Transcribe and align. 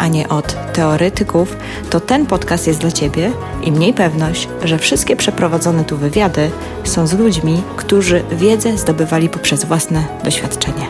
a 0.00 0.08
nie 0.08 0.28
od 0.28 0.72
teoretyków, 0.72 1.56
to 1.90 2.00
ten 2.00 2.26
podcast 2.26 2.66
jest 2.66 2.80
dla 2.80 2.90
Ciebie 2.90 3.32
i 3.62 3.72
mniej 3.72 3.94
pewność, 3.94 4.48
że 4.64 4.78
wszystkie 4.78 5.16
przeprowadzone 5.16 5.84
tu 5.84 5.96
wywiady 5.96 6.50
są 6.84 7.06
z 7.06 7.12
ludźmi, 7.12 7.62
którzy 7.76 8.24
wiedzę 8.32 8.78
zdobywali 8.78 9.28
poprzez 9.28 9.64
własne 9.64 10.04
doświadczenie. 10.24 10.86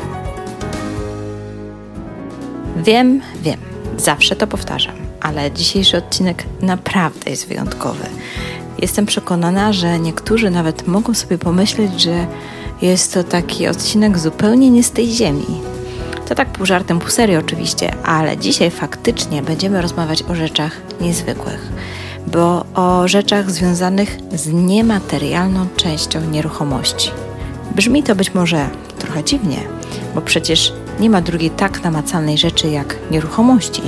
Wiem, 2.77 3.20
wiem, 3.42 3.60
zawsze 3.96 4.37
to 4.37 4.46
powtarzam, 4.46 4.95
ale 5.20 5.52
dzisiejszy 5.52 5.96
odcinek 5.96 6.45
naprawdę 6.62 7.30
jest 7.30 7.48
wyjątkowy. 7.48 8.04
Jestem 8.79 9.06
przekonana, 9.06 9.73
że 9.73 9.98
niektórzy 9.98 10.51
nawet 10.51 10.87
mogą 10.87 11.15
sobie 11.15 11.38
pomyśleć, 11.38 12.02
że 12.02 12.27
jest 12.82 13.15
to 13.15 13.24
taki 13.24 13.68
odcinek 13.68 14.18
zupełnie 14.18 14.70
nie 14.70 14.82
z 14.82 14.90
tej 14.90 15.06
ziemi. 15.06 15.70
To 16.30 16.34
tak 16.34 16.48
pół 16.48 16.66
żartem, 16.66 16.98
pół 16.98 17.10
serio 17.10 17.38
oczywiście, 17.38 17.94
ale 18.04 18.36
dzisiaj 18.38 18.70
faktycznie 18.70 19.42
będziemy 19.42 19.82
rozmawiać 19.82 20.22
o 20.22 20.34
rzeczach 20.34 20.72
niezwykłych, 21.00 21.72
bo 22.26 22.64
o 22.74 23.08
rzeczach 23.08 23.50
związanych 23.50 24.16
z 24.32 24.46
niematerialną 24.52 25.66
częścią 25.76 26.20
nieruchomości. 26.20 27.10
Brzmi 27.74 28.02
to 28.02 28.14
być 28.14 28.34
może 28.34 28.68
trochę 28.98 29.24
dziwnie, 29.24 29.56
bo 30.14 30.20
przecież 30.20 30.72
nie 31.00 31.10
ma 31.10 31.20
drugiej 31.20 31.50
tak 31.50 31.84
namacalnej 31.84 32.38
rzeczy 32.38 32.68
jak 32.68 32.96
nieruchomości, 33.10 33.82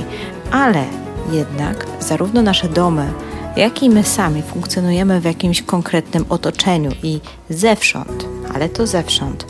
ale 0.51 0.83
jednak 1.31 1.85
zarówno 1.99 2.41
nasze 2.41 2.69
domy, 2.69 3.13
jak 3.55 3.83
i 3.83 3.89
my 3.89 4.03
sami 4.03 4.41
funkcjonujemy 4.41 5.21
w 5.21 5.25
jakimś 5.25 5.61
konkretnym 5.61 6.25
otoczeniu 6.29 6.91
i 7.03 7.19
zewsząd, 7.49 8.25
ale 8.53 8.69
to 8.69 8.87
zewsząd, 8.87 9.45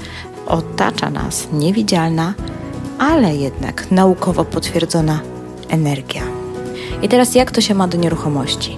otacza 0.47 1.09
nas 1.09 1.47
niewidzialna, 1.53 2.33
ale 2.99 3.35
jednak 3.35 3.91
naukowo 3.91 4.45
potwierdzona 4.45 5.19
energia. 5.69 6.21
I 7.01 7.09
teraz 7.09 7.35
jak 7.35 7.51
to 7.51 7.61
się 7.61 7.73
ma 7.73 7.87
do 7.87 7.97
nieruchomości? 7.97 8.77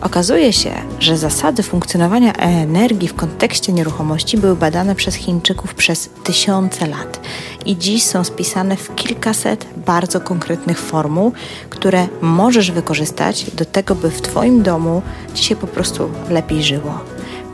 Okazuje 0.00 0.52
się, 0.52 0.70
że 1.00 1.16
zasady 1.16 1.62
funkcjonowania 1.62 2.32
energii 2.32 3.08
w 3.08 3.14
kontekście 3.14 3.72
nieruchomości 3.72 4.38
były 4.38 4.56
badane 4.56 4.94
przez 4.94 5.14
Chińczyków 5.14 5.74
przez 5.74 6.10
tysiące 6.24 6.86
lat 6.86 7.20
i 7.66 7.76
dziś 7.76 8.04
są 8.04 8.24
spisane 8.24 8.76
w 8.76 8.94
kilkaset 8.94 9.66
bardzo 9.86 10.20
konkretnych 10.20 10.78
formuł, 10.78 11.32
które 11.70 12.08
możesz 12.20 12.70
wykorzystać 12.70 13.50
do 13.50 13.64
tego, 13.64 13.94
by 13.94 14.10
w 14.10 14.22
Twoim 14.22 14.62
domu 14.62 15.02
Ci 15.34 15.44
się 15.44 15.56
po 15.56 15.66
prostu 15.66 16.10
lepiej 16.30 16.62
żyło. 16.62 16.98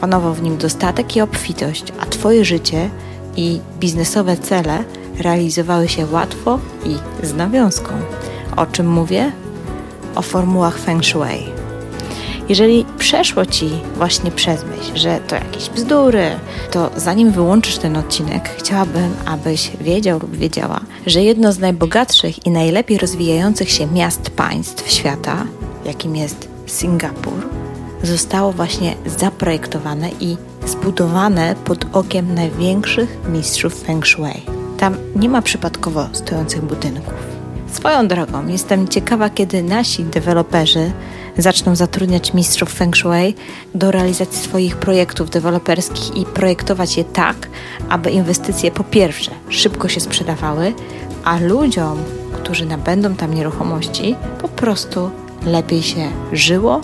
Panował 0.01 0.35
w 0.35 0.43
nim 0.43 0.57
dostatek 0.57 1.17
i 1.17 1.21
obfitość, 1.21 1.85
a 2.01 2.07
Twoje 2.07 2.45
życie 2.45 2.91
i 3.37 3.61
biznesowe 3.81 4.37
cele 4.37 4.85
realizowały 5.19 5.89
się 5.89 6.07
łatwo 6.07 6.59
i 6.85 7.27
z 7.27 7.35
nawiązką. 7.35 7.89
O 8.57 8.67
czym 8.67 8.89
mówię? 8.89 9.33
O 10.15 10.23
formułach 10.23 10.79
Feng 10.79 11.05
Shui. 11.05 11.65
Jeżeli 12.49 12.85
przeszło 12.99 13.47
Ci 13.47 13.71
właśnie 13.97 14.31
przez 14.31 14.65
myśl, 14.65 14.97
że 14.97 15.21
to 15.29 15.35
jakieś 15.35 15.71
bzdury, 15.71 16.31
to 16.71 16.91
zanim 16.97 17.33
wyłączysz 17.33 17.79
ten 17.79 17.97
odcinek, 17.97 18.51
chciałabym, 18.59 19.15
abyś 19.27 19.71
wiedział 19.81 20.19
lub 20.19 20.37
wiedziała, 20.37 20.81
że 21.07 21.23
jedno 21.23 21.53
z 21.53 21.59
najbogatszych 21.59 22.47
i 22.47 22.51
najlepiej 22.51 22.99
rozwijających 22.99 23.71
się 23.71 23.87
miast 23.87 24.31
państw 24.31 24.91
świata, 24.91 25.47
jakim 25.85 26.17
jest 26.17 26.49
Singapur, 26.67 27.49
zostało 28.03 28.53
właśnie 28.53 28.95
zaprojektowane 29.07 30.11
i 30.21 30.37
zbudowane 30.67 31.55
pod 31.65 31.85
okiem 31.93 32.35
największych 32.35 33.17
mistrzów 33.33 33.83
Feng 33.83 34.07
Shui. 34.07 34.54
Tam 34.85 34.97
nie 35.17 35.29
ma 35.29 35.43
przypadkowo 35.43 36.09
stojących 36.13 36.65
budynków. 36.65 37.15
Swoją 37.73 38.09
drogą, 38.09 38.47
jestem 38.47 38.89
ciekawa, 38.89 39.31
kiedy 39.31 39.63
nasi 39.63 40.05
deweloperzy 40.05 40.93
zaczną 41.39 41.77
zatrudniać 41.77 42.35
mistrzów 42.35 42.73
Feng 42.73 42.97
Shui 42.97 43.35
do 43.75 43.91
realizacji 43.91 44.43
swoich 44.43 44.77
projektów 44.77 45.31
deweloperskich 45.31 46.17
i 46.17 46.25
projektować 46.25 46.97
je 46.97 47.05
tak, 47.05 47.49
aby 47.89 48.11
inwestycje 48.11 48.71
po 48.71 48.85
pierwsze 48.85 49.31
szybko 49.49 49.89
się 49.89 50.01
sprzedawały, 50.01 50.75
a 51.25 51.39
ludziom, 51.41 51.99
którzy 52.33 52.67
nabędą 52.67 53.15
tam 53.15 53.35
nieruchomości, 53.35 54.17
po 54.41 54.49
prostu 54.49 55.11
lepiej 55.47 55.83
się 55.83 56.09
żyło 56.33 56.81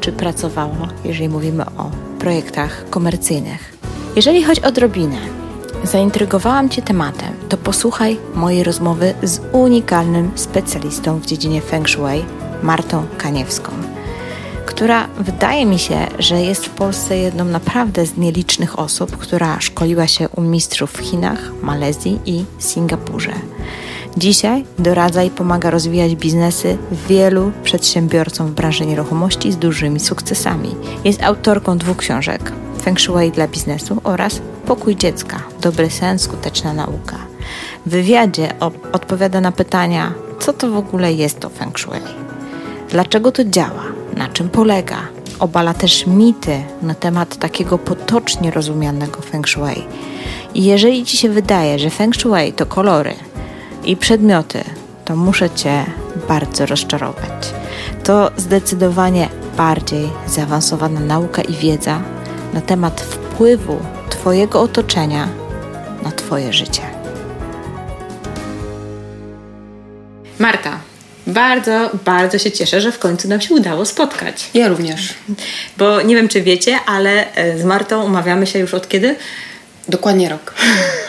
czy 0.00 0.12
pracowało, 0.12 0.88
jeżeli 1.04 1.28
mówimy 1.28 1.64
o 1.66 1.90
projektach 2.18 2.90
komercyjnych. 2.90 3.74
Jeżeli 4.16 4.44
chodzi 4.44 4.62
o 4.62 4.72
zaintrygowałam 5.84 6.68
Cię 6.68 6.82
tematem, 6.82 7.34
to 7.48 7.56
posłuchaj 7.56 8.18
mojej 8.34 8.64
rozmowy 8.64 9.14
z 9.22 9.40
unikalnym 9.52 10.30
specjalistą 10.34 11.18
w 11.18 11.26
dziedzinie 11.26 11.60
Feng 11.60 11.88
Shui, 11.88 12.24
Martą 12.62 13.06
Kaniewską 13.18 13.70
która 14.74 15.08
wydaje 15.18 15.66
mi 15.66 15.78
się, 15.78 16.06
że 16.18 16.40
jest 16.40 16.66
w 16.66 16.70
Polsce 16.70 17.18
jedną 17.18 17.44
naprawdę 17.44 18.06
z 18.06 18.16
nielicznych 18.16 18.78
osób, 18.78 19.16
która 19.16 19.60
szkoliła 19.60 20.06
się 20.06 20.28
u 20.28 20.40
mistrzów 20.40 20.92
w 20.92 20.98
Chinach, 20.98 21.52
Malezji 21.62 22.20
i 22.26 22.44
Singapurze. 22.58 23.32
Dzisiaj 24.16 24.64
doradza 24.78 25.22
i 25.22 25.30
pomaga 25.30 25.70
rozwijać 25.70 26.16
biznesy 26.16 26.78
wielu 27.08 27.52
przedsiębiorcom 27.62 28.46
w 28.46 28.54
branży 28.54 28.86
nieruchomości 28.86 29.52
z 29.52 29.56
dużymi 29.56 30.00
sukcesami. 30.00 30.74
Jest 31.04 31.22
autorką 31.22 31.78
dwóch 31.78 31.96
książek: 31.96 32.52
Feng 32.84 33.00
Shui 33.00 33.30
dla 33.30 33.48
biznesu 33.48 34.00
oraz 34.04 34.40
Pokój 34.66 34.96
dziecka 34.96 35.40
dobry 35.60 35.90
sen, 35.90 36.18
skuteczna 36.18 36.72
nauka. 36.72 37.16
W 37.86 37.90
wywiadzie 37.90 38.48
odpowiada 38.92 39.40
na 39.40 39.52
pytania, 39.52 40.12
co 40.40 40.52
to 40.52 40.70
w 40.70 40.76
ogóle 40.76 41.12
jest 41.12 41.40
to 41.40 41.48
Feng 41.48 41.78
Shui, 41.78 42.00
dlaczego 42.90 43.32
to 43.32 43.44
działa 43.44 43.82
na 44.16 44.28
czym 44.28 44.48
polega. 44.48 44.96
Obala 45.38 45.74
też 45.74 46.06
mity 46.06 46.62
na 46.82 46.94
temat 46.94 47.36
takiego 47.36 47.78
potocznie 47.78 48.50
rozumianego 48.50 49.20
feng 49.20 49.48
shui. 49.48 49.84
I 50.54 50.64
jeżeli 50.64 51.04
ci 51.04 51.16
się 51.16 51.28
wydaje, 51.28 51.78
że 51.78 51.90
feng 51.90 52.14
shui 52.14 52.52
to 52.52 52.66
kolory 52.66 53.14
i 53.84 53.96
przedmioty, 53.96 54.64
to 55.04 55.16
muszę 55.16 55.50
cię 55.50 55.84
bardzo 56.28 56.66
rozczarować. 56.66 57.54
To 58.04 58.30
zdecydowanie 58.36 59.28
bardziej 59.56 60.10
zaawansowana 60.26 61.00
nauka 61.00 61.42
i 61.42 61.52
wiedza 61.52 62.02
na 62.54 62.60
temat 62.60 63.00
wpływu 63.00 63.80
Twojego 64.10 64.60
otoczenia 64.60 65.28
na 66.02 66.12
Twoje 66.12 66.52
życie. 66.52 66.82
Marta, 70.38 70.80
bardzo, 71.26 71.90
bardzo 72.04 72.38
się 72.38 72.52
cieszę, 72.52 72.80
że 72.80 72.92
w 72.92 72.98
końcu 72.98 73.28
nam 73.28 73.40
się 73.40 73.54
udało 73.54 73.84
spotkać. 73.84 74.50
Ja 74.54 74.68
również. 74.68 75.14
Bo 75.78 76.02
nie 76.02 76.16
wiem, 76.16 76.28
czy 76.28 76.42
wiecie, 76.42 76.78
ale 76.86 77.34
e, 77.34 77.58
z 77.58 77.64
Martą 77.64 78.04
umawiamy 78.04 78.46
się 78.46 78.58
już 78.58 78.74
od 78.74 78.88
kiedy? 78.88 79.16
Dokładnie 79.88 80.28
rok. 80.28 80.54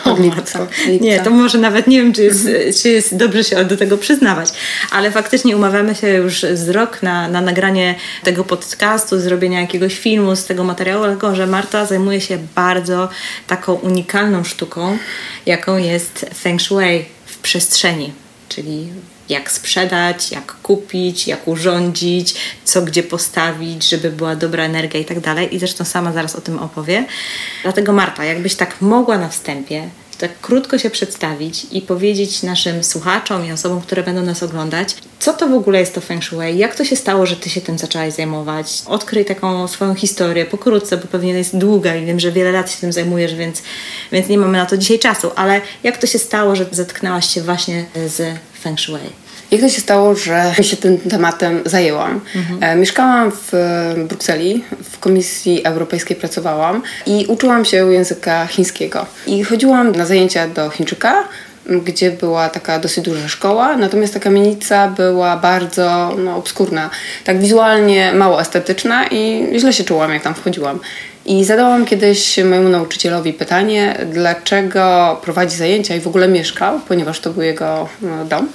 O, 0.06 0.16
Marta. 0.16 0.66
Nie, 1.00 1.20
to 1.20 1.30
może 1.30 1.58
nawet 1.58 1.86
nie 1.86 2.02
wiem, 2.02 2.12
czy 2.12 2.22
jest, 2.22 2.46
mhm. 2.46 2.72
czy 2.82 2.88
jest 2.88 3.16
dobrze 3.16 3.44
się 3.44 3.64
do 3.64 3.76
tego 3.76 3.98
przyznawać, 3.98 4.48
ale 4.90 5.10
faktycznie 5.10 5.56
umawiamy 5.56 5.94
się 5.94 6.08
już 6.08 6.40
z 6.54 6.68
rok 6.68 7.02
na, 7.02 7.28
na 7.28 7.40
nagranie 7.40 7.94
tego 8.24 8.44
podcastu, 8.44 9.20
zrobienia 9.20 9.60
jakiegoś 9.60 9.98
filmu 9.98 10.36
z 10.36 10.44
tego 10.44 10.64
materiału, 10.64 11.04
tylko 11.04 11.34
że 11.34 11.46
Marta 11.46 11.86
zajmuje 11.86 12.20
się 12.20 12.38
bardzo 12.54 13.08
taką 13.46 13.74
unikalną 13.74 14.44
sztuką, 14.44 14.98
jaką 15.46 15.76
jest 15.76 16.26
Feng 16.34 16.62
Shui 16.62 17.04
w 17.26 17.38
przestrzeni, 17.38 18.12
czyli 18.48 18.88
jak 19.28 19.50
sprzedać, 19.50 20.30
jak 20.30 20.52
kupić, 20.62 21.28
jak 21.28 21.48
urządzić, 21.48 22.34
co 22.64 22.82
gdzie 22.82 23.02
postawić, 23.02 23.88
żeby 23.88 24.10
była 24.10 24.36
dobra 24.36 24.64
energia 24.64 25.00
i 25.00 25.04
tak 25.04 25.20
dalej. 25.20 25.54
I 25.54 25.58
zresztą 25.58 25.84
sama 25.84 26.12
zaraz 26.12 26.36
o 26.36 26.40
tym 26.40 26.58
opowie. 26.58 27.04
Dlatego 27.62 27.92
Marta, 27.92 28.24
jakbyś 28.24 28.54
tak 28.54 28.80
mogła 28.80 29.18
na 29.18 29.28
wstępie 29.28 29.88
tak 30.18 30.40
krótko 30.40 30.78
się 30.78 30.90
przedstawić 30.90 31.66
i 31.72 31.80
powiedzieć 31.82 32.42
naszym 32.42 32.84
słuchaczom 32.84 33.46
i 33.46 33.52
osobom, 33.52 33.80
które 33.80 34.02
będą 34.02 34.22
nas 34.22 34.42
oglądać, 34.42 34.96
co 35.18 35.32
to 35.32 35.48
w 35.48 35.52
ogóle 35.52 35.80
jest 35.80 35.94
to 35.94 36.00
Feng 36.00 36.24
Shui, 36.24 36.58
jak 36.58 36.74
to 36.74 36.84
się 36.84 36.96
stało, 36.96 37.26
że 37.26 37.36
Ty 37.36 37.50
się 37.50 37.60
tym 37.60 37.78
zaczęłaś 37.78 38.12
zajmować. 38.12 38.82
Odkryj 38.86 39.24
taką 39.24 39.68
swoją 39.68 39.94
historię 39.94 40.44
pokrótce, 40.44 40.96
bo 40.96 41.06
pewnie 41.06 41.32
jest 41.32 41.56
długa 41.56 41.96
i 41.96 42.06
wiem, 42.06 42.20
że 42.20 42.32
wiele 42.32 42.52
lat 42.52 42.70
się 42.70 42.80
tym 42.80 42.92
zajmujesz, 42.92 43.34
więc, 43.34 43.62
więc 44.12 44.28
nie 44.28 44.38
mamy 44.38 44.58
na 44.58 44.66
to 44.66 44.76
dzisiaj 44.76 44.98
czasu, 44.98 45.30
ale 45.36 45.60
jak 45.82 45.96
to 45.96 46.06
się 46.06 46.18
stało, 46.18 46.56
że 46.56 46.66
zetknęłaś 46.70 47.34
się 47.34 47.42
właśnie 47.42 47.84
z 48.06 48.38
Feng 48.60 48.80
Shui? 48.80 49.26
Jak 49.50 49.60
to 49.60 49.68
się 49.68 49.80
stało, 49.80 50.14
że 50.14 50.54
się 50.60 50.76
tym 50.76 50.98
tematem 50.98 51.60
zajęłam? 51.66 52.20
Mhm. 52.34 52.80
Mieszkałam 52.80 53.32
w 53.32 53.52
Brukseli, 54.08 54.64
w 54.90 54.98
Komisji 54.98 55.64
Europejskiej 55.64 56.16
pracowałam 56.16 56.82
i 57.06 57.26
uczyłam 57.28 57.64
się 57.64 57.92
języka 57.92 58.46
chińskiego. 58.46 59.06
I 59.26 59.44
chodziłam 59.44 59.92
na 59.92 60.06
zajęcia 60.06 60.48
do 60.48 60.70
Chińczyka, 60.70 61.24
gdzie 61.66 62.10
była 62.10 62.48
taka 62.48 62.78
dosyć 62.78 63.04
duża 63.04 63.28
szkoła, 63.28 63.76
natomiast 63.76 64.14
ta 64.14 64.20
kamienica 64.20 64.88
była 64.88 65.36
bardzo 65.36 66.16
no, 66.18 66.36
obskurna, 66.36 66.90
tak 67.24 67.40
wizualnie 67.40 68.12
mało 68.12 68.40
estetyczna 68.40 69.06
i 69.06 69.46
źle 69.58 69.72
się 69.72 69.84
czułam, 69.84 70.12
jak 70.12 70.22
tam 70.22 70.34
wchodziłam. 70.34 70.80
I 71.26 71.44
zadałam 71.44 71.84
kiedyś 71.84 72.38
mojemu 72.38 72.68
nauczycielowi 72.68 73.32
pytanie, 73.32 73.98
dlaczego 74.12 75.20
prowadzi 75.22 75.56
zajęcia 75.56 75.96
i 75.96 76.00
w 76.00 76.06
ogóle 76.06 76.28
mieszkał, 76.28 76.80
ponieważ 76.88 77.20
to 77.20 77.30
był 77.30 77.42
jego 77.42 77.88
no, 78.02 78.24
dom 78.24 78.48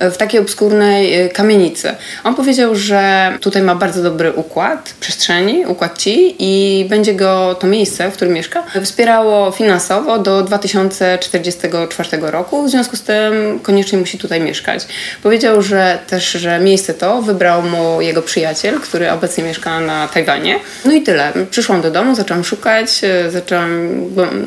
w 0.00 0.16
takiej 0.16 0.40
obskurnej 0.40 1.24
y, 1.26 1.28
kamienicy. 1.28 1.94
On 2.24 2.34
powiedział, 2.34 2.74
że 2.74 3.32
tutaj 3.40 3.62
ma 3.62 3.74
bardzo 3.74 4.02
dobry 4.02 4.32
układ 4.32 4.94
przestrzeni, 5.00 5.66
układ 5.66 5.98
ci 5.98 6.36
i 6.38 6.84
będzie 6.88 7.14
go 7.14 7.56
to 7.60 7.66
miejsce, 7.66 8.10
w 8.10 8.14
którym 8.14 8.34
mieszka, 8.34 8.62
wspierało 8.84 9.50
finansowo 9.50 10.18
do 10.18 10.42
2044 10.42 12.08
roku. 12.20 12.66
W 12.66 12.70
związku 12.70 12.96
z 12.96 13.02
tym 13.02 13.60
koniecznie 13.62 13.98
musi 13.98 14.18
tutaj 14.18 14.40
mieszkać. 14.40 14.86
Powiedział, 15.22 15.62
że 15.62 15.98
też, 16.06 16.32
że 16.32 16.60
miejsce 16.60 16.94
to 16.94 17.22
wybrał 17.22 17.62
mu 17.62 18.00
jego 18.00 18.22
przyjaciel, 18.22 18.80
który 18.80 19.10
obecnie 19.10 19.44
mieszka 19.44 19.80
na 19.80 20.08
Tajwanie. 20.08 20.58
No 20.84 20.92
i 20.92 21.02
tyle. 21.02 21.32
Przyszłam 21.50 21.82
do 21.82 21.90
domu, 21.90 22.14
zaczęłam 22.14 22.44
szukać, 22.44 23.00
y, 23.26 23.30
zaczęłam 23.30 24.00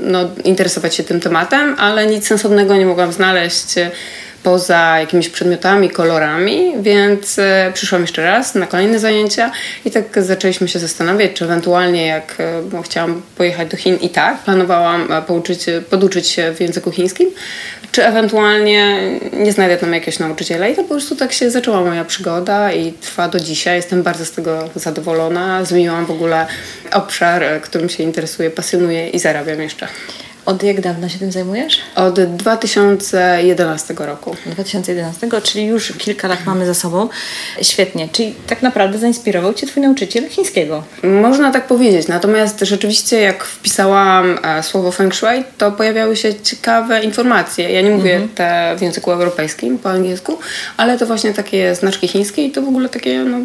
no, 0.03 0.29
interesować 0.43 0.95
się 0.95 1.03
tym 1.03 1.19
tematem, 1.19 1.75
ale 1.77 2.07
nic 2.07 2.27
sensownego 2.27 2.77
nie 2.77 2.85
mogłam 2.85 3.13
znaleźć 3.13 3.75
poza 4.44 5.00
jakimiś 5.00 5.30
przedmiotami, 5.30 5.89
kolorami, 5.89 6.74
więc 6.80 7.39
e, 7.39 7.72
przyszłam 7.74 8.01
jeszcze 8.01 8.24
raz 8.24 8.56
na 8.56 8.68
kolejne 8.68 9.00
zajęcia 9.00 9.51
i 9.86 9.92
tak 9.92 10.24
zaczęliśmy 10.24 10.68
się 10.68 10.80
zastanawiać, 10.80 11.34
czy 11.34 11.45
ewentualnie 11.45 12.07
jak 12.07 12.36
e, 12.39 12.84
chciałam 12.84 13.22
pojechać 13.38 13.69
do 13.69 13.78
Chin 13.78 13.98
i 14.01 14.10
tak, 14.10 14.38
planowałam 14.38 15.12
e, 15.12 15.22
pouczyć, 15.22 15.66
poduczyć 15.89 16.28
się 16.28 16.54
w 16.56 16.62
języku 16.62 16.92
chińskim, 16.92 17.30
czy 17.92 18.06
ewentualnie 18.06 18.98
nie 19.34 19.51
znajdę 19.51 19.78
tam 19.78 19.94
jakiegoś 19.94 20.19
nauczyciela 20.19 20.68
i 20.68 20.75
to 20.75 20.84
po 20.84 20.89
prostu 20.89 21.16
tak 21.16 21.34
się 21.34 21.51
zaczęła 21.51 21.81
moja 21.81 22.06
przygoda 22.06 22.72
i 22.72 22.94
trwa 22.94 23.28
do 23.28 23.39
dzisiaj. 23.39 23.75
Jestem 23.75 24.04
bardzo 24.04 24.25
z 24.25 24.31
tego 24.31 24.69
zadowolona. 24.75 25.66
Zmieniłam 25.66 26.06
w 26.06 26.12
ogóle 26.12 26.48
obszar, 26.94 27.44
którym 27.62 27.89
się 27.89 28.04
interesuję, 28.04 28.50
pasjonuję 28.50 29.10
i 29.10 29.19
zarabiam 29.19 29.62
jeszcze. 29.62 29.88
Od 30.47 30.63
jak 30.63 30.81
dawna 30.81 31.09
się 31.09 31.19
tym 31.19 31.31
zajmujesz? 31.31 31.79
Od 31.95 32.19
2011 32.19 33.94
roku. 33.97 34.35
2011, 34.45 35.27
czyli 35.44 35.65
już 35.65 35.94
kilka 35.97 36.27
lat 36.27 36.45
mamy 36.45 36.65
za 36.65 36.73
sobą. 36.73 37.09
Świetnie. 37.61 38.09
Czyli 38.11 38.35
tak 38.47 38.61
naprawdę 38.61 38.99
zainspirował 38.99 39.53
Cię 39.53 39.67
Twój 39.67 39.83
nauczyciel 39.83 40.29
chińskiego? 40.29 40.83
Można 41.03 41.51
tak 41.51 41.67
powiedzieć. 41.67 42.07
Natomiast 42.07 42.59
rzeczywiście 42.61 43.21
jak 43.21 43.44
wpisałam 43.44 44.39
e, 44.44 44.63
słowo 44.63 44.91
feng 44.91 45.15
shui, 45.15 45.44
to 45.57 45.71
pojawiały 45.71 46.15
się 46.15 46.35
ciekawe 46.35 47.03
informacje. 47.03 47.69
Ja 47.69 47.81
nie 47.81 47.91
mówię 47.91 48.15
mhm. 48.15 48.29
te 48.29 48.75
w 48.77 48.81
języku 48.81 49.11
europejskim, 49.11 49.79
po 49.79 49.89
angielsku, 49.89 50.38
ale 50.77 50.97
to 50.97 51.05
właśnie 51.05 51.33
takie 51.33 51.75
znaczki 51.75 52.07
chińskie 52.07 52.45
i 52.45 52.51
to 52.51 52.61
w 52.61 52.67
ogóle 52.67 52.89
takie 52.89 53.23
no, 53.23 53.38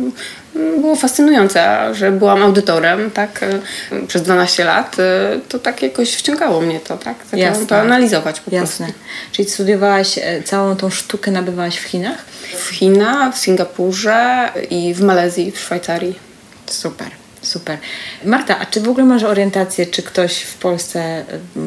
było 0.54 0.96
fascynujące, 0.96 1.94
że 1.94 2.12
byłam 2.12 2.42
audytorem 2.42 3.10
tak, 3.10 3.42
e, 3.42 4.06
przez 4.06 4.22
12 4.22 4.64
lat. 4.64 4.96
E, 4.98 5.40
to 5.48 5.58
tak 5.58 5.82
jakoś 5.82 6.14
wciągało 6.14 6.60
mnie 6.60 6.80
to, 6.80 6.96
tak? 6.98 7.16
Zaczęłam 7.24 7.52
Jasne. 7.52 7.66
to 7.66 7.76
analizować 7.76 8.40
po 8.40 8.54
Jasne. 8.54 8.86
prostu. 8.86 9.02
Czyli 9.32 9.50
studiowałaś 9.50 10.18
e, 10.18 10.42
całą 10.42 10.76
tą 10.76 10.90
sztukę, 10.90 11.30
nabywałaś 11.30 11.76
w 11.76 11.84
Chinach? 11.84 12.24
W 12.58 12.68
Chinach, 12.68 13.34
w 13.34 13.38
Singapurze 13.38 14.48
i 14.70 14.94
w 14.94 15.00
Malezji, 15.00 15.52
w 15.52 15.60
Szwajcarii. 15.60 16.18
Super. 16.66 17.21
Super. 17.42 17.78
Marta, 18.24 18.58
a 18.58 18.66
czy 18.66 18.80
w 18.80 18.88
ogóle 18.88 19.06
masz 19.06 19.22
orientację, 19.22 19.86
czy 19.86 20.02
ktoś 20.02 20.42
w 20.42 20.54
Polsce 20.54 21.24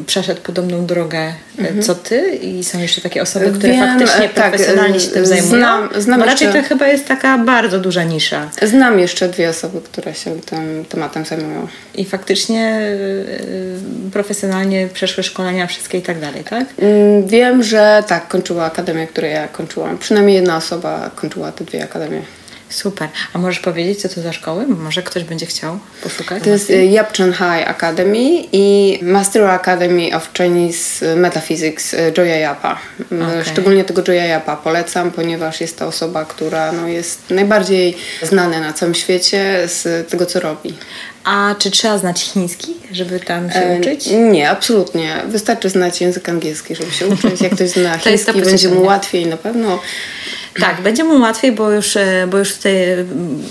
przeszedł 0.07 0.41
podobną 0.41 0.85
drogę 0.85 1.33
mhm. 1.57 1.81
co 1.81 1.95
ty 1.95 2.35
i 2.35 2.63
są 2.63 2.79
jeszcze 2.79 3.01
takie 3.01 3.21
osoby, 3.21 3.51
które 3.51 3.73
Wiem, 3.73 3.87
faktycznie 3.87 4.29
tak, 4.29 4.49
profesjonalnie 4.49 4.99
się 4.99 5.07
tym 5.07 5.25
zajmują? 5.25 5.49
Znam, 5.49 5.89
znam 5.97 6.19
Bo 6.19 6.25
raczej 6.25 6.47
jeszcze, 6.47 6.63
to 6.63 6.69
chyba 6.69 6.87
jest 6.87 7.07
taka 7.07 7.37
bardzo 7.37 7.79
duża 7.79 8.03
nisza. 8.03 8.49
Znam 8.61 8.99
jeszcze 8.99 9.29
dwie 9.29 9.49
osoby, 9.49 9.81
które 9.81 10.13
się 10.13 10.41
tym 10.41 10.85
tematem 10.89 11.25
zajmują. 11.25 11.67
I 11.95 12.05
faktycznie 12.05 12.79
y, 12.79 14.11
profesjonalnie 14.13 14.87
przeszły 14.93 15.23
szkolenia 15.23 15.67
wszystkie 15.67 15.97
i 15.97 16.01
tak 16.01 16.19
dalej, 16.19 16.43
tak? 16.43 16.67
Mm, 16.79 17.27
wiem, 17.27 17.63
że 17.63 18.03
tak, 18.07 18.27
kończyła 18.27 18.65
akademię, 18.65 19.07
której 19.07 19.31
ja 19.31 19.47
kończyłam. 19.47 19.97
Przynajmniej 19.97 20.35
jedna 20.35 20.57
osoba 20.57 21.11
kończyła 21.15 21.51
te 21.51 21.65
dwie 21.65 21.83
akademie. 21.83 22.21
Super. 22.75 23.09
A 23.33 23.37
możesz 23.37 23.59
powiedzieć, 23.59 24.01
co 24.01 24.09
to 24.09 24.21
za 24.21 24.33
szkoły? 24.33 24.67
Może 24.67 25.03
ktoś 25.03 25.23
będzie 25.23 25.45
chciał 25.45 25.79
poszukać? 26.03 26.43
To 26.43 26.49
jest 26.49 26.69
y, 26.69 26.85
Yapchen 26.85 27.33
High 27.33 27.69
Academy 27.69 28.43
i 28.51 28.99
Master 29.01 29.43
Academy 29.43 30.15
of 30.15 30.29
Chinese 30.37 31.15
Metaphysics 31.15 31.93
y, 31.93 32.13
Joya 32.17 32.35
Yapa. 32.35 32.77
Y, 33.11 33.23
okay. 33.23 33.45
Szczególnie 33.45 33.83
tego 33.83 34.01
Joya 34.07 34.25
Yapa 34.25 34.55
polecam, 34.55 35.11
ponieważ 35.11 35.61
jest 35.61 35.79
to 35.79 35.87
osoba, 35.87 36.25
która 36.25 36.71
no, 36.71 36.87
jest 36.87 37.29
najbardziej 37.29 37.97
znana 38.21 38.59
na 38.59 38.73
całym 38.73 38.95
świecie 38.95 39.63
z 39.65 40.09
tego, 40.09 40.25
co 40.25 40.39
robi. 40.39 40.73
A 41.25 41.55
czy 41.59 41.71
trzeba 41.71 41.97
znać 41.97 42.21
chiński, 42.21 42.73
żeby 42.91 43.19
tam 43.19 43.51
się 43.51 43.59
e, 43.59 43.79
uczyć? 43.79 44.07
Nie, 44.31 44.49
absolutnie. 44.49 45.21
Wystarczy 45.27 45.69
znać 45.69 46.01
język 46.01 46.29
angielski, 46.29 46.75
żeby 46.75 46.91
się 46.91 47.07
uczyć. 47.07 47.41
Jak 47.41 47.55
ktoś 47.55 47.69
zna 47.69 47.97
chiński, 47.99 48.41
będzie 48.41 48.69
mu 48.69 48.83
łatwiej 48.83 49.27
na 49.27 49.37
pewno. 49.37 49.79
Tak, 50.59 50.81
będzie 50.81 51.03
mu 51.03 51.21
łatwiej, 51.21 51.51
bo 51.51 51.71
już, 51.71 51.97
e, 51.97 52.27
bo 52.29 52.37
już 52.37 52.55
tutaj 52.55 52.89
e, 52.89 53.05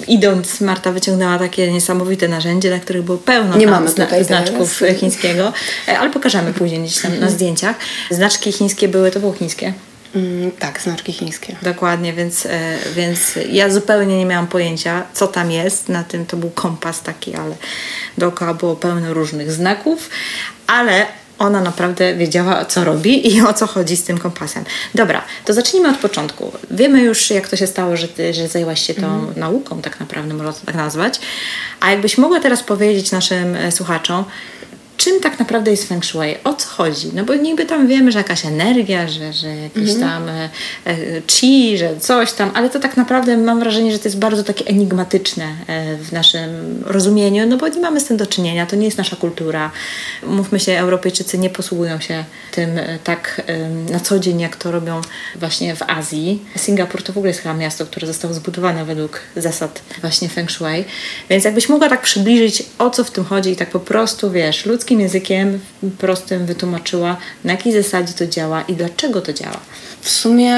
idąc 0.08 0.60
Marta 0.60 0.92
wyciągnęła 0.92 1.38
takie 1.38 1.72
niesamowite 1.72 2.28
narzędzie, 2.28 2.70
na 2.70 2.78
których 2.78 3.02
było 3.02 3.18
pełno 3.18 3.56
Nie 3.56 3.66
mamy 3.66 3.88
zna 3.88 4.06
znaczków 4.22 4.78
teraz. 4.78 5.00
chińskiego, 5.00 5.52
e, 5.88 5.98
ale 5.98 6.10
pokażemy 6.10 6.52
później 6.52 6.80
gdzieś 6.80 7.02
tam 7.02 7.20
na 7.20 7.30
zdjęciach. 7.30 7.76
Znaczki 8.10 8.52
chińskie 8.52 8.88
były, 8.88 9.10
to 9.10 9.20
było 9.20 9.32
chińskie. 9.32 9.72
Mm, 10.14 10.50
tak, 10.50 10.80
znaczki 10.80 11.12
chińskie. 11.12 11.56
Dokładnie, 11.62 12.12
więc, 12.12 12.48
więc 12.94 13.38
ja 13.50 13.70
zupełnie 13.70 14.18
nie 14.18 14.26
miałam 14.26 14.46
pojęcia, 14.46 15.02
co 15.12 15.26
tam 15.26 15.50
jest. 15.50 15.88
Na 15.88 16.04
tym 16.04 16.26
to 16.26 16.36
był 16.36 16.50
kompas 16.50 17.02
taki, 17.02 17.34
ale 17.34 17.56
dookoła 18.18 18.54
było 18.54 18.76
pełno 18.76 19.14
różnych 19.14 19.52
znaków. 19.52 20.10
Ale 20.66 21.06
ona 21.38 21.60
naprawdę 21.60 22.14
wiedziała, 22.14 22.64
co 22.64 22.84
robi 22.84 23.34
i 23.36 23.42
o 23.42 23.54
co 23.54 23.66
chodzi 23.66 23.96
z 23.96 24.04
tym 24.04 24.18
kompasem. 24.18 24.64
Dobra, 24.94 25.22
to 25.44 25.52
zacznijmy 25.52 25.88
od 25.88 25.96
początku. 25.96 26.52
Wiemy 26.70 27.02
już, 27.02 27.30
jak 27.30 27.48
to 27.48 27.56
się 27.56 27.66
stało, 27.66 27.96
że, 27.96 28.08
ty, 28.08 28.34
że 28.34 28.48
zajęłaś 28.48 28.86
się 28.86 28.94
tą 28.94 29.06
mm. 29.06 29.32
nauką, 29.36 29.82
tak 29.82 30.00
naprawdę, 30.00 30.34
można 30.34 30.52
to 30.52 30.66
tak 30.66 30.74
nazwać. 30.74 31.20
A 31.80 31.90
jakbyś 31.90 32.18
mogła 32.18 32.40
teraz 32.40 32.62
powiedzieć 32.62 33.12
naszym 33.12 33.56
e, 33.56 33.72
słuchaczom, 33.72 34.24
czym 35.04 35.20
tak 35.20 35.38
naprawdę 35.38 35.70
jest 35.70 35.88
feng 35.88 36.04
shui? 36.04 36.34
O 36.44 36.54
co 36.54 36.68
chodzi? 36.68 37.10
No 37.14 37.24
bo 37.24 37.34
niby 37.34 37.66
tam 37.66 37.86
wiemy, 37.86 38.12
że 38.12 38.18
jakaś 38.18 38.46
energia, 38.46 39.08
że, 39.08 39.32
że 39.32 39.56
jakiś 39.56 39.90
mhm. 39.90 40.00
tam 40.00 40.28
e, 40.28 40.50
e, 40.86 41.22
chi, 41.26 41.78
że 41.78 41.96
coś 42.00 42.32
tam, 42.32 42.50
ale 42.54 42.70
to 42.70 42.80
tak 42.80 42.96
naprawdę 42.96 43.36
mam 43.36 43.60
wrażenie, 43.60 43.92
że 43.92 43.98
to 43.98 44.08
jest 44.08 44.18
bardzo 44.18 44.44
takie 44.44 44.66
enigmatyczne 44.66 45.44
e, 45.66 45.96
w 45.96 46.12
naszym 46.12 46.82
rozumieniu, 46.86 47.46
no 47.46 47.56
bo 47.56 47.68
nie 47.68 47.80
mamy 47.80 48.00
z 48.00 48.04
tym 48.04 48.16
do 48.16 48.26
czynienia, 48.26 48.66
to 48.66 48.76
nie 48.76 48.84
jest 48.84 48.98
nasza 48.98 49.16
kultura. 49.16 49.70
Mówmy 50.26 50.60
się, 50.60 50.72
Europejczycy 50.72 51.38
nie 51.38 51.50
posługują 51.50 52.00
się 52.00 52.24
tym 52.52 52.78
e, 52.78 52.98
tak 53.04 53.42
na 53.90 54.00
co 54.00 54.18
dzień, 54.18 54.40
jak 54.40 54.56
to 54.56 54.72
robią 54.72 55.00
właśnie 55.36 55.76
w 55.76 55.82
Azji. 55.82 56.42
Singapur 56.56 57.02
to 57.02 57.12
w 57.12 57.16
ogóle 57.16 57.30
jest 57.30 57.40
chyba 57.42 57.54
miasto, 57.54 57.86
które 57.86 58.06
zostało 58.06 58.34
zbudowane 58.34 58.84
według 58.84 59.20
zasad 59.36 59.82
właśnie 60.00 60.28
feng 60.28 60.50
shui, 60.50 60.84
więc 61.30 61.44
jakbyś 61.44 61.68
mogła 61.68 61.88
tak 61.88 62.02
przybliżyć, 62.02 62.62
o 62.78 62.90
co 62.90 63.04
w 63.04 63.10
tym 63.10 63.24
chodzi 63.24 63.50
i 63.50 63.56
tak 63.56 63.70
po 63.70 63.80
prostu, 63.80 64.30
wiesz, 64.30 64.66
ludzki 64.66 64.93
polskim 64.94 65.00
językiem 65.00 65.60
prostym 65.98 66.46
wytłumaczyła, 66.46 67.16
na 67.44 67.52
jakiej 67.52 67.72
zasadzie 67.72 68.12
to 68.12 68.26
działa 68.26 68.62
i 68.62 68.74
dlaczego 68.74 69.20
to 69.20 69.32
działa. 69.32 69.60
W 70.04 70.10
sumie 70.10 70.56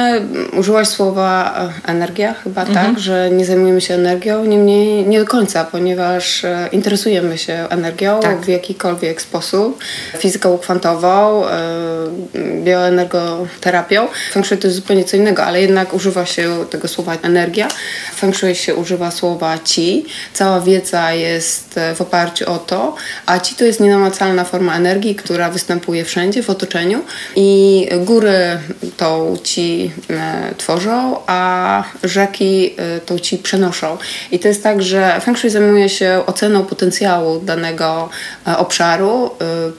użyłaś 0.58 0.88
słowa 0.88 1.54
e, 1.86 1.90
energia, 1.90 2.34
chyba 2.34 2.62
mhm. 2.62 2.86
tak, 2.86 2.98
że 3.02 3.30
nie 3.30 3.44
zajmujemy 3.44 3.80
się 3.80 3.94
energią, 3.94 4.44
niemniej 4.44 5.06
nie 5.06 5.20
do 5.20 5.26
końca, 5.26 5.64
ponieważ 5.64 6.44
e, 6.44 6.68
interesujemy 6.72 7.38
się 7.38 7.66
energią 7.70 8.20
tak. 8.20 8.40
w 8.40 8.48
jakikolwiek 8.48 9.22
sposób, 9.22 9.78
fizyką 10.18 10.58
kwantową, 10.58 11.46
e, 11.46 11.50
bioenergoterapią. 12.64 14.08
Feng 14.32 14.46
Shui 14.46 14.58
to 14.58 14.66
jest 14.66 14.76
zupełnie 14.76 15.04
co 15.04 15.16
innego, 15.16 15.44
ale 15.44 15.60
jednak 15.62 15.94
używa 15.94 16.26
się 16.26 16.64
tego 16.70 16.88
słowa 16.88 17.16
energia. 17.22 17.68
Feng 18.16 18.36
Shui 18.36 18.54
się 18.54 18.74
używa 18.74 19.10
słowa 19.10 19.58
ci. 19.58 20.04
Cała 20.32 20.60
wiedza 20.60 21.12
jest 21.12 21.80
w 21.96 22.00
oparciu 22.00 22.52
o 22.52 22.58
to, 22.58 22.94
a 23.26 23.40
ci 23.40 23.54
to 23.54 23.64
jest 23.64 23.80
nienamacalne 23.80 24.25
uniwersalna 24.26 24.44
forma 24.44 24.76
energii, 24.76 25.14
która 25.14 25.50
występuje 25.50 26.04
wszędzie 26.04 26.42
w 26.42 26.50
otoczeniu 26.50 27.02
i 27.36 27.88
góry 27.98 28.58
tą 28.96 29.36
ci 29.42 29.90
e, 30.10 30.54
tworzą, 30.56 31.16
a 31.26 31.84
rzeki 32.04 32.74
e, 32.76 33.00
tą 33.00 33.18
ci 33.18 33.38
przenoszą. 33.38 33.98
I 34.32 34.38
to 34.38 34.48
jest 34.48 34.62
tak, 34.62 34.82
że 34.82 35.20
Feng 35.20 35.38
Shui 35.38 35.50
zajmuje 35.50 35.88
się 35.88 36.22
oceną 36.26 36.64
potencjału 36.64 37.40
danego 37.40 38.08
e, 38.46 38.58
obszaru, 38.58 39.30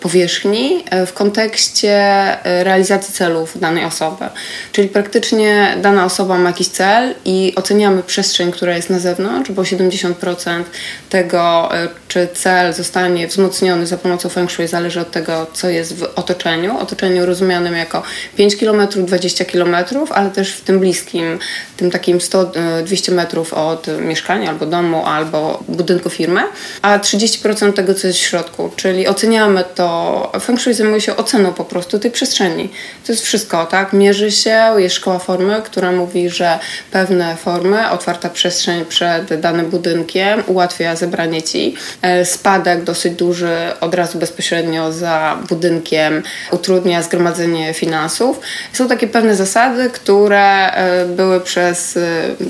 powierzchni 0.02 0.84
w 1.08 1.14
kontekście 1.14 1.98
realizacji 2.44 3.14
celów 3.14 3.60
danej 3.60 3.86
osoby. 3.86 4.26
Czyli 4.72 4.90
praktycznie 4.90 5.78
dana 5.82 6.06
osoba 6.06 6.38
ma 6.38 6.50
jakiś 6.50 6.68
cel 6.68 7.16
i 7.26 7.54
oceniamy 7.56 8.04
przestrzeń, 8.04 8.52
która 8.52 8.76
jest 8.76 8.90
na 8.90 9.00
zewnątrz, 9.00 9.52
bo 9.52 9.62
70% 9.62 10.64
tego, 11.10 11.70
czy 12.08 12.28
cel 12.34 12.74
zostanie 12.74 13.28
wzmocniony 13.28 13.88
za 13.88 13.98
pomocą 13.98 14.30
Feng 14.38 14.52
Shui 14.52 14.68
zależy 14.68 15.02
od 15.02 15.12
tego, 15.12 15.48
co 15.54 15.70
jest 15.70 15.96
w 15.96 16.04
otoczeniu. 16.16 16.78
Otoczeniu 16.78 17.26
rozumianym 17.26 17.76
jako 17.76 18.04
5 18.36 18.56
km, 18.56 18.88
20 18.96 19.46
km, 19.46 19.76
ale 20.10 20.30
też 20.30 20.54
w 20.54 20.62
tym 20.62 20.80
bliskim, 20.80 21.40
tym 21.78 21.92
takim 21.92 22.18
100-200 22.18 23.12
metrów 23.12 23.54
od 23.54 23.88
mieszkania 24.02 24.50
albo 24.50 24.66
domu, 24.66 25.06
albo 25.06 25.64
budynku 25.68 26.10
firmy, 26.10 26.42
a 26.82 27.00
30% 27.00 27.74
tego, 27.74 27.94
co 27.94 28.08
jest 28.08 28.20
w 28.20 28.22
środku, 28.22 28.72
czyli 28.76 29.08
oceniamy 29.08 29.64
to, 29.76 30.32
Feng 30.42 30.62
Shui 30.62 30.74
zajmuje 30.74 31.02
się 31.02 31.16
oceną 31.16 31.54
po 31.54 31.66
prostu 31.66 32.00
tej 32.00 32.12
przestrzeni. 32.12 32.70
To 33.06 33.12
jest 33.12 33.24
wszystko, 33.24 33.66
tak? 33.66 33.94
Mierzy 33.94 34.32
się, 34.32 34.74
jest 34.78 34.96
szkoła 34.96 35.20
formy, 35.20 35.62
która 35.66 35.92
mówi, 35.92 36.30
że 36.30 36.60
pewne 36.92 37.36
formy, 37.36 37.90
otwarta 37.90 38.30
przestrzeń 38.30 38.86
przed 38.86 39.40
danym 39.40 39.70
budynkiem 39.70 40.44
ułatwia 40.48 40.96
zebranie 40.96 41.42
ci. 41.42 41.76
E, 42.02 42.26
spadek 42.26 42.84
dosyć 42.84 43.14
duży 43.14 43.58
od 43.82 43.96
razu 43.96 44.17
bezpośrednio 44.18 44.92
za 44.92 45.38
budynkiem 45.50 46.24
utrudnia 46.52 47.02
zgromadzenie 47.02 47.74
finansów. 47.74 48.40
Są 48.74 48.88
takie 48.88 49.08
pewne 49.08 49.36
zasady, 49.36 49.90
które 49.90 50.72
e, 50.72 51.06
były 51.06 51.42
przez 51.42 51.98
e, 51.98 52.02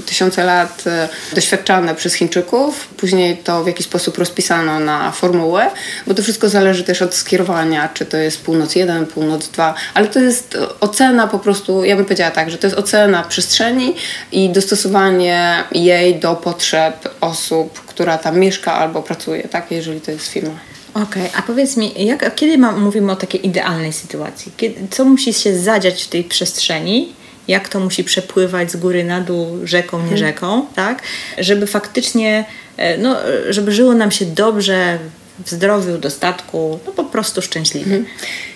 tysiące 0.05 0.43
lat 0.43 0.83
e, 0.88 1.09
doświadczane 1.33 1.95
przez 1.95 2.13
Chińczyków. 2.13 2.88
Później 2.88 3.38
to 3.38 3.63
w 3.63 3.67
jakiś 3.67 3.86
sposób 3.86 4.17
rozpisano 4.17 4.79
na 4.79 5.12
formułę, 5.12 5.69
bo 6.07 6.13
to 6.13 6.24
wszystko 6.24 6.50
zależy 6.50 6.83
też 6.83 7.01
od 7.01 7.15
skierowania, 7.15 7.89
czy 7.93 8.05
to 8.05 8.17
jest 8.17 8.41
północ 8.41 8.75
1, 8.75 9.05
północ 9.05 9.47
2, 9.47 9.74
ale 9.93 10.07
to 10.07 10.19
jest 10.19 10.57
ocena 10.79 11.27
po 11.27 11.39
prostu, 11.39 11.83
ja 11.83 11.95
bym 11.95 12.05
powiedziała 12.05 12.31
tak, 12.31 12.51
że 12.51 12.57
to 12.57 12.67
jest 12.67 12.79
ocena 12.79 13.24
przestrzeni 13.24 13.95
i 14.31 14.50
dostosowanie 14.50 15.63
jej 15.71 16.15
do 16.19 16.36
potrzeb 16.36 17.09
osób, 17.21 17.79
która 17.86 18.17
tam 18.17 18.39
mieszka 18.39 18.74
albo 18.74 19.01
pracuje, 19.01 19.43
tak, 19.43 19.71
jeżeli 19.71 20.01
to 20.01 20.12
jest 20.12 20.27
firma. 20.27 20.76
Okej, 21.04 21.27
okay, 21.27 21.39
a 21.39 21.42
powiedz 21.42 21.77
mi, 21.77 22.06
jak, 22.06 22.36
kiedy 22.36 22.58
ma, 22.58 22.72
mówimy 22.72 23.12
o 23.12 23.16
takiej 23.16 23.48
idealnej 23.48 23.94
sytuacji? 23.94 24.51
Kiedy, 24.58 24.88
co 24.92 25.06
musi 25.06 25.34
się 25.34 25.60
zadziać 25.60 26.04
w 26.04 26.08
tej 26.08 26.24
przestrzeni? 26.24 27.13
Jak 27.48 27.70
to 27.70 27.80
musi 27.80 28.04
przepływać 28.04 28.72
z 28.72 28.75
góry 28.75 29.04
na 29.04 29.22
dół, 29.22 29.48
rzeką, 29.63 29.98
nie 29.98 30.04
hmm. 30.04 30.18
rzeką, 30.18 30.66
tak? 30.75 31.01
Żeby 31.38 31.68
faktycznie, 31.68 32.46
e, 32.77 32.98
no, 32.98 33.16
żeby 33.50 33.72
żyło 33.72 33.94
nam 33.94 34.12
się 34.12 34.25
dobrze, 34.25 35.00
w 35.46 35.50
zdrowiu, 35.50 35.98
dostatku, 35.98 36.80
no 36.86 36.92
po 36.92 37.04
prostu 37.04 37.42
szczęśliwie. 37.42 37.86
Hmm. 37.86 38.06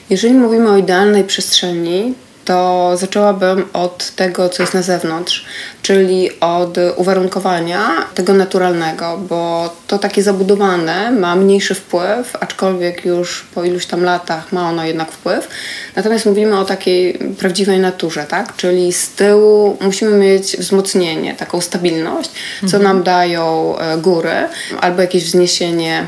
Jeżeli 0.09 0.33
mówimy 0.33 0.69
o 0.69 0.77
idealnej 0.77 1.23
przestrzeni, 1.23 2.13
to 2.45 2.91
zaczęłabym 2.97 3.65
od 3.73 4.11
tego, 4.11 4.49
co 4.49 4.63
jest 4.63 4.73
na 4.73 4.81
zewnątrz, 4.81 5.45
czyli 5.81 6.39
od 6.39 6.77
uwarunkowania 6.95 7.87
tego 8.15 8.33
naturalnego, 8.33 9.17
bo 9.29 9.73
to 9.87 9.97
takie 9.99 10.23
zabudowane 10.23 11.11
ma 11.11 11.35
mniejszy 11.35 11.75
wpływ, 11.75 12.35
aczkolwiek 12.39 13.05
już 13.05 13.45
po 13.55 13.63
iluś 13.63 13.85
tam 13.85 14.03
latach 14.03 14.51
ma 14.51 14.69
ono 14.69 14.85
jednak 14.85 15.11
wpływ. 15.11 15.47
Natomiast 15.95 16.25
mówimy 16.25 16.59
o 16.59 16.65
takiej 16.65 17.13
prawdziwej 17.39 17.79
naturze, 17.79 18.23
tak? 18.23 18.55
Czyli 18.55 18.93
z 18.93 19.09
tyłu 19.09 19.77
musimy 19.81 20.11
mieć 20.11 20.57
wzmocnienie, 20.57 21.35
taką 21.35 21.61
stabilność, 21.61 22.31
co 22.59 22.77
mhm. 22.77 22.83
nam 22.83 23.03
dają 23.03 23.77
e, 23.77 23.97
góry 23.97 24.47
albo 24.81 25.01
jakieś 25.01 25.25
wzniesienie 25.25 26.05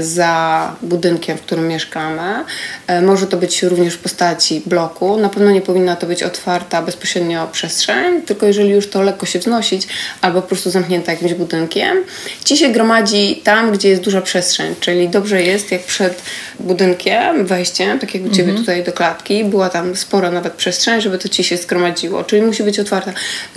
za 0.00 0.74
budynkiem, 0.82 1.38
w 1.38 1.40
którym 1.40 1.68
mieszkamy. 1.68 2.44
E, 2.86 3.02
może 3.02 3.26
to 3.26 3.36
być 3.36 3.62
również 3.62 3.94
w 3.94 3.98
postaci 3.98 4.62
bloku. 4.66 5.16
Na 5.16 5.28
pewno 5.28 5.50
nie 5.50 5.60
powinna 5.60 5.96
to 5.96 6.06
być 6.06 6.22
otwarta 6.22 6.82
bezpośrednio 6.82 7.48
przestrzeń, 7.52 8.22
tylko 8.22 8.46
jeżeli 8.46 8.70
już 8.70 8.90
to 8.90 9.02
lekko 9.02 9.26
się 9.26 9.38
wznosić, 9.38 9.88
albo 10.20 10.42
po 10.42 10.48
prostu 10.48 10.70
zamknięta 10.70 11.12
jakimś 11.12 11.34
budynkiem. 11.34 11.96
Ci 12.44 12.56
się 12.56 12.68
gromadzi 12.68 13.40
tam, 13.44 13.72
gdzie 13.72 13.88
jest 13.88 14.02
duża 14.02 14.22
przestrzeń, 14.22 14.74
czyli 14.80 15.08
dobrze 15.08 15.42
jest, 15.42 15.72
jak 15.72 15.82
przed 15.82 16.22
budynkiem, 16.60 17.46
wejściem, 17.46 17.98
tak 17.98 18.14
jak 18.14 18.24
u 18.24 18.28
Ciebie 18.28 18.42
mhm. 18.42 18.58
tutaj 18.58 18.84
do 18.84 18.92
klatki, 18.92 19.44
była 19.44 19.68
tam 19.68 19.96
spora 19.96 20.30
nawet 20.30 20.52
przestrzeń, 20.52 21.00
żeby 21.00 21.18
to 21.18 21.28
Ci 21.28 21.44
się 21.44 21.56
zgromadziło, 21.56 22.24
czyli 22.24 22.42
musi 22.42 22.62
być 22.62 22.78
otwarta. 22.78 23.12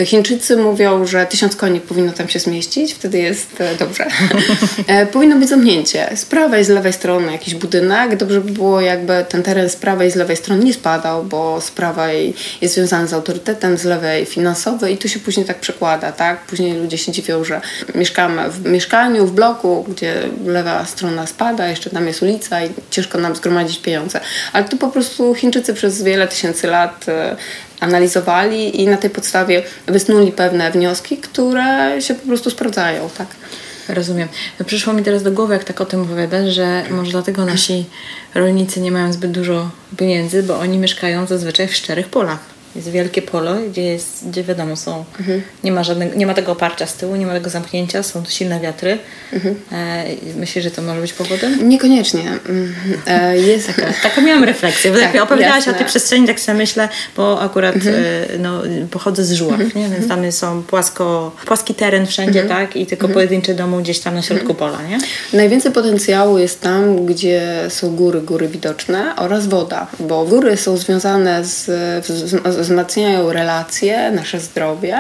Chińczycy 0.06 0.58
mówią, 0.58 1.06
że 1.06 1.26
tysiąc 1.26 1.56
koni 1.56 1.80
powinno 1.80 2.12
tam 2.12 2.30
się 2.30 2.40
zmieścić, 2.40 2.94
wtedy 2.94 3.20
jest 3.20 3.62
e, 3.62 3.76
dobrze. 3.76 4.06
E, 4.88 5.06
powinno 5.06 5.36
być 5.36 5.50
zamknięcie. 5.50 6.09
Z 6.16 6.26
prawej, 6.26 6.66
z 6.66 6.70
lewej 6.70 6.94
strony 6.94 7.32
jakiś 7.32 7.56
budynek, 7.56 8.18
dobrze 8.18 8.42
by 8.42 8.52
było 8.52 8.82
jakby 8.82 9.26
ten 9.30 9.44
teren 9.44 9.70
z 9.70 9.76
prawej 9.76 10.12
z 10.12 10.16
lewej 10.16 10.36
strony 10.36 10.64
nie 10.64 10.74
spadał, 10.74 11.24
bo 11.24 11.62
z 11.62 11.72
prawej 11.72 12.34
jest 12.62 12.76
związany 12.76 13.08
z 13.08 13.14
autorytetem, 13.14 13.78
z 13.78 13.84
lewej 13.84 14.26
finansowy 14.26 14.92
i 14.92 14.98
to 14.98 15.08
się 15.08 15.20
później 15.20 15.46
tak 15.46 15.60
przekłada, 15.60 16.12
tak? 16.12 16.40
Później 16.46 16.74
ludzie 16.74 16.98
się 16.98 17.12
dziwią, 17.12 17.44
że 17.44 17.62
mieszkamy 17.96 18.50
w 18.50 18.66
mieszkaniu, 18.66 19.26
w 19.26 19.32
bloku, 19.32 19.86
gdzie 19.90 20.24
lewa 20.46 20.86
strona 20.86 21.28
spada, 21.28 21.68
jeszcze 21.68 21.90
tam 21.90 22.08
jest 22.08 22.24
ulica 22.24 22.66
i 22.66 22.70
ciężko 22.90 23.18
nam 23.18 23.36
zgromadzić 23.36 23.80
pieniądze. 23.80 24.20
Ale 24.54 24.66
to 24.66 24.78
po 24.78 24.88
prostu 24.88 25.36
Chińczycy 25.36 25.74
przez 25.74 26.04
wiele 26.04 26.28
tysięcy 26.28 26.68
lat 26.68 27.06
e, 27.10 27.36
analizowali 27.80 28.82
i 28.82 28.88
na 28.88 28.98
tej 28.98 29.10
podstawie 29.10 29.64
wysnuli 29.88 30.32
pewne 30.32 30.72
wnioski, 30.72 31.18
które 31.18 32.02
się 32.02 32.14
po 32.16 32.28
prostu 32.28 32.50
sprawdzają, 32.50 33.10
tak? 33.18 33.28
Rozumiem. 33.90 34.28
Przyszło 34.66 34.94
mi 34.94 35.04
teraz 35.04 35.24
do 35.24 35.32
głowy, 35.32 35.54
jak 35.54 35.64
tak 35.64 35.82
o 35.82 35.86
tym 35.86 36.02
opowiadasz, 36.02 36.54
że 36.54 36.84
może 36.90 37.12
dlatego 37.12 37.46
nasi 37.46 37.86
rolnicy 38.36 38.82
nie 38.82 38.92
mają 38.92 39.14
zbyt 39.14 39.32
dużo 39.32 39.70
pieniędzy, 39.98 40.44
bo 40.44 40.60
oni 40.60 40.78
mieszkają 40.78 41.28
zazwyczaj 41.28 41.68
w 41.68 41.76
szczerych 41.76 42.08
polach. 42.08 42.59
Jest 42.76 42.92
wielkie 42.92 43.22
polo, 43.22 43.56
gdzie, 43.70 43.84
jest, 43.84 44.30
gdzie 44.30 44.44
wiadomo, 44.44 44.76
są, 44.76 45.06
mhm. 45.20 45.42
nie, 45.64 45.72
ma 45.72 45.84
żadnego, 45.84 46.16
nie 46.16 46.28
ma 46.28 46.34
tego 46.34 46.52
oparcia 46.52 46.86
z 46.86 46.94
tyłu, 46.94 47.16
nie 47.16 47.26
ma 47.26 47.34
tego 47.34 47.50
zamknięcia, 47.50 48.04
są 48.04 48.24
silne 48.30 48.60
wiatry. 48.60 48.98
Mhm. 49.34 49.56
E, 49.72 50.06
myślisz, 50.36 50.64
że 50.64 50.72
to 50.72 50.82
może 50.82 51.02
być 51.02 51.14
powodem? 51.14 51.70
Niekoniecznie. 51.70 52.40
Mm, 52.50 52.74
e, 53.08 53.38
jest... 53.38 53.68
taka, 53.68 53.94
taka 54.04 54.22
miałam 54.22 54.44
refleksję. 54.44 54.92
tak, 54.92 55.14
jak 55.14 55.24
opowiadałaś 55.24 55.58
jasne. 55.58 55.74
o 55.74 55.76
tej 55.76 55.86
przestrzeni, 55.86 56.28
tak 56.28 56.40
sobie 56.40 56.58
myślę, 56.58 56.90
bo 57.18 57.42
akurat 57.42 57.76
mhm. 57.76 57.96
e, 57.96 58.38
no, 58.40 58.62
pochodzę 58.92 59.26
z 59.26 59.34
Żuław, 59.34 59.62
mhm. 59.62 59.84
nie? 59.84 59.96
więc 59.96 60.08
tam 60.08 60.32
są 60.32 60.64
płasko, 60.64 61.36
płaski 61.46 61.74
teren 61.76 62.08
wszędzie, 62.08 62.42
mhm. 62.42 62.62
tak? 62.68 62.76
I 62.76 62.86
tylko 62.86 63.08
mhm. 63.08 63.14
pojedyncze 63.14 63.54
domu 63.54 63.78
gdzieś 63.78 64.00
tam 64.00 64.16
na 64.16 64.22
środku 64.22 64.54
pola, 64.54 64.80
nie? 64.90 64.98
Najwięcej 65.34 65.72
potencjału 65.72 66.38
jest 66.38 66.62
tam, 66.62 67.06
gdzie 67.06 67.66
są 67.70 67.96
góry, 67.96 68.22
góry 68.22 68.48
widoczne 68.48 69.16
oraz 69.16 69.48
woda, 69.48 69.88
bo 70.00 70.26
góry 70.26 70.58
są 70.58 70.78
związane 70.78 71.46
z, 71.46 71.66
z, 72.06 72.56
z 72.56 72.59
wzmacniają 72.60 73.34
relacje, 73.34 74.12
nasze 74.12 74.40
zdrowie, 74.40 75.00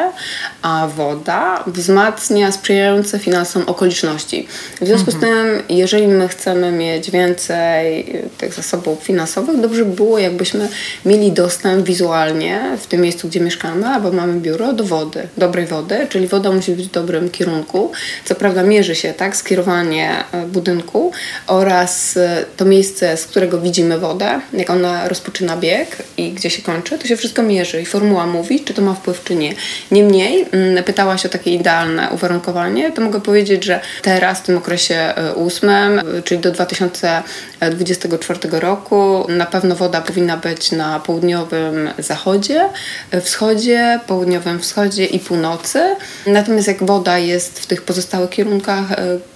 a 0.61 0.87
woda 0.95 1.63
wzmacnia 1.67 2.51
sprzyjające 2.51 3.19
finansom 3.19 3.63
okoliczności. 3.67 4.47
W 4.81 4.85
związku 4.85 5.11
mhm. 5.11 5.17
z 5.17 5.25
tym, 5.25 5.77
jeżeli 5.77 6.07
my 6.07 6.27
chcemy 6.27 6.71
mieć 6.71 7.11
więcej 7.11 8.13
tych 8.37 8.53
zasobów 8.53 9.03
finansowych, 9.03 9.61
dobrze 9.61 9.85
by 9.85 9.95
było, 9.95 10.19
jakbyśmy 10.19 10.69
mieli 11.05 11.31
dostęp 11.31 11.85
wizualnie 11.85 12.61
w 12.81 12.87
tym 12.87 13.01
miejscu, 13.01 13.27
gdzie 13.27 13.39
mieszkamy, 13.39 13.87
albo 13.87 14.11
mamy 14.11 14.39
biuro, 14.39 14.73
do 14.73 14.83
wody, 14.83 15.27
dobrej 15.37 15.65
wody, 15.65 16.07
czyli 16.09 16.27
woda 16.27 16.51
musi 16.51 16.71
być 16.71 16.87
w 16.87 16.91
dobrym 16.91 17.29
kierunku. 17.29 17.91
Co 18.25 18.35
prawda 18.35 18.63
mierzy 18.63 18.95
się 18.95 19.13
tak 19.13 19.35
skierowanie 19.35 20.23
e, 20.31 20.45
budynku 20.45 21.11
oraz 21.47 22.17
e, 22.17 22.45
to 22.57 22.65
miejsce, 22.65 23.17
z 23.17 23.25
którego 23.25 23.61
widzimy 23.61 23.97
wodę, 23.97 24.41
jak 24.53 24.69
ona 24.69 25.07
rozpoczyna 25.07 25.57
bieg 25.57 25.97
i 26.17 26.31
gdzie 26.31 26.49
się 26.49 26.61
kończy, 26.61 26.99
to 26.99 27.07
się 27.07 27.17
wszystko 27.17 27.43
mierzy 27.49 27.81
i 27.81 27.85
formuła 27.85 28.25
mówi, 28.25 28.59
czy 28.59 28.73
to 28.73 28.81
ma 28.81 28.93
wpływ, 28.93 29.23
czy 29.23 29.35
nie. 29.35 29.53
Niemniej 29.91 30.45
mm, 30.51 30.83
pytałaś 30.83 31.25
o 31.25 31.29
takie 31.29 31.51
idealne 31.51 32.09
uwarunkowanie, 32.11 32.91
to 32.91 33.01
mogę 33.01 33.21
powiedzieć, 33.21 33.63
że 33.63 33.79
teraz 34.01 34.39
w 34.39 34.43
tym 34.43 34.57
okresie 34.57 34.95
e, 34.95 35.33
ósmym, 35.33 35.99
e, 35.99 36.03
czyli 36.23 36.41
do 36.41 36.51
2024 36.51 38.39
roku, 38.59 39.25
na 39.29 39.45
pewno 39.45 39.75
woda 39.75 40.01
powinna 40.01 40.37
być 40.37 40.71
na 40.71 40.99
południowym 40.99 41.89
zachodzie, 41.99 42.69
e, 43.11 43.21
wschodzie, 43.21 43.99
południowym 44.07 44.59
wschodzie 44.59 45.05
i 45.05 45.19
północy. 45.19 45.95
Natomiast 46.27 46.67
jak 46.67 46.83
woda 46.83 47.17
jest 47.17 47.59
w 47.59 47.65
tych 47.65 47.81
pozostałych 47.81 48.29
kierunkach 48.29 48.85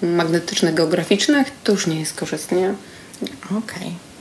magnetycznych, 0.02 0.74
geograficznych, 0.74 1.48
to 1.64 1.72
już 1.72 1.88
nie 1.88 2.00
jest 2.00 2.14
korzystnie. 2.14 2.74
Okej. 3.46 3.58
Okay. 3.58 4.13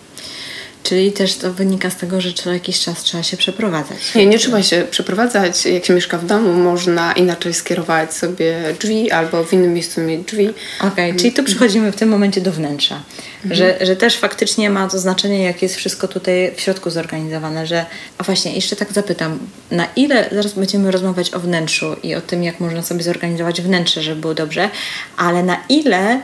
Czyli 0.82 1.12
też 1.12 1.34
to 1.34 1.52
wynika 1.52 1.90
z 1.90 1.96
tego, 1.96 2.20
że 2.20 2.32
co 2.32 2.52
jakiś 2.52 2.80
czas 2.80 3.02
trzeba 3.02 3.22
się 3.22 3.36
przeprowadzać. 3.36 4.14
Nie, 4.14 4.26
nie 4.26 4.38
trzeba 4.38 4.62
się 4.62 4.86
przeprowadzać. 4.90 5.66
Jak 5.66 5.84
się 5.84 5.94
mieszka 5.94 6.18
w 6.18 6.26
domu, 6.26 6.52
można 6.52 7.12
inaczej 7.12 7.54
skierować 7.54 8.14
sobie 8.14 8.56
drzwi 8.80 9.10
albo 9.10 9.44
w 9.44 9.52
innym 9.52 9.74
miejscu 9.74 10.00
mieć 10.00 10.26
drzwi. 10.26 10.48
Okej, 10.78 11.10
okay, 11.10 11.14
czyli 11.14 11.32
tu 11.32 11.44
przechodzimy 11.44 11.92
w 11.92 11.96
tym 11.96 12.08
momencie 12.08 12.40
do 12.40 12.52
wnętrza. 12.52 13.02
Mhm. 13.44 13.54
Że, 13.54 13.86
że 13.86 13.96
też 13.96 14.18
faktycznie 14.18 14.70
ma 14.70 14.88
to 14.88 14.98
znaczenie, 14.98 15.42
jak 15.42 15.62
jest 15.62 15.76
wszystko 15.76 16.08
tutaj 16.08 16.52
w 16.56 16.60
środku 16.60 16.90
zorganizowane, 16.90 17.66
że... 17.66 17.86
A 18.18 18.24
właśnie, 18.24 18.52
jeszcze 18.52 18.76
tak 18.76 18.92
zapytam, 18.92 19.38
na 19.70 19.86
ile, 19.96 20.28
zaraz 20.32 20.52
będziemy 20.52 20.90
rozmawiać 20.90 21.34
o 21.34 21.40
wnętrzu 21.40 21.96
i 22.02 22.14
o 22.14 22.20
tym, 22.20 22.42
jak 22.42 22.60
można 22.60 22.82
sobie 22.82 23.02
zorganizować 23.02 23.62
wnętrze, 23.62 24.02
żeby 24.02 24.20
było 24.20 24.34
dobrze, 24.34 24.70
ale 25.16 25.42
na 25.42 25.56
ile, 25.68 26.20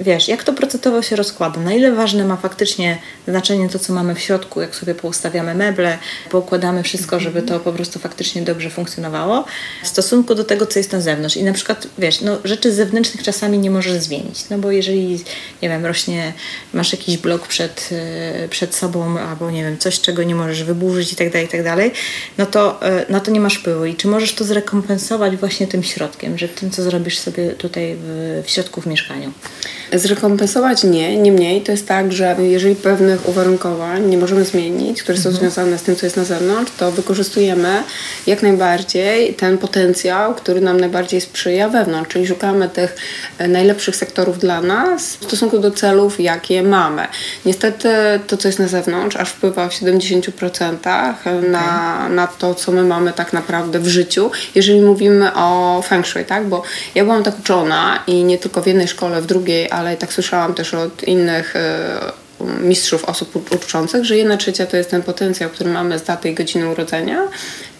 wiesz, 0.00 0.28
jak 0.28 0.44
to 0.44 0.52
procentowo 0.52 1.02
się 1.02 1.16
rozkłada, 1.16 1.60
na 1.60 1.72
ile 1.72 1.92
ważne 1.92 2.24
ma 2.24 2.36
faktycznie 2.36 2.98
znaczenie 3.28 3.68
to, 3.68 3.78
co 3.78 3.92
mamy 3.92 4.14
w 4.14 4.20
środku, 4.20 4.60
jak 4.60 4.76
sobie 4.76 4.94
poustawiamy 4.94 5.54
meble, 5.54 5.98
poukładamy 6.30 6.82
wszystko, 6.82 7.20
żeby 7.20 7.42
to 7.42 7.60
po 7.60 7.72
prostu 7.72 7.98
faktycznie 7.98 8.42
dobrze 8.42 8.70
funkcjonowało, 8.70 9.44
w 9.82 9.88
stosunku 9.88 10.34
do 10.34 10.44
tego, 10.44 10.66
co 10.66 10.78
jest 10.78 10.92
na 10.92 11.00
zewnątrz. 11.00 11.36
I 11.36 11.44
na 11.44 11.52
przykład, 11.52 11.86
wiesz, 11.98 12.20
no, 12.20 12.38
rzeczy 12.44 12.72
zewnętrznych 12.72 13.22
czasami 13.22 13.58
nie 13.58 13.70
możesz 13.70 13.92
zmienić, 13.92 14.48
no 14.50 14.58
bo 14.58 14.70
jeżeli, 14.70 15.24
nie 15.62 15.68
wiem, 15.68 15.86
rośnie, 15.86 16.32
masz 16.72 16.92
jakiś 16.92 17.18
blok 17.18 17.46
przed, 17.46 17.88
e, 17.92 18.48
przed 18.48 18.74
sobą, 18.74 19.18
albo 19.18 19.50
nie 19.50 19.64
wiem, 19.64 19.78
coś, 19.78 20.00
czego 20.00 20.22
nie 20.22 20.34
możesz 20.34 20.64
wyburzyć 20.64 21.12
i 21.12 21.16
tak 21.16 21.30
dalej, 21.32 21.46
i 21.46 21.50
tak 21.50 21.64
dalej, 21.64 21.92
no 22.38 22.46
to 22.46 22.82
e, 22.82 23.06
na 23.08 23.20
to 23.20 23.30
nie 23.30 23.40
masz 23.40 23.54
wpływu. 23.54 23.84
I 23.84 23.94
czy 23.94 24.08
możesz 24.08 24.34
to 24.34 24.44
zrekompensować 24.44 25.36
właśnie 25.36 25.66
tym 25.66 25.82
środkiem, 25.82 26.38
że 26.38 26.48
tym, 26.48 26.70
co 26.70 26.82
zrobisz 26.82 27.18
sobie 27.18 27.50
tutaj 27.50 27.96
w, 28.00 28.42
w 28.46 28.50
środku 28.50 28.80
w 28.80 28.86
mieszkaniu? 28.86 29.32
Zrekompensować 29.92 30.84
nie, 30.84 31.16
niemniej 31.16 31.62
to 31.62 31.72
jest 31.72 31.88
tak, 31.88 32.12
że 32.12 32.36
jeżeli 32.38 32.76
pewnych 32.76 33.28
uwarunkowań 33.28 34.06
nie 34.06 34.18
możemy 34.18 34.44
zmienić, 34.44 35.02
które 35.02 35.18
są 35.18 35.28
mhm. 35.28 35.40
związane 35.40 35.78
z 35.78 35.82
tym, 35.82 35.96
co 35.96 36.06
jest 36.06 36.16
na 36.16 36.24
zewnątrz, 36.24 36.72
to 36.78 36.92
wykorzystujemy 36.92 37.82
jak 38.26 38.42
najbardziej 38.42 39.34
ten 39.34 39.58
potencjał, 39.58 40.34
który 40.34 40.60
nam 40.60 40.80
najbardziej 40.80 41.20
sprzyja 41.20 41.68
wewnątrz, 41.68 42.12
czyli 42.12 42.26
szukamy 42.26 42.68
tych 42.68 42.96
e, 43.38 43.48
najlepszych 43.48 43.96
sektorów 43.96 44.38
dla 44.38 44.62
nas 44.62 45.16
w 45.16 45.24
stosunku 45.24 45.58
do 45.58 45.70
celów, 45.70 46.20
jakie 46.50 46.68
mamy. 46.68 47.08
Niestety 47.44 47.88
to, 48.26 48.36
co 48.36 48.48
jest 48.48 48.58
na 48.58 48.68
zewnątrz, 48.68 49.16
aż 49.16 49.28
wpływa 49.28 49.68
w 49.68 49.72
70% 49.72 51.50
na, 51.50 52.08
na 52.08 52.26
to, 52.26 52.54
co 52.54 52.72
my 52.72 52.84
mamy 52.84 53.12
tak 53.12 53.32
naprawdę 53.32 53.78
w 53.78 53.86
życiu, 53.86 54.30
jeżeli 54.54 54.80
mówimy 54.80 55.34
o 55.34 55.82
feng 55.88 56.06
shui, 56.06 56.24
tak? 56.24 56.48
Bo 56.48 56.62
ja 56.94 57.04
byłam 57.04 57.22
tak 57.22 57.38
uczona 57.38 57.98
i 58.06 58.24
nie 58.24 58.38
tylko 58.38 58.62
w 58.62 58.66
jednej 58.66 58.88
szkole, 58.88 59.22
w 59.22 59.26
drugiej, 59.26 59.70
ale 59.70 59.96
tak 59.96 60.12
słyszałam 60.12 60.54
też 60.54 60.74
od 60.74 61.04
innych 61.04 61.56
e, 61.56 62.26
mistrzów 62.60 63.04
osób 63.04 63.52
uczących, 63.52 64.04
że 64.04 64.16
jedna 64.16 64.36
trzecia 64.36 64.66
to 64.66 64.76
jest 64.76 64.90
ten 64.90 65.02
potencjał, 65.02 65.50
który 65.50 65.70
mamy 65.70 65.98
z 65.98 66.02
daty 66.02 66.28
i 66.28 66.34
godziny 66.34 66.68
urodzenia, 66.68 67.28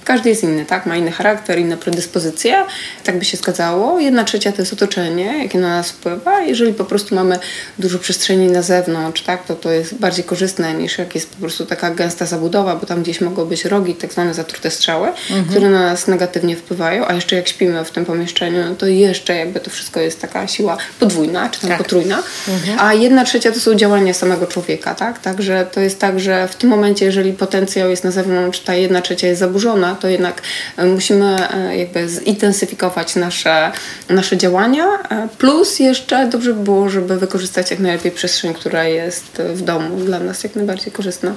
każdy 0.07 0.29
jest 0.29 0.43
inny, 0.43 0.67
tak? 0.67 0.87
Ma 0.87 0.97
inny 0.97 1.13
charakter, 1.13 1.59
inne 1.59 1.77
predyspozycje. 1.77 2.65
Tak 3.05 3.19
by 3.19 3.25
się 3.25 3.37
zgadzało. 3.37 4.01
Jedna 4.01 4.25
trzecia 4.25 4.53
to 4.53 4.63
jest 4.63 4.73
otoczenie, 4.73 5.39
jakie 5.43 5.59
na 5.59 5.69
nas 5.69 5.91
wpływa. 5.91 6.41
Jeżeli 6.41 6.73
po 6.75 6.85
prostu 6.85 7.15
mamy 7.15 7.39
dużo 7.79 7.99
przestrzeni 7.99 8.47
na 8.47 8.63
zewnątrz, 8.63 9.23
tak? 9.23 9.45
To 9.45 9.55
to 9.55 9.71
jest 9.71 9.95
bardziej 9.95 10.25
korzystne 10.25 10.75
niż 10.75 10.99
jak 10.99 11.15
jest 11.15 11.31
po 11.31 11.37
prostu 11.37 11.67
taka 11.67 11.91
gęsta 11.91 12.27
zabudowa, 12.27 12.77
bo 12.77 12.87
tam 12.87 13.03
gdzieś 13.03 13.21
mogą 13.21 13.45
być 13.45 13.65
rogi, 13.65 13.95
tak 13.95 14.13
zwane 14.13 14.35
zatrute 14.35 14.71
strzały, 14.71 15.09
mhm. 15.09 15.45
które 15.45 15.71
na 15.71 15.81
nas 15.81 16.07
negatywnie 16.07 16.57
wpływają. 16.57 17.07
A 17.09 17.15
jeszcze 17.15 17.37
jak 17.37 17.49
śpimy 17.49 17.85
w 17.85 17.91
tym 17.91 18.05
pomieszczeniu, 18.05 18.65
no 18.69 18.75
to 18.75 18.87
jeszcze 18.87 19.37
jakby 19.37 19.61
to 19.61 19.71
wszystko 19.71 20.01
jest 20.01 20.21
taka 20.21 20.47
siła 20.47 20.77
podwójna, 21.01 21.49
czy 21.49 21.61
tam 21.61 21.71
tak. 21.71 21.79
potrójna. 21.79 22.23
Mhm. 22.49 22.79
A 22.81 22.95
jedna 22.95 23.25
trzecia 23.25 23.53
to 23.53 23.61
są 23.61 23.75
działania 23.75 24.15
samego 24.15 24.47
człowieka, 24.47 24.95
tak? 24.95 25.19
Także 25.19 25.67
to 25.73 25.81
jest 25.81 25.99
tak, 25.99 26.21
że 26.21 26.49
w 26.49 26.55
tym 26.55 26.71
momencie, 26.71 27.05
jeżeli 27.05 27.33
potencjał 27.33 27.91
jest 27.91 28.05
na 28.05 28.11
zewnątrz, 28.11 28.61
ta 28.61 28.75
jedna 28.75 29.01
trzecia 29.01 29.27
jest 29.27 29.41
zaburzona, 29.41 29.96
to 29.97 30.09
jednak 30.09 30.43
e, 30.77 30.87
musimy 30.87 31.51
e, 31.55 31.77
jakby 31.77 32.09
zintensyfikować 32.09 33.17
nasze, 33.17 33.73
nasze 34.09 34.37
działania. 34.37 34.85
E, 35.11 35.29
plus 35.39 35.79
jeszcze 35.79 36.29
dobrze 36.29 36.55
by 36.55 36.65
było, 36.65 36.89
żeby 36.89 37.17
wykorzystać 37.17 37.71
jak 37.71 37.81
najlepiej 37.81 38.13
przestrzeń, 38.13 38.55
która 38.55 38.85
jest 38.85 39.43
w 39.55 39.63
domu 39.63 39.97
dla 39.97 40.19
nas 40.19 40.45
jak 40.45 40.57
najbardziej 40.57 40.93
korzystna. 40.93 41.35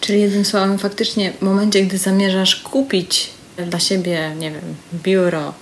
Czyli 0.00 0.20
jednym 0.20 0.44
słowem, 0.44 0.78
faktycznie 0.78 1.32
w 1.32 1.42
momencie, 1.42 1.82
gdy 1.82 1.98
zamierzasz 1.98 2.56
kupić 2.56 3.30
dla 3.56 3.80
siebie, 3.80 4.32
nie 4.38 4.50
wiem, 4.50 4.74
biuro, 4.94 5.54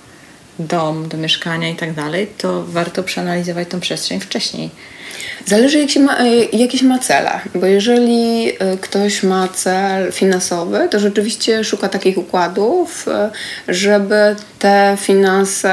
dom 0.59 1.09
do 1.09 1.17
mieszkania 1.17 1.69
i 1.69 1.77
tak 1.77 1.95
dalej, 1.95 2.27
to 2.39 2.65
warto 2.65 3.03
przeanalizować 3.03 3.69
tą 3.69 3.81
przestrzeń 3.81 4.21
wcześniej 4.21 4.71
Zależy 5.47 5.79
jak 5.79 5.91
się 5.91 6.01
ma, 6.01 6.19
e, 6.19 6.45
jakiś 6.53 6.83
ma 6.83 6.99
cele, 6.99 7.31
bo 7.55 7.67
jeżeli 7.67 8.49
e, 8.49 8.77
ktoś 8.81 9.23
ma 9.23 9.49
cel 9.49 10.13
finansowy, 10.13 10.89
to 10.91 10.99
rzeczywiście 10.99 11.65
szuka 11.65 11.89
takich 11.89 12.19
układów, 12.19 13.09
e, 13.09 13.31
żeby 13.69 14.37
te 14.59 14.97
finanse 15.01 15.73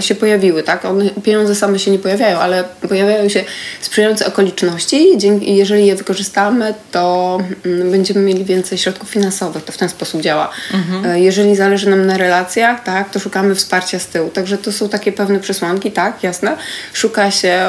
się 0.00 0.14
pojawiły, 0.14 0.62
tak? 0.62 0.84
One, 0.84 1.10
pieniądze 1.10 1.54
same 1.54 1.78
się 1.78 1.90
nie 1.90 1.98
pojawiają, 1.98 2.38
ale 2.38 2.64
pojawiają 2.88 3.28
się 3.28 3.44
sprzyjające 3.80 4.26
okoliczności 4.26 5.18
i 5.42 5.56
jeżeli 5.56 5.86
je 5.86 5.96
wykorzystamy, 5.96 6.74
to 6.92 7.38
mm, 7.66 7.90
będziemy 7.90 8.20
mieli 8.20 8.44
więcej 8.44 8.78
środków 8.78 9.10
finansowych. 9.10 9.64
To 9.64 9.72
w 9.72 9.76
ten 9.76 9.88
sposób 9.88 10.20
działa. 10.20 10.50
Mhm. 10.74 11.18
Jeżeli 11.18 11.56
zależy 11.56 11.90
nam 11.90 12.06
na 12.06 12.18
relacjach, 12.18 12.84
tak, 12.84 13.10
to 13.10 13.18
szukamy 13.18 13.54
wsparcia 13.54 13.98
z 13.98 14.06
tyłu. 14.06 14.30
Także 14.30 14.58
to 14.58 14.72
są 14.72 14.88
takie 14.88 15.12
pewne 15.12 15.40
przesłanki, 15.40 15.92
tak, 15.92 16.22
jasne. 16.22 16.56
Szuka 16.92 17.30
się 17.30 17.60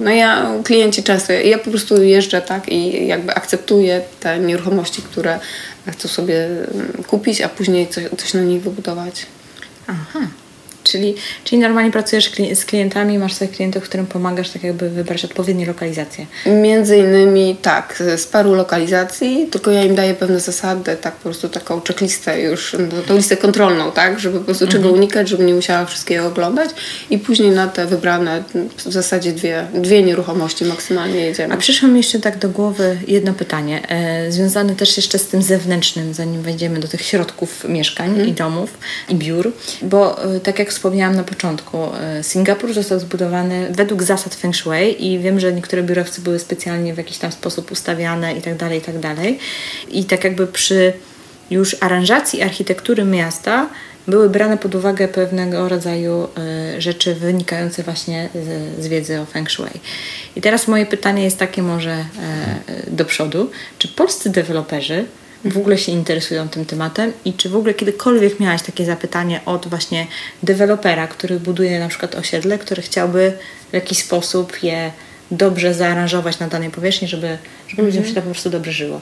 no 0.00 0.10
ja, 0.10 0.52
klienci 0.64 1.02
często, 1.02 1.32
ja 1.32 1.58
po 1.58 1.70
prostu 1.70 2.02
jeżdżę 2.02 2.42
tak 2.42 2.68
i 2.68 3.06
jakby 3.06 3.34
akceptuję 3.34 4.00
te 4.20 4.38
nieruchomości, 4.38 5.02
które 5.02 5.40
chcę 5.88 6.08
sobie 6.08 6.46
mm, 6.46 6.92
kupić, 7.06 7.40
a 7.40 7.48
później 7.48 7.88
coś, 7.88 8.04
coś 8.18 8.34
na 8.34 8.40
nich 8.40 8.62
wybudować. 8.62 9.26
Aha. 9.86 10.20
Czyli, 10.86 11.14
czyli 11.44 11.60
normalnie 11.60 11.90
pracujesz 11.90 12.30
z 12.54 12.64
klientami, 12.64 13.18
masz 13.18 13.34
swoich 13.34 13.50
klientów, 13.50 13.84
którym 13.84 14.06
pomagasz 14.06 14.50
tak 14.50 14.62
jakby 14.62 14.90
wybrać 14.90 15.24
odpowiednie 15.24 15.66
lokalizacje. 15.66 16.26
Między 16.46 16.96
innymi 16.96 17.56
tak, 17.62 18.02
z 18.16 18.26
paru 18.26 18.54
lokalizacji, 18.54 19.46
tylko 19.50 19.70
ja 19.70 19.82
im 19.82 19.94
daję 19.94 20.14
pewne 20.14 20.40
zasady, 20.40 20.96
tak 21.00 21.14
po 21.14 21.22
prostu 21.22 21.48
taką 21.48 21.80
checklistę 21.80 22.40
już, 22.40 22.76
no, 22.78 23.02
tą 23.02 23.16
listę 23.16 23.36
kontrolną, 23.36 23.92
tak, 23.92 24.20
żeby 24.20 24.38
po 24.38 24.44
prostu 24.44 24.64
mhm. 24.64 24.82
czego 24.82 24.94
unikać, 24.94 25.28
żeby 25.28 25.44
nie 25.44 25.54
musiała 25.54 25.84
wszystkiego 25.84 26.26
oglądać 26.26 26.70
i 27.10 27.18
później 27.18 27.50
na 27.50 27.66
te 27.66 27.86
wybrane 27.86 28.44
w 28.76 28.82
zasadzie 28.82 29.32
dwie, 29.32 29.66
dwie 29.74 30.02
nieruchomości 30.02 30.64
maksymalnie 30.64 31.20
jedziemy. 31.20 31.54
A 31.54 31.56
przyszło 31.56 31.88
mi 31.88 31.96
jeszcze 31.96 32.20
tak 32.20 32.38
do 32.38 32.48
głowy 32.48 32.98
jedno 33.08 33.32
pytanie, 33.32 33.88
e, 33.88 34.32
związane 34.32 34.74
też 34.74 34.96
jeszcze 34.96 35.18
z 35.18 35.26
tym 35.26 35.42
zewnętrznym, 35.42 36.14
zanim 36.14 36.42
wejdziemy 36.42 36.80
do 36.80 36.88
tych 36.88 37.02
środków 37.02 37.64
mieszkań 37.68 38.08
mhm. 38.08 38.28
i 38.28 38.32
domów 38.32 38.78
i 39.08 39.14
biur, 39.14 39.52
bo 39.82 40.24
e, 40.36 40.40
tak 40.40 40.58
jak 40.58 40.72
wspomniałam 40.76 41.16
na 41.16 41.24
początku, 41.24 41.78
e, 42.00 42.22
Singapur 42.22 42.74
został 42.74 43.00
zbudowany 43.00 43.68
według 43.70 44.02
zasad 44.02 44.34
Feng 44.34 44.56
Shui 44.56 45.06
i 45.06 45.18
wiem, 45.18 45.40
że 45.40 45.52
niektóre 45.52 45.82
biurowce 45.82 46.22
były 46.22 46.38
specjalnie 46.38 46.94
w 46.94 46.98
jakiś 46.98 47.18
tam 47.18 47.32
sposób 47.32 47.72
ustawiane 47.72 48.36
i 48.36 48.42
tak 48.42 48.56
dalej, 48.56 48.78
i 48.78 48.82
tak 48.82 48.98
dalej. 48.98 49.38
I 49.88 50.04
tak 50.04 50.24
jakby 50.24 50.46
przy 50.46 50.92
już 51.50 51.76
aranżacji 51.80 52.42
architektury 52.42 53.04
miasta 53.04 53.68
były 54.08 54.30
brane 54.30 54.58
pod 54.58 54.74
uwagę 54.74 55.08
pewnego 55.08 55.68
rodzaju 55.68 56.28
y, 56.76 56.80
rzeczy 56.80 57.14
wynikające 57.14 57.82
właśnie 57.82 58.28
z, 58.34 58.84
z, 58.84 58.86
wiedzy 58.86 59.20
o 59.20 59.26
Feng 59.26 59.50
Shui. 59.50 59.80
I 60.36 60.40
teraz 60.40 60.68
moje 60.68 60.86
pytanie 60.86 61.24
jest 61.24 61.38
takie 61.38 61.62
może 61.62 62.04
y, 62.86 62.90
do 62.90 63.04
przodu. 63.04 63.50
Czy 63.78 63.88
polscy 63.88 64.30
deweloperzy 64.30 65.04
w 65.46 65.58
ogóle 65.58 65.78
się 65.78 65.92
interesują 65.92 66.48
tym 66.48 66.64
tematem 66.64 67.12
i 67.24 67.32
czy 67.34 67.48
w 67.48 67.56
ogóle 67.56 67.74
kiedykolwiek 67.74 68.40
miałaś 68.40 68.62
takie 68.62 68.84
zapytanie 68.84 69.40
od 69.44 69.68
właśnie 69.68 70.06
dewelopera, 70.42 71.06
który 71.06 71.40
buduje 71.40 71.80
na 71.80 71.88
przykład 71.88 72.14
osiedle, 72.14 72.58
który 72.58 72.82
chciałby 72.82 73.32
w 73.70 73.74
jakiś 73.74 73.98
sposób 73.98 74.62
je 74.62 74.92
dobrze 75.30 75.74
zaaranżować 75.74 76.38
na 76.38 76.48
danej 76.48 76.70
powierzchni, 76.70 77.08
żeby, 77.08 77.38
żeby 77.68 77.82
ludziom 77.82 78.04
się 78.04 78.14
tak 78.14 78.24
po 78.24 78.30
prostu 78.30 78.50
dobrze 78.50 78.72
żyło. 78.72 79.00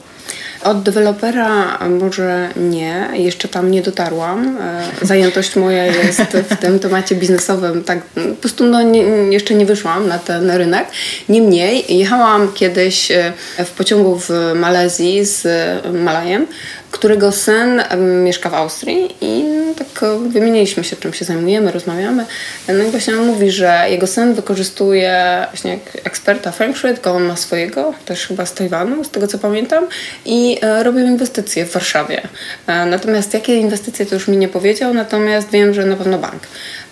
Od 0.63 0.83
dewelopera 0.83 1.79
może 1.89 2.49
nie, 2.55 3.09
jeszcze 3.13 3.47
tam 3.47 3.71
nie 3.71 3.81
dotarłam. 3.81 4.57
E, 4.61 4.83
zajętość 5.01 5.55
moja 5.55 5.85
jest 5.85 6.21
w 6.21 6.57
tym 6.57 6.79
temacie 6.79 7.15
biznesowym, 7.15 7.83
tak 7.83 8.03
po 8.03 8.35
prostu 8.41 8.65
no, 8.65 8.81
nie, 8.81 9.01
jeszcze 9.31 9.53
nie 9.53 9.65
wyszłam 9.65 10.07
na 10.07 10.19
ten 10.19 10.51
rynek. 10.51 10.87
Niemniej 11.29 11.97
jechałam 11.97 12.53
kiedyś 12.53 13.11
e, 13.11 13.33
w 13.65 13.71
pociągu 13.71 14.19
w 14.19 14.29
Malezji 14.55 15.25
z 15.25 15.47
Malajem, 15.93 16.47
którego 16.95 17.31
syn 17.31 17.81
mieszka 18.23 18.49
w 18.49 18.53
Austrii 18.53 19.15
i 19.21 19.43
tak 19.77 20.09
wymieniliśmy 20.29 20.83
się, 20.83 20.95
czym 20.95 21.13
się 21.13 21.25
zajmujemy, 21.25 21.71
rozmawiamy. 21.71 22.25
No 22.67 22.83
i 22.83 22.91
właśnie 22.91 23.13
on 23.13 23.25
mówi, 23.25 23.51
że 23.51 23.85
jego 23.89 24.07
syn 24.07 24.33
wykorzystuje 24.33 25.45
właśnie 25.51 25.79
eksperta 26.03 26.51
Feng 26.51 26.77
Shui, 26.77 26.93
tylko 26.93 27.11
on 27.11 27.23
ma 27.23 27.35
swojego, 27.35 27.93
też 28.05 28.27
chyba 28.27 28.45
z 28.45 28.53
Tajwanu, 28.53 29.03
z 29.03 29.09
tego 29.09 29.27
co 29.27 29.37
pamiętam, 29.37 29.87
i 30.25 30.57
e, 30.61 30.83
robił 30.83 31.05
inwestycje 31.05 31.65
w 31.65 31.71
Warszawie. 31.71 32.21
E, 32.67 32.85
natomiast 32.85 33.33
jakie 33.33 33.55
inwestycje 33.55 34.05
to 34.05 34.15
już 34.15 34.27
mi 34.27 34.37
nie 34.37 34.47
powiedział, 34.47 34.93
natomiast 34.93 35.49
wiem, 35.49 35.73
że 35.73 35.85
na 35.85 35.95
pewno 35.95 36.17
bank. 36.17 36.43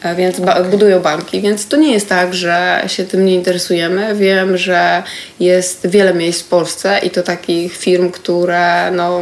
E, 0.04 0.16
więc 0.16 0.40
ba 0.40 0.64
budują 0.64 1.00
banki, 1.00 1.42
więc 1.42 1.68
to 1.68 1.78
nie 1.78 1.94
jest 1.94 2.10
tak, 2.10 2.34
że 2.34 2.84
się 2.88 3.04
tym 3.04 3.26
nie 3.26 3.36
interesujemy. 3.36 4.16
Wiem, 4.16 4.58
że 4.58 5.04
jest 5.40 5.88
wiele 5.88 6.14
miejsc 6.14 6.42
w 6.42 6.48
Polsce 6.48 7.00
i 7.04 7.10
to 7.10 7.24
takich 7.24 7.78
firm, 7.78 8.12
które 8.12 8.92
no, 8.92 9.22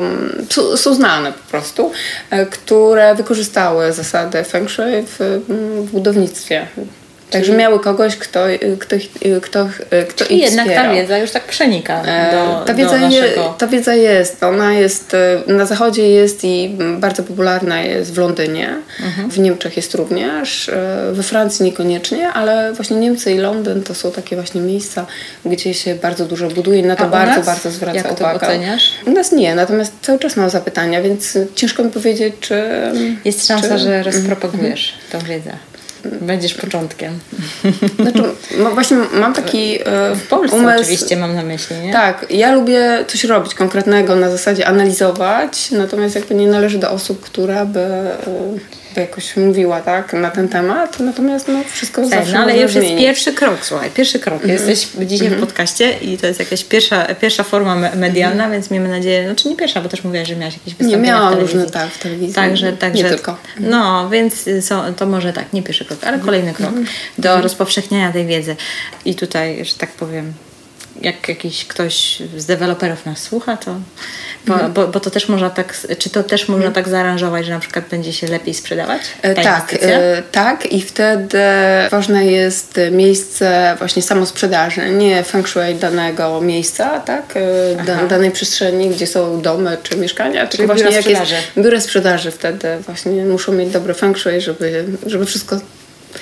są 0.77 0.93
znane 0.93 1.33
po 1.33 1.49
prostu, 1.49 1.91
e, 2.29 2.45
które 2.45 3.15
wykorzystały 3.15 3.93
zasady 3.93 4.43
feng 4.43 4.69
shui 4.69 5.05
w, 5.07 5.41
w 5.87 5.91
budownictwie. 5.91 6.67
Także 7.31 7.53
miały 7.53 7.79
kogoś, 7.79 8.15
kto, 8.15 8.39
kto, 8.79 8.95
kto, 9.41 9.67
kto 10.09 10.25
Czyli 10.25 10.37
ich 10.37 10.43
jednak 10.43 10.65
wspierał. 10.65 10.85
ta 10.85 10.93
wiedza 10.93 11.17
już 11.17 11.31
tak 11.31 11.43
przenika 11.43 12.03
e, 12.03 12.31
do, 12.31 12.65
ta 12.65 12.73
wiedza 12.73 12.91
do 12.91 12.97
naszego... 12.99 13.41
Je, 13.41 13.53
ta 13.57 13.67
wiedza 13.67 13.95
jest. 13.95 14.43
Ona 14.43 14.73
jest 14.73 15.13
e, 15.13 15.41
na 15.47 15.65
zachodzie 15.65 16.09
jest 16.09 16.43
i 16.43 16.77
bardzo 16.97 17.23
popularna 17.23 17.81
jest 17.81 18.13
w 18.13 18.17
Londynie. 18.17 18.69
Mhm. 19.05 19.31
W 19.31 19.39
Niemczech 19.39 19.77
jest 19.77 19.95
również. 19.95 20.69
E, 20.69 21.11
we 21.13 21.23
Francji 21.23 21.65
niekoniecznie, 21.65 22.27
ale 22.27 22.73
właśnie 22.73 22.97
Niemcy 22.97 23.31
i 23.31 23.37
Londyn 23.37 23.83
to 23.83 23.95
są 23.95 24.11
takie 24.11 24.35
właśnie 24.35 24.61
miejsca, 24.61 25.05
gdzie 25.45 25.73
się 25.73 25.95
bardzo 25.95 26.25
dużo 26.25 26.47
buduje 26.49 26.79
i 26.79 26.83
na 26.83 26.95
to 26.95 27.05
bardzo, 27.05 27.35
nas? 27.35 27.45
bardzo 27.45 27.71
zwraca 27.71 27.97
Jak 27.97 28.11
uwagę. 28.11 28.39
to 28.39 28.45
oceniasz? 28.45 28.91
U 29.05 29.11
nas 29.11 29.31
nie, 29.31 29.55
natomiast 29.55 29.93
cały 30.01 30.19
czas 30.19 30.35
mam 30.35 30.49
zapytania, 30.49 31.01
więc 31.01 31.37
ciężko 31.55 31.83
mi 31.83 31.91
powiedzieć, 31.91 32.33
czy... 32.39 32.63
Jest 33.25 33.47
szansa, 33.47 33.77
czy... 33.77 33.79
że 33.79 34.03
rozpropagujesz 34.03 34.93
mhm. 34.93 35.21
tą 35.21 35.27
wiedzę. 35.27 35.70
Będziesz 36.21 36.53
początkiem. 36.53 37.19
Znaczy, 37.99 38.23
no 38.57 38.71
właśnie 38.71 38.97
mam 39.13 39.33
taki 39.33 39.79
e, 39.85 40.15
W 40.15 40.27
Polsce 40.29 40.57
umysł, 40.57 40.81
oczywiście 40.81 41.17
mam 41.17 41.35
na 41.35 41.43
myśli, 41.43 41.75
nie? 41.77 41.93
Tak, 41.93 42.25
ja 42.29 42.55
lubię 42.55 43.05
coś 43.07 43.23
robić 43.23 43.55
konkretnego, 43.55 44.15
na 44.15 44.29
zasadzie 44.29 44.67
analizować, 44.67 45.71
natomiast 45.71 46.15
jakby 46.15 46.35
nie 46.35 46.47
należy 46.47 46.77
do 46.77 46.91
osób, 46.91 47.21
która 47.21 47.65
by 47.65 47.79
e, 47.79 48.15
jakoś 48.95 49.37
mówiła 49.37 49.81
tak, 49.81 50.13
na 50.13 50.31
ten 50.31 50.49
temat, 50.49 50.99
natomiast 50.99 51.47
no, 51.47 51.63
wszystko 51.71 52.01
tak, 52.01 52.09
zawsze 52.09 52.33
no, 52.33 52.39
ale 52.39 52.57
już 52.57 52.71
zmienić. 52.71 52.91
jest 52.91 53.01
pierwszy 53.01 53.33
krok, 53.33 53.65
słuchaj, 53.65 53.89
pierwszy 53.89 54.19
krok. 54.19 54.43
Mm 54.43 54.57
-hmm. 54.57 54.69
Jesteś 54.69 54.89
dzisiaj 55.07 55.27
mm 55.27 55.39
-hmm. 55.39 55.43
w 55.43 55.45
podcaście 55.45 55.97
i 56.01 56.17
to 56.17 56.27
jest 56.27 56.39
jakaś 56.39 56.63
pierwsza, 56.63 57.05
pierwsza 57.15 57.43
forma 57.43 57.75
medialna, 57.75 58.43
mm 58.43 58.49
-hmm. 58.49 58.53
więc 58.53 58.71
miejmy 58.71 58.89
nadzieję, 58.89 59.25
znaczy 59.25 59.49
nie 59.49 59.55
pierwsza, 59.55 59.81
bo 59.81 59.89
też 59.89 60.03
mówiłaś, 60.03 60.27
że 60.27 60.35
miałaś 60.35 60.53
jakieś 60.53 60.73
wystąpienia 60.73 60.97
Nie, 60.97 61.07
miałam 61.07 61.39
różne, 61.39 61.65
tak, 61.65 61.89
w 61.89 61.99
telewizji. 61.99 62.33
Także, 62.33 62.73
także, 62.73 63.03
nie 63.03 63.09
tylko. 63.09 63.37
No, 63.59 64.09
więc 64.09 64.45
są, 64.61 64.93
to 64.93 65.05
może 65.05 65.33
tak, 65.33 65.53
nie 65.53 65.63
pierwszy 65.63 65.85
krok, 65.85 66.03
ale 66.03 66.19
kolejny 66.19 66.53
krok 66.53 66.69
mhm. 66.69 66.85
do 67.17 67.29
mhm. 67.29 67.43
rozpowszechniania 67.43 68.11
tej 68.11 68.25
wiedzy. 68.25 68.55
I 69.05 69.15
tutaj, 69.15 69.65
że 69.65 69.73
tak 69.73 69.91
powiem, 69.91 70.33
jak 71.01 71.29
jakiś 71.29 71.65
ktoś 71.65 72.21
z 72.37 72.45
deweloperów 72.45 73.05
nas 73.05 73.19
słucha, 73.19 73.57
to 73.57 73.75
bo, 74.45 74.53
mhm. 74.53 74.73
bo, 74.73 74.87
bo, 74.87 74.99
to 74.99 75.09
też 75.09 75.29
można 75.29 75.49
tak, 75.49 75.87
czy 75.97 76.09
to 76.09 76.23
też 76.23 76.47
można 76.47 76.67
mhm. 76.67 76.73
tak 76.85 76.91
zaaranżować, 76.91 77.45
że 77.45 77.51
na 77.51 77.59
przykład 77.59 77.85
będzie 77.89 78.13
się 78.13 78.27
lepiej 78.27 78.53
sprzedawać? 78.53 79.01
E, 79.21 79.35
tak, 79.35 79.75
e, 79.81 80.23
tak 80.31 80.65
i 80.65 80.81
wtedy 80.81 81.39
ważne 81.91 82.25
jest 82.25 82.79
miejsce 82.91 83.75
właśnie 83.79 84.01
samo 84.01 84.25
sprzedaży, 84.25 84.89
nie 84.89 85.23
feng 85.23 85.47
shui 85.47 85.75
danego 85.75 86.41
miejsca, 86.41 86.99
tak, 86.99 87.33
e, 87.35 88.07
danej 88.07 88.31
przestrzeni, 88.31 88.89
gdzie 88.89 89.07
są 89.07 89.41
domy 89.41 89.77
czy 89.83 89.97
mieszkania, 89.97 90.47
Czyli 90.47 90.57
tylko 90.57 90.73
właśnie 90.73 90.91
jak 90.91 91.03
sprzedaży. 91.03 91.35
jest 91.35 91.47
biuro 91.57 91.81
sprzedaży 91.81 92.31
wtedy 92.31 92.67
właśnie 92.85 93.25
muszą 93.25 93.51
mieć 93.51 93.69
dobre 93.69 93.93
feng 93.93 94.17
shui, 94.17 94.41
żeby, 94.41 94.85
żeby 95.05 95.25
wszystko 95.25 95.57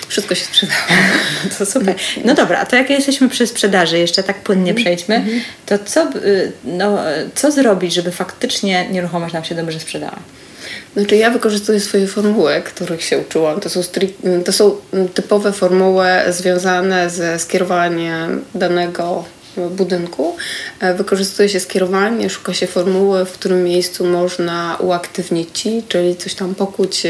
wszystko 0.08 0.34
się 0.34 0.44
sprzedało. 0.44 0.80
To 1.58 1.66
super. 1.66 1.94
No 2.24 2.34
dobra, 2.34 2.58
a 2.58 2.66
to 2.66 2.76
jak 2.76 2.90
jesteśmy 2.90 3.28
przy 3.28 3.46
sprzedaży, 3.46 3.98
jeszcze 3.98 4.22
tak 4.22 4.42
płynnie 4.42 4.70
mhm. 4.70 4.84
przejdźmy, 4.84 5.14
mhm. 5.14 5.40
to 5.66 5.78
co, 5.78 6.10
y, 6.24 6.52
no, 6.64 6.98
co 7.34 7.50
zrobić, 7.50 7.94
żeby 7.94 8.10
faktycznie 8.10 8.88
nieruchomość 8.90 9.34
nam 9.34 9.44
się 9.44 9.54
dobrze 9.54 9.80
sprzedała? 9.80 10.18
Znaczy 10.96 11.16
ja 11.16 11.30
wykorzystuję 11.30 11.80
swoje 11.80 12.06
formuły, 12.06 12.62
których 12.64 13.02
się 13.02 13.18
uczyłam. 13.18 13.60
To 13.60 13.70
są, 13.70 13.80
to 14.44 14.52
są 14.52 14.76
typowe 15.14 15.52
formuły 15.52 16.06
związane 16.28 17.10
ze 17.10 17.38
skierowaniem 17.38 18.44
danego 18.54 19.24
budynku. 19.56 20.36
E, 20.80 20.94
wykorzystuje 20.94 21.48
się 21.48 21.60
skierowanie, 21.60 22.30
szuka 22.30 22.54
się 22.54 22.66
formuły, 22.66 23.24
w 23.24 23.32
którym 23.32 23.64
miejscu 23.64 24.06
można 24.06 24.76
uaktywnić 24.80 25.48
ci, 25.52 25.82
czyli 25.88 26.16
coś 26.16 26.34
tam 26.34 26.54
pokuć 26.54 27.02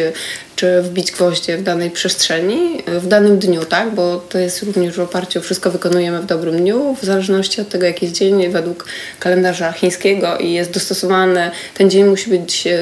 czy 0.60 0.82
wbić 0.82 1.12
gwoździe 1.12 1.56
w 1.56 1.62
danej 1.62 1.90
przestrzeni, 1.90 2.82
w 2.86 3.06
danym 3.06 3.38
dniu, 3.38 3.64
tak? 3.64 3.94
Bo 3.94 4.16
to 4.16 4.38
jest 4.38 4.62
również 4.62 4.96
w 4.96 5.00
oparciu, 5.00 5.40
wszystko 5.40 5.70
wykonujemy 5.70 6.20
w 6.20 6.26
dobrym 6.26 6.56
dniu, 6.56 6.96
w 7.02 7.04
zależności 7.04 7.60
od 7.60 7.68
tego, 7.68 7.86
jaki 7.86 8.04
jest 8.04 8.16
dzień, 8.16 8.48
według 8.48 8.86
kalendarza 9.18 9.72
chińskiego 9.72 10.38
i 10.38 10.52
jest 10.52 10.70
dostosowany, 10.70 11.50
ten 11.74 11.90
dzień 11.90 12.04
musi 12.04 12.30
być 12.30 12.66
e, 12.66 12.78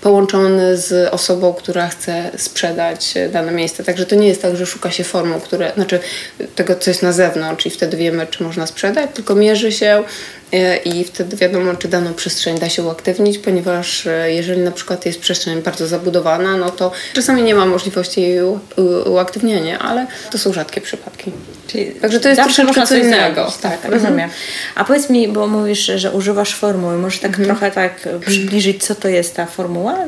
połączony 0.00 0.76
z 0.76 1.14
osobą, 1.14 1.54
która 1.54 1.88
chce 1.88 2.30
sprzedać 2.36 3.14
dane 3.32 3.52
miejsce. 3.52 3.84
Także 3.84 4.06
to 4.06 4.16
nie 4.16 4.28
jest 4.28 4.42
tak, 4.42 4.56
że 4.56 4.66
szuka 4.66 4.90
się 4.90 5.04
formuł, 5.04 5.40
które, 5.40 5.72
znaczy 5.74 6.00
tego, 6.54 6.74
co 6.74 6.90
jest 6.90 7.02
na 7.02 7.12
zewnątrz 7.12 7.66
i 7.66 7.70
wtedy 7.70 7.96
wiemy, 7.96 8.26
czy 8.30 8.44
można 8.44 8.66
sprzedać, 8.66 9.10
tylko 9.14 9.34
mierzy 9.34 9.72
się 9.72 10.04
E, 10.45 10.45
i 10.84 11.04
wtedy 11.04 11.36
wiadomo, 11.36 11.74
czy 11.74 11.88
daną 11.88 12.14
przestrzeń 12.14 12.58
da 12.58 12.68
się 12.68 12.82
uaktywnić, 12.82 13.38
ponieważ 13.38 14.06
e, 14.06 14.32
jeżeli 14.32 14.60
na 14.60 14.70
przykład 14.70 15.06
jest 15.06 15.20
przestrzeń 15.20 15.62
bardzo 15.62 15.86
zabudowana, 15.86 16.56
no 16.56 16.70
to 16.70 16.92
czasami 17.12 17.42
nie 17.42 17.54
ma 17.54 17.66
możliwości 17.66 18.22
jej 18.22 18.38
uaktywnienia, 19.06 19.78
ale 19.78 20.06
to 20.30 20.38
są 20.38 20.52
rzadkie 20.52 20.80
przypadki. 20.80 21.32
Czyli 21.66 21.86
Także 21.86 22.20
to 22.20 22.28
jest 22.28 22.42
troszeczkę 22.42 22.86
co 22.86 22.96
innego. 22.96 23.44
Tak, 23.44 23.62
tak 23.62 23.84
mhm. 23.84 23.94
rozumiem. 23.94 24.30
A 24.74 24.84
powiedz 24.84 25.10
mi, 25.10 25.28
bo 25.28 25.46
mówisz, 25.46 25.90
że 25.96 26.10
używasz 26.10 26.54
formuły, 26.54 26.96
może 26.98 27.18
tak 27.18 27.30
mhm. 27.30 27.46
trochę 27.46 27.70
tak 27.70 28.08
przybliżyć, 28.26 28.84
co 28.84 28.94
to 28.94 29.08
jest 29.08 29.34
ta 29.34 29.46
formuła? 29.46 29.98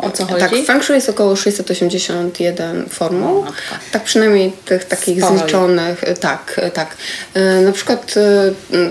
O 0.00 0.10
co 0.10 0.26
chodzi? 0.26 0.40
Tak, 0.40 0.54
w 0.54 0.66
Feng 0.66 0.84
Shui 0.84 0.94
jest 0.94 1.08
około 1.08 1.36
681 1.36 2.88
formuł. 2.88 3.44
No, 3.44 3.52
tak 3.92 4.04
przynajmniej 4.04 4.52
tych 4.64 4.84
takich 4.84 5.18
Sporo. 5.18 5.38
zliczonych. 5.38 6.04
Tak, 6.20 6.60
tak. 6.74 6.96
E, 7.34 7.60
na 7.60 7.72
przykład 7.72 8.14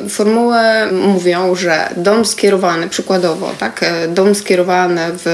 formułę 0.10 0.67
mówią, 0.92 1.56
że 1.56 1.90
dom 1.98 2.26
skierowany, 2.26 2.90
przykładowo, 2.90 3.52
tak, 3.60 3.84
e, 3.84 4.08
dom 4.08 4.36
skierowany 4.36 5.02
w 5.12 5.26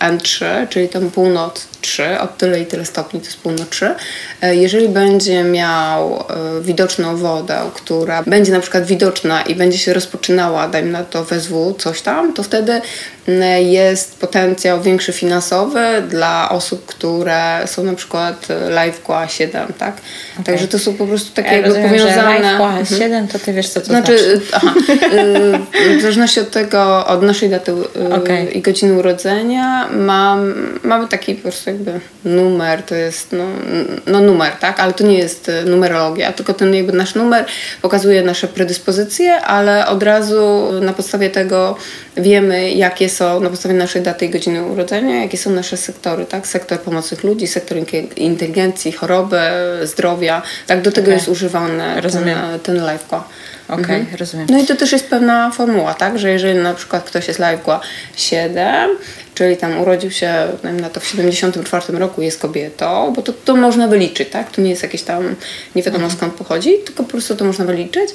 N3, 0.00 0.44
czyli 0.68 0.88
tam 0.88 1.10
północ 1.10 1.68
3, 1.80 2.20
od 2.20 2.36
tyle 2.36 2.60
i 2.60 2.66
tyle 2.66 2.84
stopni 2.84 3.20
to 3.20 3.26
jest 3.26 3.38
północ 3.38 3.68
3, 3.68 3.94
e, 4.42 4.56
jeżeli 4.56 4.88
będzie 4.88 5.44
miał 5.44 6.14
e, 6.14 6.24
widoczną 6.62 7.16
wodę, 7.16 7.58
która 7.74 8.22
będzie 8.22 8.52
na 8.52 8.60
przykład 8.60 8.84
widoczna 8.84 9.42
i 9.42 9.54
będzie 9.54 9.78
się 9.78 9.94
rozpoczynała, 9.94 10.68
dajmy 10.68 10.92
na 10.92 11.04
to 11.04 11.24
wezwu, 11.24 11.74
coś 11.78 12.02
tam, 12.02 12.34
to 12.34 12.42
wtedy 12.42 12.80
jest 13.58 14.18
potencjał 14.18 14.82
większy 14.82 15.12
finansowy 15.12 16.02
dla 16.08 16.48
osób, 16.50 16.86
które 16.86 17.62
są 17.66 17.84
na 17.84 17.94
przykład 17.94 18.48
live 18.70 19.02
QA 19.02 19.28
7, 19.28 19.72
tak? 19.78 19.96
Okay. 20.32 20.44
Także 20.44 20.68
to 20.68 20.78
są 20.78 20.94
po 20.94 21.06
prostu 21.06 21.34
takie 21.34 21.48
ja 21.48 21.54
jakby 21.54 21.68
rozumiem, 21.68 21.90
powiązane. 21.90 22.58
Live 22.58 22.88
7 22.88 23.02
mhm. 23.04 23.28
to 23.28 23.38
ty 23.38 23.52
wiesz 23.52 23.68
co 23.68 23.80
to 23.80 23.86
znaczy. 23.86 24.36
znaczy. 24.36 24.46
Aha, 24.52 24.74
y, 25.86 25.98
w 25.98 26.00
zależności 26.00 26.40
od 26.40 26.50
tego, 26.50 27.06
od 27.06 27.22
naszej 27.22 27.50
daty 27.50 27.72
y, 27.72 28.14
okay. 28.14 28.44
i 28.44 28.60
godziny 28.60 28.92
urodzenia 28.92 29.88
mam, 29.92 30.54
mamy 30.82 31.08
taki 31.08 31.34
po 31.34 31.42
prostu 31.42 31.70
jakby 31.70 32.00
numer, 32.24 32.82
to 32.82 32.94
jest 32.94 33.32
no, 33.32 33.44
no 34.06 34.20
numer, 34.20 34.52
tak? 34.52 34.80
Ale 34.80 34.92
to 34.92 35.04
nie 35.04 35.18
jest 35.18 35.48
y, 35.48 35.64
numerologia, 35.64 36.32
tylko 36.32 36.54
ten 36.54 36.74
jakby 36.74 36.92
nasz 36.92 37.14
numer 37.14 37.44
pokazuje 37.82 38.22
nasze 38.22 38.48
predyspozycje, 38.48 39.40
ale 39.40 39.86
od 39.86 40.02
razu 40.02 40.70
na 40.80 40.92
podstawie 40.92 41.30
tego 41.30 41.76
wiemy, 42.18 42.70
jakie 42.70 43.08
są 43.08 43.40
na 43.40 43.50
podstawie 43.50 43.74
naszej 43.74 44.02
daty 44.02 44.26
i 44.26 44.30
godziny 44.30 44.64
urodzenia, 44.64 45.22
jakie 45.22 45.38
są 45.38 45.50
nasze 45.50 45.76
sektory, 45.76 46.26
tak? 46.26 46.46
Sektor 46.46 46.80
pomocy 46.80 47.16
ludzi, 47.22 47.46
sektor 47.46 47.78
inteligencji, 48.16 48.92
choroby, 48.92 49.40
zdrowia. 49.82 50.42
Tak, 50.66 50.82
do 50.82 50.92
tego 50.92 51.06
okay. 51.06 51.14
jest 51.14 51.28
używany 51.28 52.00
Rozumiem. 52.00 52.38
ten, 52.62 52.76
ten. 52.76 52.88
Okej, 53.68 53.84
okay, 53.84 53.96
mhm. 53.96 54.16
rozumiem. 54.16 54.46
No 54.50 54.58
i 54.58 54.66
to 54.66 54.76
też 54.76 54.92
jest 54.92 55.10
pewna 55.10 55.50
formuła, 55.50 55.94
tak? 55.94 56.18
Że 56.18 56.30
jeżeli 56.30 56.58
na 56.58 56.74
przykład 56.74 57.04
ktoś 57.04 57.28
jest 57.28 57.40
LiveCo 57.40 57.80
7, 58.16 58.90
czyli 59.34 59.56
tam 59.56 59.80
urodził 59.80 60.10
się 60.10 60.34
na 60.80 60.90
to 60.90 61.00
w 61.00 61.06
74 61.06 61.98
roku, 61.98 62.22
jest 62.22 62.40
kobietą, 62.40 63.12
bo 63.16 63.22
to, 63.22 63.32
to 63.32 63.56
można 63.56 63.88
wyliczyć, 63.88 64.28
tak? 64.28 64.50
To 64.50 64.60
nie 64.60 64.70
jest 64.70 64.82
jakieś 64.82 65.02
tam, 65.02 65.34
nie 65.74 65.82
wiadomo 65.82 66.04
mhm. 66.04 66.18
skąd 66.18 66.34
pochodzi, 66.34 66.70
tylko 66.84 67.02
po 67.02 67.10
prostu 67.10 67.36
to 67.36 67.44
można 67.44 67.64
wyliczyć. 67.64 68.10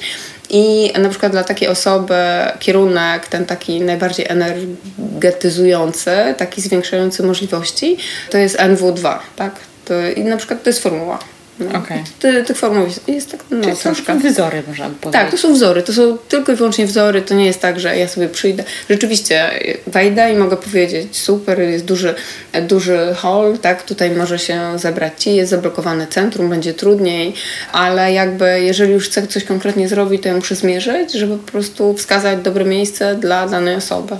I 0.49 0.93
na 0.99 1.09
przykład 1.09 1.31
dla 1.31 1.43
takiej 1.43 1.67
osoby 1.67 2.15
kierunek, 2.59 3.27
ten 3.27 3.45
taki 3.45 3.81
najbardziej 3.81 4.25
energetyzujący, 4.29 6.11
taki 6.37 6.61
zwiększający 6.61 7.23
możliwości, 7.23 7.97
to 8.29 8.37
jest 8.37 8.57
NW2, 8.57 9.17
tak? 9.35 9.55
To, 9.85 9.93
I 10.15 10.23
na 10.23 10.37
przykład 10.37 10.63
to 10.63 10.69
jest 10.69 10.83
formuła. 10.83 11.19
No. 11.59 11.79
Okej. 11.79 12.03
Ty, 12.19 12.43
tych 12.43 12.57
formuł 12.57 12.85
jest, 13.07 13.31
tak 13.31 13.43
no, 13.51 13.63
Czyli 13.63 13.75
są 13.75 13.81
troszkę. 13.81 14.19
wyzory, 14.19 14.63
można 14.67 14.89
by 14.89 14.95
powiedzieć. 14.95 15.21
Tak, 15.21 15.31
to 15.31 15.37
są 15.37 15.53
wzory, 15.53 15.83
to 15.83 15.93
są 15.93 16.17
tylko 16.17 16.51
i 16.51 16.55
wyłącznie 16.55 16.85
wzory, 16.85 17.21
to 17.21 17.33
nie 17.33 17.45
jest 17.45 17.59
tak, 17.59 17.79
że 17.79 17.97
ja 17.97 18.07
sobie 18.07 18.29
przyjdę. 18.29 18.63
Rzeczywiście 18.89 19.49
wejdę 19.87 20.33
i 20.33 20.35
mogę 20.35 20.57
powiedzieć, 20.57 21.17
super, 21.17 21.59
jest 21.59 21.85
duży, 21.85 22.15
duży 22.61 23.15
hall, 23.17 23.57
tak, 23.61 23.83
tutaj 23.83 24.11
może 24.11 24.39
się 24.39 24.79
zebrać 24.79 25.13
ci, 25.17 25.35
jest 25.35 25.49
zablokowane 25.49 26.07
centrum, 26.07 26.49
będzie 26.49 26.73
trudniej, 26.73 27.33
ale 27.71 28.13
jakby 28.13 28.61
jeżeli 28.61 28.93
już 28.93 29.09
chcę 29.09 29.27
coś 29.27 29.43
konkretnie 29.43 29.87
zrobić, 29.87 30.23
to 30.23 30.29
ja 30.29 30.35
muszę 30.35 30.55
zmierzyć, 30.55 31.11
żeby 31.11 31.37
po 31.37 31.51
prostu 31.51 31.93
wskazać 31.93 32.39
dobre 32.41 32.65
miejsce 32.65 33.15
dla 33.15 33.47
danej 33.47 33.75
osoby. 33.75 34.15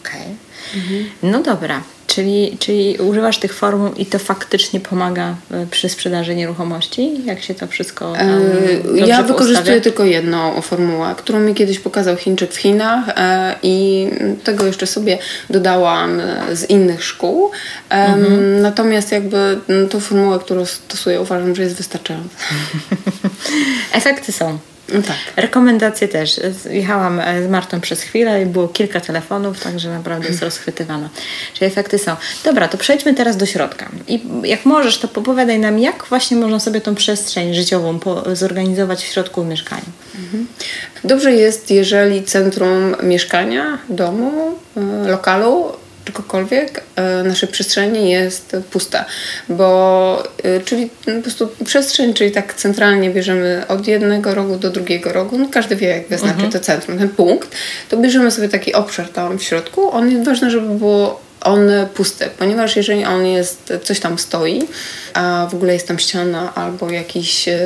Okej. 0.00 0.46
No 1.22 1.42
dobra, 1.42 1.82
czyli, 2.06 2.56
czyli 2.58 2.96
używasz 2.98 3.38
tych 3.38 3.54
formuł 3.54 3.92
i 3.96 4.06
to 4.06 4.18
faktycznie 4.18 4.80
pomaga 4.80 5.34
e, 5.50 5.66
przy 5.70 5.88
sprzedaży 5.88 6.34
nieruchomości? 6.34 7.24
Jak 7.24 7.42
się 7.42 7.54
to 7.54 7.66
wszystko 7.66 8.12
dobrze 8.12 9.06
Ja 9.06 9.22
wykorzystuję 9.22 9.80
tylko 9.80 10.04
jedną 10.04 10.60
formułę, 10.60 11.14
którą 11.16 11.40
mi 11.40 11.54
kiedyś 11.54 11.78
pokazał 11.78 12.16
Chińczyk 12.16 12.52
w 12.52 12.56
Chinach 12.56 13.08
e, 13.08 13.54
i 13.62 14.06
tego 14.44 14.66
jeszcze 14.66 14.86
sobie 14.86 15.18
dodałam 15.50 16.20
z 16.52 16.70
innych 16.70 17.04
szkół. 17.04 17.50
Em, 17.88 18.60
Natomiast 18.62 19.12
jakby 19.12 19.58
tą 19.90 20.00
formułę, 20.00 20.38
którą 20.38 20.64
stosuję 20.64 21.20
uważam, 21.20 21.54
że 21.54 21.62
jest 21.62 21.76
wystarczająca. 21.76 22.36
Efekty 23.92 24.32
są. 24.32 24.58
No 24.94 25.02
tak. 25.02 25.16
Rekomendacje 25.36 26.08
też. 26.08 26.40
Jechałam 26.70 27.20
e, 27.20 27.42
z 27.42 27.50
Martą 27.50 27.80
przez 27.80 28.02
chwilę 28.02 28.42
i 28.42 28.46
było 28.46 28.68
kilka 28.68 29.00
telefonów, 29.00 29.60
także 29.60 29.90
naprawdę 29.90 30.28
jest 30.28 30.42
rozchwytywana. 30.50 31.08
Czyli 31.54 31.66
efekty 31.66 31.98
są. 31.98 32.16
Dobra, 32.44 32.68
to 32.68 32.78
przejdźmy 32.78 33.14
teraz 33.14 33.36
do 33.36 33.46
środka. 33.46 33.88
I 34.08 34.22
jak 34.42 34.64
możesz, 34.64 34.98
to 34.98 35.08
opowiadaj 35.14 35.58
nam, 35.58 35.78
jak 35.78 36.04
właśnie 36.08 36.36
można 36.36 36.60
sobie 36.60 36.80
tą 36.80 36.94
przestrzeń 36.94 37.54
życiową 37.54 37.98
zorganizować 38.32 39.04
w 39.04 39.06
środku 39.06 39.44
mieszkania. 39.44 39.82
Dobrze 41.04 41.32
jest, 41.32 41.70
jeżeli 41.70 42.24
centrum 42.24 42.96
mieszkania, 43.02 43.78
domu, 43.88 44.58
e, 44.76 45.08
lokalu 45.08 45.72
czegokolwiek 46.06 46.82
e, 46.96 47.22
naszej 47.22 47.48
przestrzeni 47.48 48.10
jest 48.10 48.56
puste, 48.70 49.04
bo 49.48 50.22
e, 50.42 50.60
czyli 50.60 50.90
po 51.04 51.22
prostu 51.22 51.48
przestrzeń, 51.64 52.14
czyli 52.14 52.30
tak 52.30 52.54
centralnie 52.54 53.10
bierzemy 53.10 53.62
od 53.68 53.86
jednego 53.86 54.34
rogu 54.34 54.56
do 54.56 54.70
drugiego 54.70 55.12
rogu, 55.12 55.38
no 55.38 55.48
każdy 55.52 55.76
wie 55.76 55.88
jak 55.88 56.08
wyznaczy 56.08 56.48
to 56.52 56.60
centrum, 56.60 56.98
ten 56.98 57.08
punkt, 57.08 57.48
to 57.88 57.96
bierzemy 57.96 58.30
sobie 58.30 58.48
taki 58.48 58.74
obszar 58.74 59.08
tam 59.08 59.38
w 59.38 59.42
środku, 59.42 59.90
on 59.90 60.10
jest 60.10 60.24
ważny, 60.24 60.50
żeby 60.50 60.74
było 60.74 61.25
on 61.46 61.70
pusty, 61.94 62.30
ponieważ 62.38 62.76
jeżeli 62.76 63.04
on 63.04 63.26
jest, 63.26 63.72
coś 63.82 64.00
tam 64.00 64.18
stoi, 64.18 64.62
a 65.14 65.48
w 65.50 65.54
ogóle 65.54 65.72
jest 65.72 65.88
tam 65.88 65.98
ściana 65.98 66.54
albo 66.54 66.90
jakiś 66.90 67.48
e, 67.48 67.58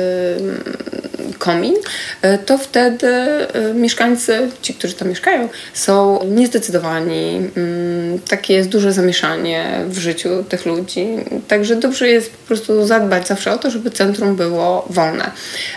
komin, 1.37 1.73
e, 2.21 2.37
to 2.37 2.57
wtedy 2.57 3.07
e, 3.07 3.73
mieszkańcy, 3.73 4.49
ci, 4.61 4.73
którzy 4.73 4.93
tam 4.93 5.09
mieszkają, 5.09 5.49
są 5.73 6.19
niezdecydowani. 6.25 7.49
Mm, 7.57 8.19
Takie 8.29 8.53
jest 8.53 8.69
duże 8.69 8.93
zamieszanie 8.93 9.79
w 9.87 9.97
życiu 9.97 10.43
tych 10.49 10.65
ludzi. 10.65 11.07
Także 11.47 11.75
dobrze 11.75 12.07
jest 12.07 12.31
po 12.31 12.47
prostu 12.47 12.87
zadbać 12.87 13.27
zawsze 13.27 13.51
o 13.51 13.57
to, 13.57 13.71
żeby 13.71 13.91
centrum 13.91 14.35
było 14.35 14.85
wolne. 14.89 15.31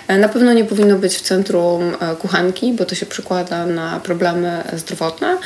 Na 0.09 0.29
pewno 0.29 0.53
nie 0.53 0.65
powinno 0.65 0.97
być 0.97 1.17
w 1.17 1.21
centrum 1.21 1.97
kuchenki, 2.19 2.73
bo 2.73 2.85
to 2.85 2.95
się 2.95 3.07
przekłada 3.07 3.67
na 3.67 4.01
problemy 4.01 4.63
zdrowotne, 4.73 5.37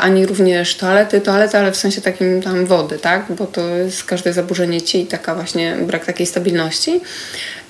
ani 0.00 0.26
również 0.26 0.76
toalety, 0.76 1.20
toalety, 1.20 1.58
ale 1.58 1.72
w 1.72 1.76
sensie 1.76 1.99
takim 2.00 2.42
tam 2.42 2.66
wody, 2.66 2.98
tak? 2.98 3.26
Bo 3.28 3.46
to 3.46 3.68
jest 3.68 4.04
każde 4.04 4.32
zaburzenie 4.32 4.82
ci 4.82 5.00
i 5.02 5.06
taka 5.06 5.34
właśnie 5.34 5.76
brak 5.86 6.04
takiej 6.04 6.26
stabilności. 6.26 7.00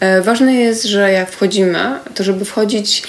E, 0.00 0.22
Ważne 0.22 0.54
jest, 0.54 0.84
że 0.84 1.12
jak 1.12 1.30
wchodzimy, 1.30 1.78
to 2.14 2.24
żeby 2.24 2.44
wchodzić 2.44 3.02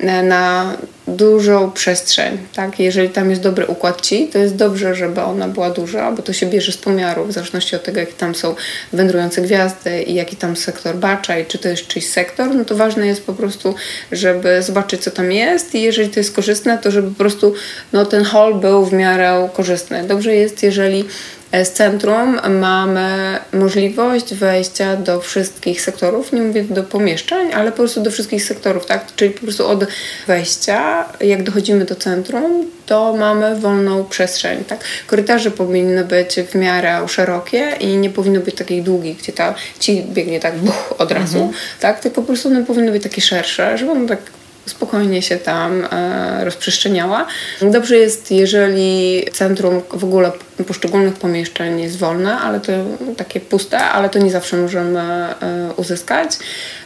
na 0.00 0.76
dużą 1.08 1.70
przestrzeń, 1.70 2.38
tak? 2.54 2.80
Jeżeli 2.80 3.08
tam 3.08 3.30
jest 3.30 3.42
dobry 3.42 3.66
układ 3.66 4.00
ci, 4.00 4.28
to 4.28 4.38
jest 4.38 4.56
dobrze, 4.56 4.94
żeby 4.94 5.20
ona 5.20 5.48
była 5.48 5.70
duża, 5.70 6.12
bo 6.12 6.22
to 6.22 6.32
się 6.32 6.46
bierze 6.46 6.72
z 6.72 6.76
pomiaru, 6.76 7.24
w 7.24 7.32
zależności 7.32 7.76
od 7.76 7.82
tego, 7.82 8.00
jakie 8.00 8.12
tam 8.12 8.34
są 8.34 8.54
wędrujące 8.92 9.42
gwiazdy 9.42 10.02
i 10.02 10.14
jaki 10.14 10.36
tam 10.36 10.56
sektor 10.56 10.96
bacza 10.96 11.38
i 11.38 11.46
czy 11.46 11.58
to 11.58 11.68
jest 11.68 11.86
czyjś 11.86 12.06
sektor, 12.06 12.54
no 12.54 12.64
to 12.64 12.74
ważne 12.74 13.06
jest 13.06 13.26
po 13.26 13.34
prostu, 13.34 13.74
żeby 14.12 14.62
zobaczyć, 14.62 15.02
co 15.02 15.10
tam 15.10 15.32
jest 15.32 15.74
i 15.74 15.82
jeżeli 15.82 16.08
to 16.08 16.20
jest 16.20 16.34
korzystne, 16.34 16.78
to 16.78 16.90
żeby 16.90 17.08
po 17.08 17.18
prostu 17.18 17.54
no, 17.92 18.06
ten 18.06 18.24
hall 18.24 18.54
był 18.54 18.84
w 18.84 18.92
miarę 18.92 19.48
korzystny. 19.52 20.04
Dobrze 20.04 20.34
jest, 20.34 20.62
jeżeli 20.62 21.04
z 21.52 21.70
centrum 21.70 22.40
mamy 22.50 23.38
możliwość 23.52 24.34
wejścia 24.34 24.96
do 24.96 25.20
wszystkich 25.20 25.80
sektorów, 25.80 26.32
nie 26.32 26.40
mówię 26.42 26.64
do 26.64 26.82
pomieszczeń, 26.82 27.52
ale 27.52 27.70
po 27.70 27.76
prostu 27.76 28.00
do 28.00 28.10
wszystkich 28.10 28.44
sektorów, 28.44 28.86
tak? 28.86 29.06
Czyli 29.16 29.30
po 29.30 29.40
prostu 29.40 29.66
od 29.66 29.84
wejścia, 30.26 31.04
jak 31.20 31.42
dochodzimy 31.42 31.84
do 31.84 31.94
centrum, 31.94 32.66
to 32.86 33.16
mamy 33.16 33.56
wolną 33.56 34.04
przestrzeń, 34.04 34.64
tak? 34.64 34.84
Korytarze 35.06 35.50
powinny 35.50 36.04
być 36.04 36.36
w 36.50 36.54
miarę 36.54 37.08
szerokie 37.08 37.76
i 37.80 37.86
nie 37.86 38.10
powinno 38.10 38.40
być 38.40 38.54
takich 38.54 38.82
długich, 38.82 39.18
gdzie 39.18 39.32
ta 39.32 39.54
ci 39.80 40.02
biegnie 40.02 40.40
tak 40.40 40.56
buch, 40.56 40.94
od 40.98 41.12
razu, 41.12 41.52
tak? 41.80 42.00
Tylko 42.00 42.20
po 42.20 42.26
prostu 42.26 42.48
one 42.48 42.64
powinny 42.64 42.92
być 42.92 43.02
takie 43.02 43.20
szersze, 43.20 43.78
żeby 43.78 43.90
one 43.92 44.08
tak 44.08 44.20
spokojnie 44.66 45.22
się 45.22 45.36
tam 45.36 45.88
e, 45.92 46.44
rozprzestrzeniała. 46.44 47.26
Dobrze 47.62 47.96
jest, 47.96 48.30
jeżeli 48.30 49.24
centrum 49.32 49.82
w 49.90 50.04
ogóle 50.04 50.32
poszczególnych 50.64 51.14
pomieszczeń 51.14 51.80
jest 51.80 51.98
wolne, 51.98 52.38
ale 52.38 52.60
to 52.60 52.72
takie 53.16 53.40
puste, 53.40 53.78
ale 53.80 54.08
to 54.08 54.18
nie 54.18 54.30
zawsze 54.30 54.56
możemy 54.56 55.00
e, 55.00 55.34
uzyskać. 55.76 56.30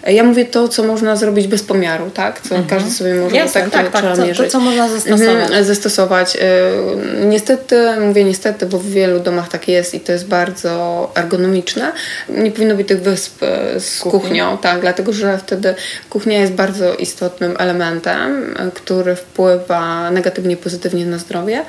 Ja 0.06 0.22
mówię 0.24 0.44
to, 0.44 0.68
co 0.68 0.82
można 0.82 1.16
zrobić 1.16 1.46
bez 1.46 1.62
pomiaru, 1.62 2.10
tak? 2.10 2.40
Co 2.40 2.54
każdy 2.68 2.90
sobie 2.90 3.14
może 3.14 3.36
Jasne, 3.36 3.60
tak, 3.60 3.70
tak, 3.70 3.90
tak. 3.90 4.00
trzeba 4.00 4.14
Co- 4.16 4.20
to, 4.22 4.26
mierzyć. 4.28 4.52
co 4.52 4.60
można 4.60 4.88
zastosować. 4.88 5.28
Mhm, 5.42 5.64
zastosować. 5.64 6.36
E, 6.36 6.42
Niestety, 7.26 7.76
mówię 8.00 8.24
niestety, 8.24 8.66
bo 8.66 8.78
w 8.78 8.86
wielu 8.90 9.20
domach 9.20 9.48
tak 9.48 9.68
jest 9.68 9.94
i 9.94 10.00
to 10.00 10.12
jest 10.12 10.26
bardzo 10.26 11.10
ergonomiczne. 11.14 11.92
Nie 12.28 12.50
powinno 12.50 12.74
być 12.74 12.88
tych 12.88 13.02
wysp 13.02 13.42
e, 13.42 13.80
z 13.80 13.98
kuchnią, 14.00 14.58
tak, 14.58 14.80
dlatego 14.80 15.12
że 15.12 15.38
wtedy 15.38 15.74
kuchnia 16.10 16.38
jest 16.40 16.52
bardzo 16.52 16.94
istotnym 16.94 17.56
elementem, 17.58 18.54
który 18.74 19.16
wpływa 19.16 20.10
negatywnie, 20.10 20.56
pozytywnie 20.56 21.06
na 21.06 21.18
zdrowie. 21.18 21.64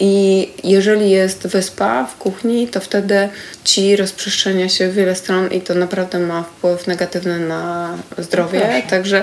I 0.00 0.48
jeżeli 0.64 1.10
jest 1.10 1.46
wyspa 1.46 2.06
w 2.06 2.16
kuchni, 2.16 2.68
to 2.68 2.80
wtedy 2.80 3.28
ci 3.64 3.96
rozprzestrzenia 3.96 4.68
się 4.68 4.88
w 4.88 4.94
wiele 4.94 5.14
stron 5.14 5.48
i 5.50 5.60
to 5.60 5.74
naprawdę 5.74 6.18
ma 6.18 6.42
wpływ 6.42 6.86
negatywny 6.86 7.38
na 7.38 7.90
zdrowie. 8.18 8.60
proszę. 8.60 8.82
Także 8.90 9.22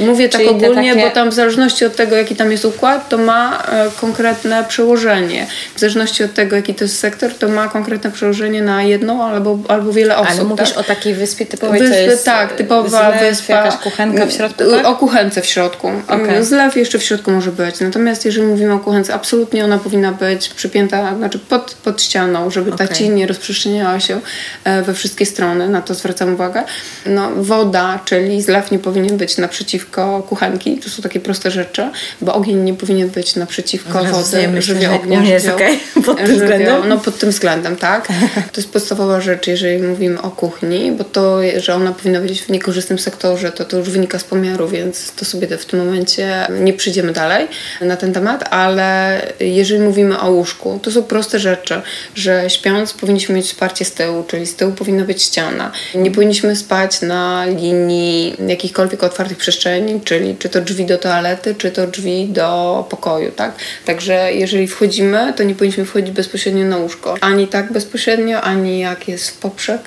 mówię 0.00 0.28
tak 0.28 0.40
Czyli 0.40 0.60
te 0.60 0.70
ogólnie, 0.70 0.94
takie- 0.94 1.06
bo 1.06 1.10
tam 1.14 1.30
w 1.30 1.34
zależności 1.34 1.84
od 1.84 1.96
tego, 1.96 2.16
jaki 2.16 2.36
tam 2.36 2.52
jest 2.52 2.64
układ, 2.64 3.08
to 3.08 3.18
ma 3.18 3.62
e, 3.72 3.90
konkretne 4.00 4.64
przełożenie. 4.68 5.46
W 5.76 5.80
zależności 5.80 6.24
od 6.24 6.34
tego, 6.34 6.56
jaki 6.56 6.74
to 6.74 6.84
jest 6.84 6.98
sektor, 6.98 7.34
to 7.34 7.48
ma 7.48 7.68
konkretne 7.68 8.10
przełożenie 8.10 8.62
na 8.62 8.82
jedną 8.82 9.24
albo, 9.24 9.58
albo 9.68 9.92
wiele 9.92 10.16
osób. 10.16 10.32
Ale 10.32 10.44
mówisz 10.44 10.70
tak? 10.70 10.78
o 10.78 10.84
takiej 10.84 11.14
wyspie 11.14 11.46
typowej, 11.46 11.80
Wyspy, 11.80 11.94
to 11.94 12.00
jest 12.00 12.24
tak, 12.24 12.52
typowa 12.52 12.88
zlew, 12.88 13.20
wyspa. 13.20 13.52
jakaś 13.54 13.76
kuchenka 13.76 14.26
w 14.26 14.32
środku, 14.32 14.64
tak? 14.70 14.86
O 14.86 14.96
kuchence 14.96 15.42
w 15.42 15.46
środku. 15.46 15.90
Okej. 16.08 16.44
Zlew 16.44 16.76
jeszcze 16.76 16.98
w 16.98 17.02
środku 17.02 17.30
może 17.30 17.52
być. 17.52 17.80
Natomiast 17.80 18.24
jeżeli 18.24 18.46
mówimy 18.46 18.74
o 18.74 18.78
kuchence, 18.78 19.14
absolutnie 19.14 19.64
ona 19.64 19.75
powinna 19.78 20.12
być 20.12 20.48
przypięta, 20.48 21.16
znaczy 21.16 21.38
pod, 21.38 21.74
pod 21.84 22.02
ścianą, 22.02 22.50
żeby 22.50 22.72
ta 22.72 22.84
Okej. 22.84 22.96
cień 22.96 23.12
nie 23.12 23.26
rozprzestrzeniała 23.26 24.00
się 24.00 24.20
e, 24.64 24.82
we 24.82 24.94
wszystkie 24.94 25.26
strony. 25.26 25.68
Na 25.68 25.82
to 25.82 25.94
zwracam 25.94 26.34
uwagę. 26.34 26.62
No, 27.06 27.30
woda, 27.36 28.00
czyli 28.04 28.42
zlew 28.42 28.70
nie 28.70 28.78
powinien 28.78 29.16
być 29.16 29.38
naprzeciwko 29.38 30.22
kuchenki. 30.28 30.78
To 30.78 30.90
są 30.90 31.02
takie 31.02 31.20
proste 31.20 31.50
rzeczy, 31.50 31.90
bo 32.20 32.34
ogień 32.34 32.58
nie 32.58 32.74
powinien 32.74 33.08
być 33.08 33.36
naprzeciwko 33.36 34.04
wody, 34.04 34.48
myślę, 34.48 34.74
żywioł 34.74 34.92
że 34.92 35.00
ognia, 35.00 35.20
nie 35.20 35.30
jest 35.30 35.48
okej 35.48 35.80
pod 36.06 36.16
tym 36.16 36.34
względem. 36.34 36.88
No 36.88 36.98
pod 36.98 37.18
tym 37.18 37.30
względem, 37.30 37.76
tak. 37.76 38.08
To 38.52 38.60
jest 38.60 38.72
podstawowa 38.72 39.20
rzecz, 39.20 39.46
jeżeli 39.46 39.82
mówimy 39.82 40.22
o 40.22 40.30
kuchni, 40.30 40.92
bo 40.92 41.04
to, 41.04 41.38
że 41.56 41.74
ona 41.74 41.92
powinna 41.92 42.20
być 42.20 42.42
w 42.42 42.48
niekorzystnym 42.48 42.98
sektorze, 42.98 43.52
to 43.52 43.64
to 43.64 43.76
już 43.76 43.90
wynika 43.90 44.18
z 44.18 44.24
pomiaru, 44.24 44.68
więc 44.68 45.12
to 45.12 45.24
sobie 45.24 45.58
w 45.58 45.64
tym 45.64 45.86
momencie 45.86 46.46
nie 46.50 46.72
przyjdziemy 46.72 47.12
dalej 47.12 47.48
na 47.80 47.96
ten 47.96 48.12
temat, 48.12 48.48
ale 48.50 49.20
jeżeli 49.40 49.65
mówimy 49.74 50.20
o 50.20 50.30
łóżku, 50.30 50.80
to 50.82 50.90
są 50.90 51.02
proste 51.02 51.38
rzeczy, 51.38 51.82
że 52.14 52.50
śpiąc 52.50 52.92
powinniśmy 52.92 53.34
mieć 53.34 53.46
wsparcie 53.46 53.84
z 53.84 53.92
tyłu, 53.92 54.24
czyli 54.28 54.46
z 54.46 54.56
tyłu 54.56 54.72
powinna 54.72 55.04
być 55.04 55.22
ściana. 55.22 55.72
Nie 55.94 56.10
powinniśmy 56.10 56.56
spać 56.56 57.00
na 57.00 57.44
linii 57.46 58.36
jakichkolwiek 58.48 59.02
otwartych 59.02 59.38
przestrzeni, 59.38 60.00
czyli 60.04 60.36
czy 60.38 60.48
to 60.48 60.60
drzwi 60.60 60.84
do 60.86 60.98
toalety, 60.98 61.54
czy 61.54 61.70
to 61.70 61.86
drzwi 61.86 62.26
do 62.28 62.84
pokoju, 62.90 63.32
tak? 63.32 63.52
Także 63.84 64.32
jeżeli 64.32 64.68
wchodzimy, 64.68 65.32
to 65.36 65.42
nie 65.42 65.54
powinniśmy 65.54 65.84
wchodzić 65.84 66.10
bezpośrednio 66.10 66.64
na 66.64 66.76
łóżko. 66.76 67.14
Ani 67.20 67.48
tak 67.48 67.72
bezpośrednio, 67.72 68.40
ani 68.40 68.78
jak 68.78 69.08
jest 69.08 69.30
w 69.30 69.36
poprzek. 69.38 69.80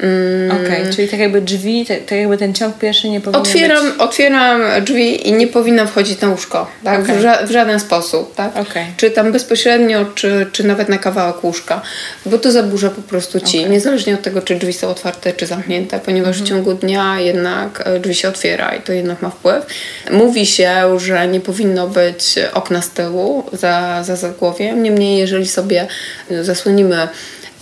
Mm, 0.00 0.50
Okej, 0.50 0.94
czyli 0.96 1.08
tak 1.08 1.20
jakby 1.20 1.40
drzwi, 1.40 1.86
tak, 1.86 1.98
tak 2.04 2.18
jakby 2.18 2.36
ten 2.36 2.54
ciąg 2.54 2.78
pierwszy 2.78 3.08
nie 3.08 3.20
powinien 3.20 3.42
Otwieram, 3.42 3.90
być... 3.90 4.00
otwieram 4.00 4.60
drzwi 4.84 5.28
i 5.28 5.32
nie 5.32 5.46
powinna 5.46 5.86
wchodzić 5.86 6.20
na 6.20 6.28
łóżko, 6.28 6.66
tak? 6.84 7.00
Okej. 7.00 7.16
W, 7.16 7.22
ża- 7.22 7.46
w 7.46 7.50
żaden 7.50 7.80
sposób, 7.80 8.34
tak? 8.34 8.56
Okej. 8.56 8.86
Czy 8.96 9.07
czy 9.08 9.14
tam 9.14 9.32
bezpośrednio, 9.32 10.04
czy, 10.14 10.46
czy 10.52 10.64
nawet 10.64 10.88
na 10.88 10.98
kawałek 10.98 11.44
łóżka, 11.44 11.82
bo 12.26 12.38
to 12.38 12.52
zaburza 12.52 12.90
po 12.90 13.02
prostu 13.02 13.40
ci, 13.40 13.58
okay. 13.58 13.70
niezależnie 13.70 14.14
od 14.14 14.22
tego, 14.22 14.42
czy 14.42 14.54
drzwi 14.54 14.72
są 14.72 14.88
otwarte, 14.88 15.32
czy 15.32 15.46
zamknięte, 15.46 16.00
ponieważ 16.00 16.36
w 16.36 16.40
mhm. 16.40 16.48
ciągu 16.48 16.74
dnia 16.74 17.20
jednak 17.20 17.82
e, 17.86 18.00
drzwi 18.00 18.14
się 18.14 18.28
otwiera 18.28 18.74
i 18.74 18.82
to 18.82 18.92
jednak 18.92 19.22
ma 19.22 19.30
wpływ. 19.30 19.66
Mówi 20.10 20.46
się, 20.46 21.00
że 21.00 21.28
nie 21.28 21.40
powinno 21.40 21.88
być 21.88 22.34
okna 22.52 22.82
z 22.82 22.90
tyłu 22.90 23.44
za, 23.52 24.02
za 24.04 24.16
zagłowiem, 24.16 24.82
niemniej 24.82 25.18
jeżeli 25.18 25.48
sobie 25.48 25.86
zasłonimy 26.42 27.08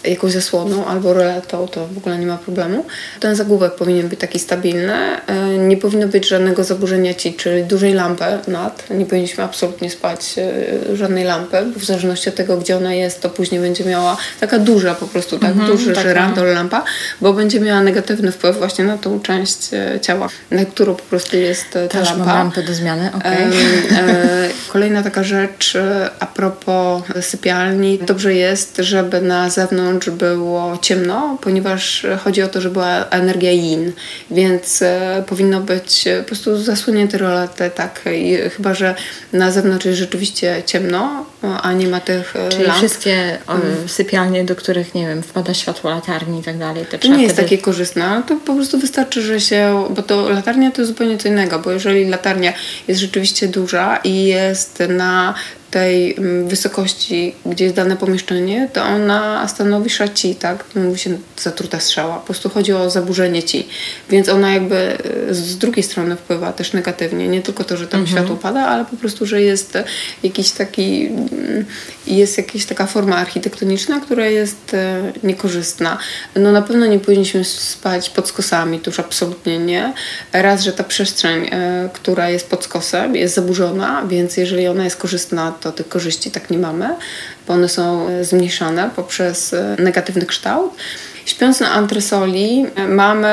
jakąś 0.07 0.33
zasłoną 0.33 0.87
albo 0.87 1.15
roletą, 1.15 1.69
to 1.69 1.87
w 1.87 1.99
ogóle 1.99 2.19
nie 2.19 2.27
ma 2.27 2.39
problemu. 2.39 2.85
Ten 3.21 3.37
zagłówek 3.37 3.75
powinien 3.75 4.09
być 4.09 4.21
taki 4.21 4.39
stabilny. 4.39 4.95
E, 5.27 5.59
nie 5.59 5.77
powinno 5.77 6.09
być 6.09 6.29
żadnego 6.29 6.65
zaburzenia 6.65 7.15
ci, 7.15 7.35
czyli 7.35 7.65
dużej 7.65 7.95
lampy 7.95 8.25
nad. 8.49 8.91
Nie 8.91 9.07
powinniśmy 9.07 9.45
absolutnie 9.45 9.91
spać 9.91 10.35
e, 10.39 10.97
żadnej 10.97 11.25
lampy, 11.25 11.57
bo 11.75 11.81
w 11.81 11.85
zależności 11.85 12.29
od 12.29 12.35
tego, 12.35 12.57
gdzie 12.57 12.77
ona 12.77 12.95
jest, 12.95 13.21
to 13.21 13.31
później 13.31 13.61
będzie 13.61 13.85
miała 13.85 14.17
taka 14.41 14.59
duża 14.59 14.95
po 14.95 15.07
prostu, 15.07 15.39
tak 15.39 15.51
mhm, 15.51 15.71
duży 15.71 15.93
taka. 15.93 16.09
żyrandol 16.09 16.55
lampa, 16.55 16.85
bo 17.21 17.33
będzie 17.33 17.61
miała 17.61 17.81
negatywny 17.81 18.33
wpływ 18.33 18.59
właśnie 18.59 18.85
na 18.85 18.99
tą 18.99 19.21
część 19.21 19.59
e, 19.73 20.01
ciała, 20.01 20.29
na 20.51 20.65
którą 20.65 20.95
po 20.95 21.03
prostu 21.03 21.37
jest 21.37 21.71
ta 21.71 21.89
Też 21.89 22.09
lampa. 22.09 22.25
Mam 22.25 22.37
lampy 22.37 22.63
do 22.63 22.75
zmiany, 22.75 23.11
okay. 23.17 23.33
e, 23.33 24.49
Kolejna 24.73 25.03
taka 25.03 25.23
rzecz 25.23 25.77
a 26.21 26.27
propos 26.27 27.03
sypialni. 27.21 27.99
Dobrze 27.99 28.35
jest, 28.35 28.77
żeby 28.79 29.21
na 29.21 29.51
zewnątrz 29.51 29.96
zewnątrz 30.05 30.25
było 30.25 30.79
ciemno, 30.83 31.39
ponieważ 31.41 32.07
chodzi 32.25 32.43
o 32.43 32.49
to, 32.49 32.61
że 32.61 32.71
była 32.71 33.09
energia 33.11 33.53
yin, 33.53 33.93
więc 34.31 34.83
e, 34.83 35.25
powinno 35.27 35.61
być 35.61 36.07
e, 36.07 36.21
po 36.21 36.27
prostu 36.27 36.63
zasłonięte 36.63 37.19
rolety, 37.19 37.71
tak, 37.75 38.05
I 38.15 38.37
chyba, 38.57 38.75
że 38.75 38.95
na 39.33 39.51
zewnątrz 39.51 39.87
jest 39.87 39.99
rzeczywiście 39.99 40.63
ciemno, 40.67 41.27
a 41.63 41.73
nie 41.73 41.89
ma 41.89 42.01
tych 42.01 42.37
e, 42.37 42.49
Czyli 42.49 42.65
lamp. 42.65 42.79
wszystkie 42.79 43.39
hmm. 43.47 43.89
sypialnie, 43.89 44.45
do 44.45 44.57
których, 44.57 44.95
nie 44.95 45.07
wiem, 45.07 45.23
wpada 45.23 45.55
światło 45.55 45.91
latarni 45.91 46.41
i 46.41 46.43
tak 46.43 46.59
dalej. 46.59 46.85
To 47.01 47.09
nie 47.09 47.23
jest 47.23 47.37
takie 47.37 47.59
korzystne, 47.59 48.23
to 48.29 48.37
po 48.37 48.55
prostu 48.55 48.79
wystarczy, 48.79 49.23
że 49.23 49.41
się, 49.41 49.87
bo 49.91 50.03
to 50.03 50.29
latarnia 50.29 50.71
to 50.71 50.83
jest 50.83 50.93
zupełnie 50.93 51.19
co 51.19 51.29
innego, 51.29 51.59
bo 51.59 51.71
jeżeli 51.71 52.09
latarnia 52.09 52.53
jest 52.89 53.01
rzeczywiście 53.01 53.49
duża 53.49 53.97
i 53.97 54.25
jest 54.25 54.83
na 54.89 55.35
tej 55.71 56.17
mm, 56.17 56.49
wysokości, 56.49 57.35
gdzie 57.47 57.65
jest 57.65 57.77
dane 57.77 57.97
pomieszczenie, 57.97 58.69
to 58.73 58.83
ona 58.83 59.49
stanowi 59.49 59.91
szaci, 59.91 60.35
tak? 60.35 60.65
Mówi 60.75 60.99
się 60.99 61.19
zatruta 61.37 61.81
strzała. 61.81 62.17
Po 62.17 62.27
prostu 62.27 62.49
chodzi 62.49 62.73
o 62.73 62.91
zaburzenie 62.91 63.43
ci. 63.43 63.69
Więc 64.11 64.29
ona 64.29 64.53
jakby 64.53 64.77
e, 65.31 65.35
z 65.35 65.59
drugiej 65.59 65.83
strony 65.83 66.17
wpływa 66.17 66.53
też 66.53 66.73
negatywnie. 66.73 67.29
Nie 67.29 67.43
tylko 67.43 67.65
to, 67.65 67.77
że 67.77 67.87
tam 67.87 68.01
mhm. 68.01 68.19
światło 68.19 68.37
pada, 68.37 68.67
ale 68.67 68.85
po 68.85 68.97
prostu, 68.97 69.27
że 69.27 69.43
jest 69.43 69.79
jakiś 70.23 70.51
taki 70.51 71.07
mm, 71.07 71.65
jest 72.07 72.39
jakaś 72.39 72.65
taka 72.67 72.87
forma 72.87 73.17
architektoniczna, 73.17 74.01
która 74.01 74.27
jest 74.27 74.75
e, 74.75 75.13
niekorzystna. 75.23 75.99
No 76.37 76.53
na 76.53 76.63
pewno 76.63 76.87
nie 76.87 76.99
powinniśmy 76.99 77.45
spać 77.45 78.11
pod 78.11 78.29
skosami, 78.29 78.81
to 78.81 78.91
już 78.91 79.01
absolutnie 79.01 79.59
nie. 79.59 79.93
Raz, 80.33 80.63
że 80.63 80.73
ta 80.73 80.85
przestrzeń, 80.85 81.49
e, 81.51 81.89
która 81.93 82.31
jest 82.31 82.51
pod 82.51 82.65
skosem 82.65 83.17
jest 83.17 83.35
zaburzona, 83.35 84.07
więc 84.09 84.37
jeżeli 84.37 84.67
ona 84.67 84.85
jest 84.85 84.97
korzystna, 84.97 85.53
to 85.61 85.73
tych 85.73 85.89
korzyści 85.89 86.31
tak 86.31 86.51
nie 86.51 86.59
mamy, 86.59 86.97
bo 87.47 87.55
one 87.55 87.69
są 87.69 88.09
e, 88.09 88.25
zmniejszane 88.25 88.91
poprzez 88.97 89.55
negatywny 89.79 90.27
kształt. 90.27 90.75
Śpiąc 91.27 91.61
na 91.61 91.71
antresoli 91.71 92.67
mamy 92.89 93.29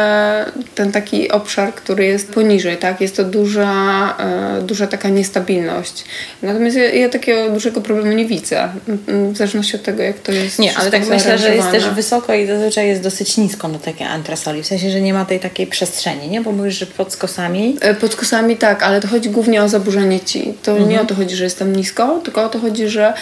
ten 0.75 0.91
taki 0.91 1.31
obszar, 1.31 1.73
który 1.73 2.05
jest 2.05 2.31
poniżej, 2.31 2.77
tak? 2.77 3.01
Jest 3.01 3.17
to 3.17 3.23
duża, 3.23 4.15
e, 4.19 4.61
duża 4.61 4.87
taka 4.87 5.09
niestabilność. 5.09 6.03
Natomiast 6.41 6.77
ja, 6.77 6.89
ja 6.89 7.09
takiego 7.09 7.49
dużego 7.49 7.81
problemu 7.81 8.11
nie 8.11 8.25
widzę, 8.25 8.69
w 9.07 9.37
zależności 9.37 9.75
od 9.75 9.83
tego, 9.83 10.03
jak 10.03 10.19
to 10.19 10.31
jest 10.31 10.59
Nie, 10.59 10.77
ale 10.77 10.91
tak 10.91 11.07
myślę, 11.07 11.37
że 11.37 11.55
jest 11.55 11.71
też 11.71 11.89
wysoko 11.89 12.33
i 12.33 12.47
zazwyczaj 12.47 12.87
jest 12.87 13.01
dosyć 13.01 13.37
nisko 13.37 13.67
na 13.67 13.79
takie 13.79 14.07
antresoli, 14.07 14.63
w 14.63 14.67
sensie, 14.67 14.89
że 14.89 15.01
nie 15.01 15.13
ma 15.13 15.25
tej 15.25 15.39
takiej 15.39 15.67
przestrzeni, 15.67 16.27
nie? 16.29 16.41
Bo 16.41 16.51
mówisz, 16.51 16.79
że 16.79 16.85
pod 16.85 17.13
skosami... 17.13 17.77
E, 17.81 17.93
pod 17.93 18.13
skosami 18.13 18.57
tak, 18.57 18.83
ale 18.83 19.01
to 19.01 19.07
chodzi 19.07 19.29
głównie 19.29 19.63
o 19.63 19.69
zaburzenie 19.69 20.19
ci. 20.19 20.53
To 20.63 20.71
mhm. 20.71 20.89
nie 20.89 21.01
o 21.01 21.05
to 21.05 21.15
chodzi, 21.15 21.35
że 21.35 21.43
jest 21.43 21.59
tam 21.59 21.75
nisko, 21.75 22.21
tylko 22.23 22.43
o 22.43 22.49
to 22.49 22.59
chodzi, 22.59 22.87
że 22.87 23.13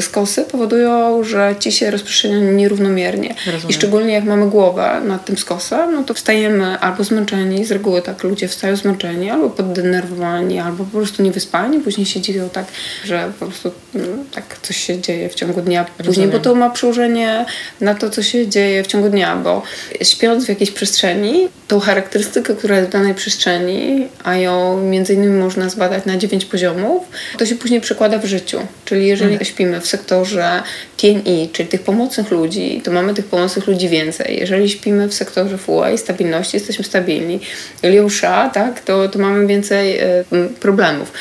skosy 0.00 0.42
powodują, 0.42 1.24
że 1.24 1.54
ci 1.58 1.72
się 1.72 1.90
rozprzestrzeniają 1.90 2.52
nierównomiernie. 2.52 3.34
Rozumiem. 3.46 3.70
I 3.70 3.72
szczególnie 3.72 4.19
jak 4.20 4.28
mamy 4.28 4.50
głowę 4.50 5.00
nad 5.04 5.24
tym 5.24 5.38
skosem, 5.38 5.94
no 5.94 6.04
to 6.04 6.14
wstajemy 6.14 6.78
albo 6.78 7.04
zmęczeni, 7.04 7.64
z 7.64 7.72
reguły 7.72 8.02
tak 8.02 8.22
ludzie 8.22 8.48
wstają 8.48 8.76
zmęczeni, 8.76 9.30
albo 9.30 9.50
poddenerwowani, 9.50 10.58
albo 10.58 10.84
po 10.84 10.90
prostu 10.90 11.22
niewyspani, 11.22 11.80
później 11.80 12.06
się 12.06 12.20
dziwią 12.20 12.48
tak, 12.48 12.64
że 13.04 13.32
po 13.40 13.46
prostu 13.46 13.70
no, 13.94 14.06
tak 14.34 14.58
coś 14.62 14.76
się 14.76 15.00
dzieje 15.00 15.28
w 15.28 15.34
ciągu 15.34 15.62
dnia 15.62 15.84
później, 15.84 16.06
Rozumiem. 16.06 16.30
bo 16.30 16.38
to 16.38 16.54
ma 16.54 16.70
przełożenie 16.70 17.46
na 17.80 17.94
to, 17.94 18.10
co 18.10 18.22
się 18.22 18.48
dzieje 18.48 18.84
w 18.84 18.86
ciągu 18.86 19.08
dnia, 19.08 19.36
bo 19.36 19.62
śpiąc 20.02 20.44
w 20.46 20.48
jakiejś 20.48 20.70
przestrzeni, 20.70 21.48
tą 21.68 21.80
charakterystykę, 21.80 22.54
która 22.54 22.76
jest 22.76 22.88
w 22.88 22.92
danej 22.92 23.14
przestrzeni, 23.14 24.08
a 24.24 24.36
ją 24.36 24.82
między 24.82 25.14
innymi 25.14 25.38
można 25.40 25.68
zbadać 25.68 26.04
na 26.04 26.16
dziewięć 26.16 26.44
poziomów, 26.44 27.02
to 27.38 27.46
się 27.46 27.54
później 27.54 27.80
przekłada 27.80 28.18
w 28.18 28.24
życiu. 28.24 28.60
Czyli 28.84 29.06
jeżeli 29.06 29.32
mhm. 29.32 29.44
śpimy 29.44 29.80
w 29.80 29.86
sektorze 29.86 30.62
TNI, 30.96 31.48
czyli 31.52 31.68
tych 31.68 31.82
pomocnych 31.82 32.30
ludzi, 32.30 32.80
to 32.84 32.90
mamy 32.90 33.14
tych 33.14 33.24
pomocnych 33.24 33.66
ludzi 33.66 33.88
więcej. 33.88 34.09
Jeżeli 34.28 34.70
śpimy 34.70 35.08
w 35.08 35.14
sektorze 35.14 35.58
FUA 35.58 35.90
i 35.90 35.98
stabilności, 35.98 36.56
jesteśmy 36.56 36.84
stabilni. 36.84 37.40
Liusza, 37.82 38.50
tak, 38.54 38.80
to, 38.80 39.08
to 39.08 39.18
mamy 39.18 39.46
więcej 39.46 40.00
y, 40.00 40.24
problemów. 40.60 41.12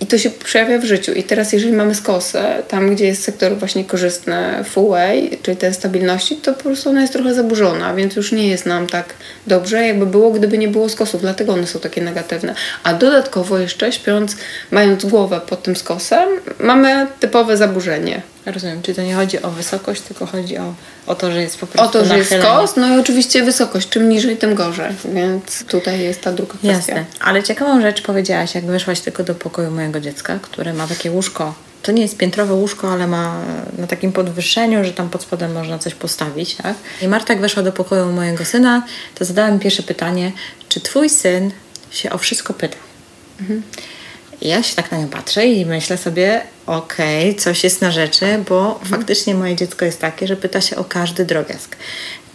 I 0.00 0.06
to 0.06 0.18
się 0.18 0.30
przejawia 0.30 0.78
w 0.78 0.84
życiu. 0.84 1.12
I 1.12 1.22
teraz, 1.22 1.52
jeżeli 1.52 1.72
mamy 1.72 1.94
skosę, 1.94 2.62
tam 2.68 2.94
gdzie 2.94 3.06
jest 3.06 3.22
sektor 3.22 3.56
właśnie 3.56 3.84
korzystny 3.84 4.64
FUA, 4.64 5.06
czyli 5.42 5.56
tej 5.56 5.74
stabilności, 5.74 6.36
to 6.36 6.54
po 6.54 6.62
prostu 6.62 6.90
ona 6.90 7.00
jest 7.00 7.12
trochę 7.12 7.34
zaburzona, 7.34 7.94
więc 7.94 8.16
już 8.16 8.32
nie 8.32 8.48
jest 8.48 8.66
nam 8.66 8.86
tak 8.86 9.14
dobrze, 9.46 9.86
jakby 9.86 10.06
było, 10.06 10.30
gdyby 10.30 10.58
nie 10.58 10.68
było 10.68 10.88
skosów. 10.88 11.20
Dlatego 11.20 11.52
one 11.52 11.66
są 11.66 11.78
takie 11.80 12.00
negatywne. 12.00 12.54
A 12.82 12.94
dodatkowo 12.94 13.58
jeszcze 13.58 13.92
śpiąc, 13.92 14.36
mając 14.70 15.04
głowę 15.04 15.40
pod 15.48 15.62
tym 15.62 15.76
skosem, 15.76 16.28
mamy 16.60 17.06
typowe 17.20 17.56
zaburzenie 17.56 18.35
Rozumiem, 18.46 18.82
czyli 18.82 18.96
to 18.96 19.02
nie 19.02 19.14
chodzi 19.14 19.42
o 19.42 19.50
wysokość, 19.50 20.00
tylko 20.02 20.26
chodzi 20.26 20.58
o, 20.58 20.74
o 21.06 21.14
to, 21.14 21.32
że 21.32 21.42
jest 21.42 21.58
po 21.58 21.66
prostu 21.66 21.88
O 21.88 21.92
to, 21.92 22.04
że 22.04 22.18
jest 22.18 22.34
no 22.76 22.96
i 22.96 23.00
oczywiście 23.00 23.42
wysokość. 23.42 23.88
Czym 23.88 24.08
niżej, 24.08 24.36
tym 24.36 24.54
gorzej. 24.54 24.92
Więc 25.04 25.64
tutaj 25.64 26.00
jest 26.00 26.20
ta 26.20 26.32
druga 26.32 26.54
kwestia. 26.54 26.72
Jasne. 26.72 27.04
Ale 27.20 27.42
ciekawą 27.42 27.80
rzecz 27.80 28.02
powiedziałaś, 28.02 28.54
jak 28.54 28.64
weszłaś 28.64 29.00
tylko 29.00 29.24
do 29.24 29.34
pokoju 29.34 29.70
mojego 29.70 30.00
dziecka, 30.00 30.38
które 30.42 30.74
ma 30.74 30.86
takie 30.86 31.10
łóżko. 31.10 31.54
To 31.82 31.92
nie 31.92 32.02
jest 32.02 32.16
piętrowe 32.16 32.54
łóżko, 32.54 32.92
ale 32.92 33.06
ma 33.06 33.40
na 33.78 33.86
takim 33.86 34.12
podwyższeniu, 34.12 34.84
że 34.84 34.92
tam 34.92 35.08
pod 35.08 35.22
spodem 35.22 35.52
można 35.52 35.78
coś 35.78 35.94
postawić, 35.94 36.54
tak? 36.54 36.74
I 37.02 37.08
Marta 37.08 37.32
jak 37.32 37.42
weszła 37.42 37.62
do 37.62 37.72
pokoju 37.72 38.12
mojego 38.12 38.44
syna, 38.44 38.82
to 39.14 39.24
zadałem 39.24 39.58
pierwsze 39.58 39.82
pytanie, 39.82 40.32
czy 40.68 40.80
twój 40.80 41.10
syn 41.10 41.50
się 41.90 42.10
o 42.10 42.18
wszystko 42.18 42.54
pyta? 42.54 42.76
Mhm. 43.40 43.62
I 44.40 44.48
ja 44.48 44.62
się 44.62 44.76
tak 44.76 44.92
na 44.92 44.98
nią 44.98 45.08
patrzę 45.08 45.46
i 45.46 45.66
myślę 45.66 45.98
sobie, 45.98 46.40
okej, 46.66 47.30
okay, 47.30 47.40
coś 47.40 47.64
jest 47.64 47.80
na 47.80 47.90
rzeczy, 47.90 48.26
bo 48.48 48.72
mhm. 48.72 48.86
faktycznie 48.86 49.34
moje 49.34 49.56
dziecko 49.56 49.84
jest 49.84 50.00
takie, 50.00 50.26
że 50.26 50.36
pyta 50.36 50.60
się 50.60 50.76
o 50.76 50.84
każdy 50.84 51.24
drobiazg 51.24 51.76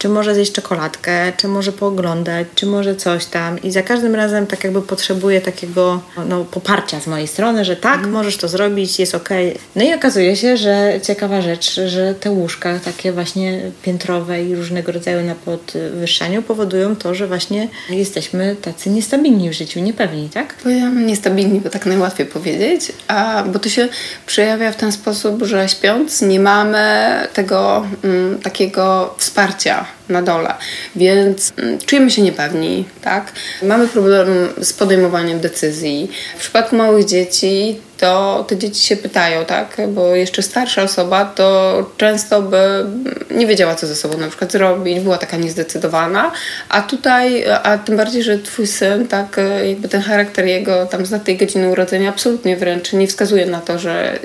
czy 0.02 0.08
może 0.08 0.34
zjeść 0.34 0.52
czekoladkę, 0.52 1.32
czy 1.36 1.48
może 1.48 1.72
pooglądać, 1.72 2.46
czy 2.54 2.66
może 2.66 2.96
coś 2.96 3.26
tam. 3.26 3.62
I 3.62 3.70
za 3.70 3.82
każdym 3.82 4.14
razem 4.14 4.46
tak 4.46 4.64
jakby 4.64 4.82
potrzebuję 4.82 5.40
takiego 5.40 6.00
no, 6.28 6.44
poparcia 6.44 7.00
z 7.00 7.06
mojej 7.06 7.28
strony, 7.28 7.64
że 7.64 7.76
tak, 7.76 7.98
mm. 7.98 8.10
możesz 8.10 8.36
to 8.36 8.48
zrobić, 8.48 8.98
jest 8.98 9.14
ok. 9.14 9.28
No 9.76 9.84
i 9.84 9.94
okazuje 9.94 10.36
się, 10.36 10.56
że 10.56 11.00
ciekawa 11.02 11.42
rzecz, 11.42 11.80
że 11.86 12.14
te 12.14 12.30
łóżka 12.30 12.78
takie 12.78 13.12
właśnie 13.12 13.60
piętrowe 13.82 14.44
i 14.44 14.54
różnego 14.54 14.92
rodzaju 14.92 15.26
na 15.26 15.34
podwyższaniu 15.34 16.42
powodują 16.42 16.96
to, 16.96 17.14
że 17.14 17.26
właśnie 17.26 17.68
jesteśmy 17.90 18.56
tacy 18.62 18.90
niestabilni 18.90 19.50
w 19.50 19.52
życiu, 19.52 19.80
niepewni, 19.80 20.28
tak? 20.28 20.54
Powiem 20.54 21.06
niestabilni, 21.06 21.60
bo 21.60 21.70
tak 21.70 21.86
najłatwiej 21.86 22.26
powiedzieć, 22.26 22.92
a, 23.08 23.44
bo 23.52 23.58
to 23.58 23.68
się 23.68 23.88
przejawia 24.26 24.72
w 24.72 24.76
ten 24.76 24.92
sposób, 24.92 25.42
że 25.42 25.68
śpiąc 25.68 26.22
nie 26.22 26.40
mamy 26.40 26.86
tego 27.32 27.86
mm, 28.04 28.38
takiego 28.38 29.14
wsparcia 29.18 29.84
na 30.12 30.22
dole, 30.22 30.54
więc 30.96 31.52
mm, 31.56 31.78
czujemy 31.78 32.10
się 32.10 32.22
niepewni, 32.22 32.84
tak? 33.02 33.32
Mamy 33.62 33.88
problem 33.88 34.28
z 34.60 34.72
podejmowaniem 34.72 35.40
decyzji. 35.40 36.10
W 36.36 36.40
przypadku 36.40 36.76
małych 36.76 37.04
dzieci 37.04 37.80
to 37.98 38.44
te 38.48 38.56
dzieci 38.56 38.86
się 38.86 38.96
pytają, 38.96 39.44
tak? 39.44 39.76
Bo 39.88 40.14
jeszcze 40.14 40.42
starsza 40.42 40.82
osoba 40.82 41.24
to 41.24 41.90
często 41.96 42.42
by 42.42 42.84
nie 43.30 43.46
wiedziała, 43.46 43.74
co 43.74 43.86
ze 43.86 43.96
sobą 43.96 44.18
na 44.18 44.28
przykład 44.28 44.52
zrobić, 44.52 45.00
była 45.00 45.18
taka 45.18 45.36
niezdecydowana, 45.36 46.32
a 46.68 46.82
tutaj, 46.82 47.44
a 47.62 47.78
tym 47.78 47.96
bardziej, 47.96 48.22
że 48.22 48.38
twój 48.38 48.66
syn, 48.66 49.08
tak, 49.08 49.40
jakby 49.68 49.88
ten 49.88 50.02
charakter 50.02 50.44
jego 50.44 50.86
tam 50.86 51.06
z 51.06 51.24
tej 51.24 51.36
godziny 51.36 51.68
urodzenia 51.68 52.08
absolutnie 52.08 52.56
wręcz 52.56 52.92
nie 52.92 53.06
wskazuje 53.06 53.46
na 53.46 53.60
to, 53.60 53.78
że 53.78 54.18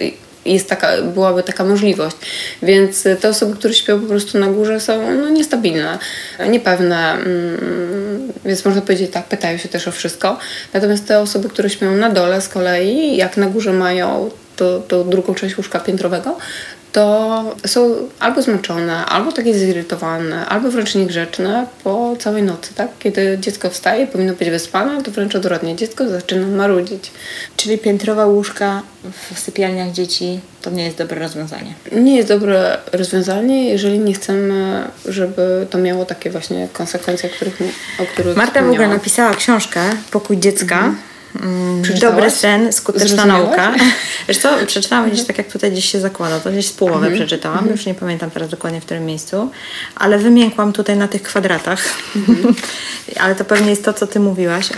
jest 0.53 0.69
taka, 0.69 1.01
byłaby 1.01 1.43
taka 1.43 1.63
możliwość. 1.63 2.17
Więc 2.63 3.03
te 3.21 3.29
osoby, 3.29 3.55
które 3.55 3.73
śpią 3.73 3.99
po 3.99 4.07
prostu 4.07 4.39
na 4.39 4.47
górze 4.47 4.79
są 4.79 5.15
no, 5.15 5.29
niestabilne, 5.29 5.99
niepewne, 6.49 7.11
mm, 7.11 8.33
więc 8.45 8.65
można 8.65 8.81
powiedzieć 8.81 9.11
tak, 9.11 9.25
pytają 9.25 9.57
się 9.57 9.69
też 9.69 9.87
o 9.87 9.91
wszystko. 9.91 10.39
Natomiast 10.73 11.07
te 11.07 11.19
osoby, 11.19 11.49
które 11.49 11.69
śpią 11.69 11.95
na 11.95 12.09
dole 12.09 12.41
z 12.41 12.49
kolei, 12.49 13.17
jak 13.17 13.37
na 13.37 13.45
górze 13.45 13.73
mają 13.73 14.29
to, 14.55 14.79
to 14.79 15.03
drugą 15.03 15.33
część 15.33 15.57
łóżka 15.57 15.79
piętrowego, 15.79 16.37
to 16.91 17.55
są 17.65 17.95
albo 18.19 18.41
zmęczone, 18.41 19.05
albo 19.05 19.31
takie 19.31 19.53
zirytowane, 19.53 20.45
albo 20.45 20.71
wręcz 20.71 20.95
niegrzeczne 20.95 21.67
po 21.83 22.15
całej 22.19 22.43
nocy, 22.43 22.73
tak? 22.73 22.89
Kiedy 22.99 23.37
dziecko 23.41 23.69
wstaje, 23.69 24.07
powinno 24.07 24.33
być 24.33 24.49
wyspane, 24.49 25.03
to 25.03 25.11
wręcz 25.11 25.35
odwrotnie, 25.35 25.75
dziecko 25.75 26.09
zaczyna 26.09 26.47
marudzić. 26.47 27.11
Czyli 27.57 27.77
piętrowe 27.77 28.27
łóżka 28.27 28.81
w 29.33 29.39
sypialniach 29.39 29.91
dzieci 29.91 30.39
to 30.61 30.69
nie 30.69 30.85
jest 30.85 30.97
dobre 30.97 31.19
rozwiązanie? 31.19 31.73
Nie 31.91 32.15
jest 32.15 32.29
dobre 32.29 32.77
rozwiązanie, 32.93 33.69
jeżeli 33.69 33.99
nie 33.99 34.13
chcemy, 34.13 34.83
żeby 35.05 35.67
to 35.69 35.77
miało 35.77 36.05
takie 36.05 36.29
właśnie 36.29 36.67
konsekwencje, 36.73 37.29
o 37.29 37.33
których, 37.33 37.59
o 37.99 38.05
których 38.05 38.37
Marta 38.37 38.61
w 38.61 38.69
ogóle 38.69 38.87
napisała 38.87 39.33
książkę 39.33 39.81
Pokój 40.11 40.37
dziecka. 40.37 40.77
Mhm 40.77 40.97
Mm, 41.41 41.83
dobry 41.99 42.31
sen, 42.31 42.73
skuteczna 42.73 43.25
nauka. 43.25 43.73
Wiesz 44.27 44.37
co, 44.37 44.49
przeczytałam 44.67 45.11
gdzieś 45.11 45.25
tak 45.25 45.37
jak 45.37 45.47
tutaj 45.47 45.71
gdzieś 45.71 45.91
się 45.91 45.99
zakłada, 45.99 46.39
to 46.39 46.51
gdzieś 46.51 46.67
z 46.67 46.73
połowy 46.73 46.97
mm 46.97 47.13
-hmm. 47.13 47.15
przeczytałam, 47.15 47.65
-hmm. 47.65 47.71
już 47.71 47.85
nie 47.85 47.93
pamiętam 47.93 48.31
teraz 48.31 48.49
dokładnie 48.49 48.81
w 48.81 48.85
którym 48.85 49.05
miejscu, 49.05 49.49
ale 49.95 50.17
wymiękłam 50.17 50.73
tutaj 50.73 50.97
na 50.97 51.07
tych 51.07 51.23
kwadratach. 51.23 51.83
-hmm. 52.15 52.53
ale 53.23 53.35
to 53.35 53.45
pewnie 53.45 53.69
jest 53.69 53.85
to, 53.85 53.93
co 53.93 54.07
ty 54.07 54.19
mówiłaś. 54.19 54.69
E, 54.71 54.75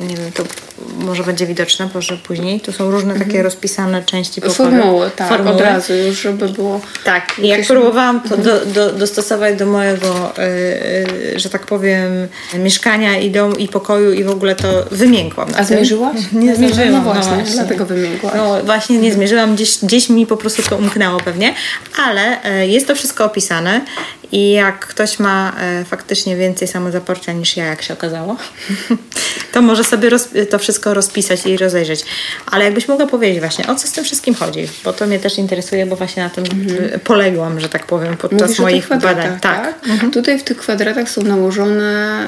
nie 0.00 0.16
wiem, 0.16 0.32
to 0.32 0.44
może 0.98 1.22
będzie 1.22 1.46
widoczne, 1.46 1.88
może 1.94 2.16
później. 2.16 2.60
Tu 2.60 2.72
są 2.72 2.90
różne 2.90 3.18
takie 3.18 3.42
rozpisane 3.42 4.02
części 4.02 4.40
pokoju. 4.40 4.54
Formuły, 4.54 5.10
tak, 5.16 5.28
Formuły. 5.28 5.54
od 5.56 5.60
razu 5.60 5.94
już, 5.94 6.20
żeby 6.20 6.48
było... 6.48 6.80
Tak, 7.04 7.38
i 7.38 7.48
jak 7.48 7.66
próbowałam 7.66 8.20
to 8.20 8.36
do, 8.36 8.66
do, 8.66 8.92
dostosować 8.92 9.58
do 9.58 9.66
mojego, 9.66 10.32
yy, 11.32 11.38
że 11.38 11.50
tak 11.50 11.66
powiem, 11.66 12.28
mieszkania 12.54 13.18
i 13.18 13.30
domu 13.30 13.54
i 13.54 13.68
pokoju 13.68 14.12
i 14.12 14.24
w 14.24 14.30
ogóle 14.30 14.54
to 14.54 14.84
wymiękłam. 14.90 15.48
A 15.56 15.64
zmierzyłam 15.64 15.97
zmierzyłaś? 15.98 16.32
Nie 16.32 16.56
zmierzyłam. 16.56 16.92
No 16.92 17.00
właśnie, 17.00 17.30
no 17.30 17.36
właśnie. 17.36 17.54
dlatego 17.54 17.86
wymiękłaś. 17.86 18.34
No 18.36 18.64
właśnie, 18.64 18.98
nie 18.98 19.12
zmierzyłam. 19.12 19.54
Gdzieś, 19.54 19.78
gdzieś 19.82 20.08
mi 20.08 20.26
po 20.26 20.36
prostu 20.36 20.62
to 20.62 20.76
umknęło 20.76 21.20
pewnie, 21.20 21.54
ale 22.06 22.42
e, 22.42 22.66
jest 22.66 22.86
to 22.86 22.94
wszystko 22.94 23.24
opisane 23.24 23.80
i 24.32 24.52
jak 24.52 24.86
ktoś 24.86 25.18
ma 25.18 25.52
e, 25.60 25.84
faktycznie 25.84 26.36
więcej 26.36 26.68
samozaparcia 26.68 27.32
niż 27.32 27.56
ja, 27.56 27.64
jak 27.64 27.82
się 27.82 27.94
okazało, 27.94 28.36
to 29.52 29.62
może 29.62 29.84
sobie 29.84 30.10
to 30.50 30.58
wszystko 30.58 30.94
rozpisać 30.94 31.46
i 31.46 31.56
rozejrzeć. 31.56 32.04
Ale 32.46 32.64
jakbyś 32.64 32.88
mogła 32.88 33.06
powiedzieć 33.06 33.40
właśnie, 33.40 33.66
o 33.66 33.74
co 33.74 33.88
z 33.88 33.92
tym 33.92 34.04
wszystkim 34.04 34.34
chodzi? 34.34 34.68
Bo 34.84 34.92
to 34.92 35.06
mnie 35.06 35.18
też 35.18 35.38
interesuje, 35.38 35.86
bo 35.86 35.96
właśnie 35.96 36.22
na 36.22 36.30
tym 36.30 36.44
mhm. 36.44 37.00
poległam, 37.00 37.60
że 37.60 37.68
tak 37.68 37.86
powiem, 37.86 38.16
podczas 38.16 38.40
Mówisz 38.40 38.58
moich 38.58 38.88
badań. 38.88 39.38
Tak. 39.40 39.40
tak? 39.40 39.88
Mhm. 39.88 40.12
Tutaj 40.12 40.38
w 40.38 40.42
tych 40.42 40.56
kwadratach 40.56 41.10
są 41.10 41.22
nałożone 41.22 42.26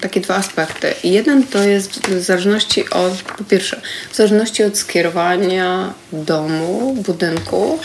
takie 0.00 0.20
dwa 0.20 0.36
aspekty. 0.36 0.94
Jeden 1.04 1.46
to 1.46 1.62
jest 1.62 2.08
w 2.08 2.20
zależności 2.20 2.69
od, 2.78 3.22
po 3.38 3.44
pierwsze, 3.44 3.80
w 4.12 4.16
zależności 4.16 4.64
od 4.64 4.78
skierowania 4.78 5.94
domu, 6.12 6.94
budynku, 7.06 7.78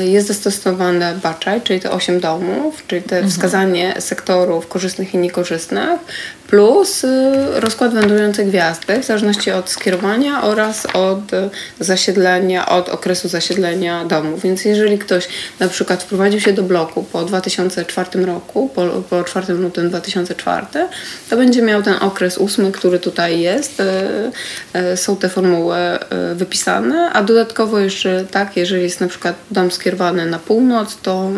y, 0.00 0.08
jest 0.08 0.28
zastosowane 0.28 1.18
baczaj, 1.22 1.62
czyli 1.62 1.80
te 1.80 1.90
8 1.90 2.20
domów 2.20 2.82
czyli 2.86 3.02
te 3.02 3.16
mhm. 3.16 3.32
wskazanie 3.32 3.94
sektorów 3.98 4.68
korzystnych 4.68 5.14
i 5.14 5.18
niekorzystnych, 5.18 6.00
plus 6.46 7.04
y, 7.04 7.08
rozkład 7.54 7.94
wędrującej 7.94 8.46
gwiazdy 8.46 9.00
w 9.00 9.04
zależności 9.04 9.50
od 9.50 9.70
skierowania 9.70 10.42
oraz 10.42 10.86
od 10.86 11.30
zasiedlenia, 11.80 12.68
od 12.68 12.88
okresu 12.88 13.28
zasiedlenia 13.28 14.04
domu. 14.04 14.38
Więc 14.38 14.64
jeżeli 14.64 14.98
ktoś 14.98 15.28
na 15.60 15.68
przykład 15.68 16.02
wprowadził 16.02 16.40
się 16.40 16.52
do 16.52 16.62
bloku 16.62 17.02
po 17.02 17.24
2004 17.24 18.24
roku, 18.24 18.68
po, 18.74 18.86
po 19.10 19.24
4 19.24 19.54
lutym 19.54 19.88
2004, 19.88 20.66
to 21.30 21.36
będzie 21.36 21.62
miał 21.62 21.82
ten 21.82 21.94
okres 22.00 22.38
ósmy, 22.38 22.72
który 22.72 22.98
tutaj 22.98 23.40
jest. 23.40 23.82
Y, 24.92 24.96
są 24.96 25.16
te 25.16 25.28
formuły 25.28 25.76
wypisane, 26.34 27.10
a 27.12 27.22
dodatkowo 27.22 27.78
jeszcze 27.78 28.24
tak, 28.30 28.56
jeżeli 28.56 28.82
jest 28.82 29.00
na 29.00 29.08
przykład 29.08 29.36
dom 29.50 29.70
skierowany 29.70 30.26
na 30.26 30.38
północ, 30.38 30.96
to, 31.02 31.30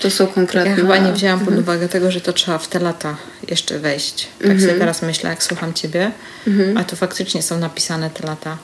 to 0.00 0.10
są 0.10 0.26
konkretne... 0.26 0.70
Ja 0.70 0.76
chyba 0.76 0.98
nie 0.98 1.12
wzięłam 1.12 1.38
pod 1.38 1.48
mhm. 1.48 1.62
uwagę 1.62 1.88
tego, 1.88 2.10
że 2.10 2.20
to 2.20 2.32
trzeba 2.32 2.58
w 2.58 2.68
te 2.68 2.78
lata 2.78 3.16
jeszcze 3.48 3.78
wejść. 3.78 4.28
Tak 4.38 4.46
sobie 4.46 4.54
mhm. 4.54 4.78
teraz 4.78 5.02
myślę, 5.02 5.30
jak 5.30 5.42
słucham 5.42 5.74
Ciebie, 5.74 6.10
mhm. 6.46 6.76
a 6.76 6.84
tu 6.84 6.96
faktycznie 6.96 7.42
są 7.42 7.58
napisane 7.58 8.10
te 8.10 8.26
lata. 8.26 8.58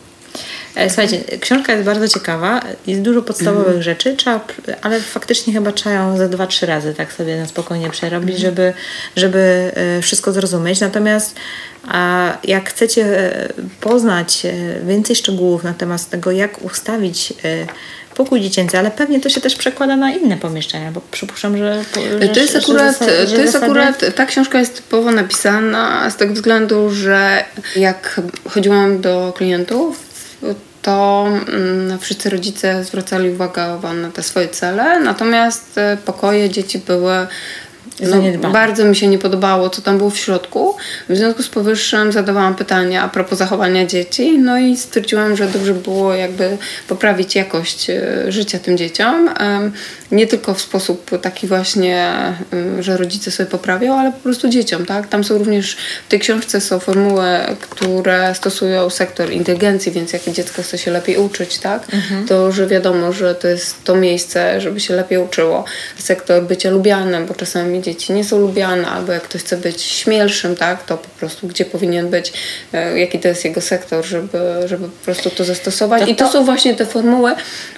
E, 0.76 0.90
słuchajcie, 0.90 1.38
książka 1.40 1.72
jest 1.72 1.84
bardzo 1.84 2.08
ciekawa, 2.08 2.60
jest 2.86 3.02
dużo 3.02 3.22
podstawowych 3.22 3.66
mhm. 3.66 3.82
rzeczy, 3.82 4.16
trzeba, 4.16 4.40
ale 4.82 5.00
faktycznie 5.00 5.52
chyba 5.52 5.72
trzeba 5.72 5.96
ją 5.96 6.16
ze 6.16 6.28
dwa, 6.28 6.46
trzy 6.46 6.66
razy 6.66 6.94
tak 6.94 7.12
sobie 7.12 7.36
na 7.36 7.46
spokojnie 7.46 7.90
przerobić, 7.90 8.38
żeby, 8.38 8.72
żeby 9.16 9.72
e, 9.74 10.02
wszystko 10.02 10.32
zrozumieć. 10.32 10.80
Natomiast 10.80 11.36
a 11.88 12.32
jak 12.44 12.70
chcecie 12.70 13.04
e, 13.04 13.48
poznać 13.80 14.46
więcej 14.86 15.16
szczegółów 15.16 15.64
na 15.64 15.74
temat 15.74 16.08
tego, 16.08 16.30
jak 16.30 16.62
ustawić 16.62 17.32
pokój 18.14 18.40
dziecięcy, 18.40 18.78
ale 18.78 18.90
pewnie 18.90 19.20
to 19.20 19.28
się 19.28 19.40
też 19.40 19.56
przekłada 19.56 19.96
na 19.96 20.10
inne 20.12 20.36
pomieszczenia, 20.36 20.92
bo 20.92 21.00
przypuszczam, 21.10 21.58
że... 21.58 21.84
że 22.20 22.28
to 22.28 22.40
jest 22.40 22.56
akurat, 22.56 22.98
że 23.00 23.36
to 23.36 23.40
jest 23.40 23.52
zasady... 23.52 23.64
akurat 23.66 24.14
ta 24.14 24.26
książka 24.26 24.58
jest 24.58 24.76
typowo 24.76 25.12
napisana 25.12 26.10
z 26.10 26.16
tego 26.16 26.34
względu, 26.34 26.90
że 26.90 27.44
jak 27.76 28.20
chodziłam 28.48 29.00
do 29.00 29.32
klientów, 29.36 30.06
to 30.86 31.26
mm, 31.48 31.98
wszyscy 31.98 32.30
rodzice 32.30 32.84
zwracali 32.84 33.30
uwagę 33.30 33.78
na 33.94 34.10
te 34.10 34.22
swoje 34.22 34.48
cele, 34.48 35.00
natomiast 35.00 35.78
e, 35.78 35.96
pokoje 36.04 36.50
dzieci 36.50 36.78
były 36.78 37.26
no, 38.00 38.50
bardzo 38.50 38.84
mi 38.84 38.96
się 38.96 39.06
nie 39.06 39.18
podobało, 39.18 39.70
co 39.70 39.82
tam 39.82 39.98
było 39.98 40.10
w 40.10 40.18
środku. 40.18 40.76
W 41.08 41.16
związku 41.16 41.42
z 41.42 41.48
powyższym 41.48 42.12
zadawałam 42.12 42.54
pytania 42.54 43.02
a 43.02 43.08
propos 43.08 43.38
zachowania 43.38 43.86
dzieci, 43.86 44.38
no 44.38 44.58
i 44.58 44.76
stwierdziłam, 44.76 45.36
że 45.36 45.46
dobrze 45.46 45.74
było 45.74 46.14
jakby 46.14 46.58
poprawić 46.88 47.34
jakość 47.34 47.90
e, 47.90 48.32
życia 48.32 48.58
tym 48.58 48.76
dzieciom. 48.76 49.30
Nie 50.12 50.26
tylko 50.26 50.54
w 50.54 50.60
sposób 50.60 51.10
taki 51.22 51.46
właśnie, 51.46 52.12
że 52.80 52.96
rodzice 52.96 53.30
sobie 53.30 53.50
poprawią, 53.50 53.98
ale 53.98 54.12
po 54.12 54.18
prostu 54.18 54.48
dzieciom, 54.48 54.86
tak? 54.86 55.08
Tam 55.08 55.24
są 55.24 55.38
również, 55.38 55.76
w 56.06 56.10
tej 56.10 56.20
książce 56.20 56.60
są 56.60 56.78
formuły, 56.78 57.26
które 57.60 58.34
stosują 58.34 58.90
sektor 58.90 59.32
inteligencji, 59.32 59.92
więc 59.92 60.12
jak 60.12 60.22
dziecko 60.30 60.62
chce 60.62 60.78
się 60.78 60.90
lepiej 60.90 61.16
uczyć, 61.16 61.58
tak? 61.58 61.94
Mhm. 61.94 62.26
To, 62.26 62.52
że 62.52 62.66
wiadomo, 62.66 63.12
że 63.12 63.34
to 63.34 63.48
jest 63.48 63.84
to 63.84 63.96
miejsce, 63.96 64.60
żeby 64.60 64.80
się 64.80 64.94
lepiej 64.94 65.18
uczyło. 65.18 65.64
Sektor 65.98 66.42
bycia 66.42 66.70
lubianym, 66.70 67.26
bo 67.26 67.34
czasami 67.34 67.82
dzieci 67.86 68.12
nie 68.12 68.24
są 68.24 68.38
lubiane, 68.38 68.86
albo 68.86 69.12
jak 69.12 69.22
ktoś 69.22 69.40
chce 69.40 69.56
być 69.56 69.82
śmielszym, 69.82 70.56
tak, 70.56 70.86
to 70.86 70.96
po 70.96 71.08
prostu 71.08 71.46
gdzie 71.46 71.64
powinien 71.64 72.10
być, 72.10 72.32
e, 72.72 72.98
jaki 72.98 73.18
to 73.18 73.28
jest 73.28 73.44
jego 73.44 73.60
sektor, 73.60 74.04
żeby, 74.04 74.38
żeby 74.66 74.88
po 74.88 75.04
prostu 75.04 75.30
to 75.30 75.44
zastosować. 75.44 76.02
To, 76.02 76.08
I 76.08 76.16
to, 76.16 76.32
są 76.32 76.44
właśnie 76.44 76.74
te 76.74 76.86
formuły, 76.86 77.30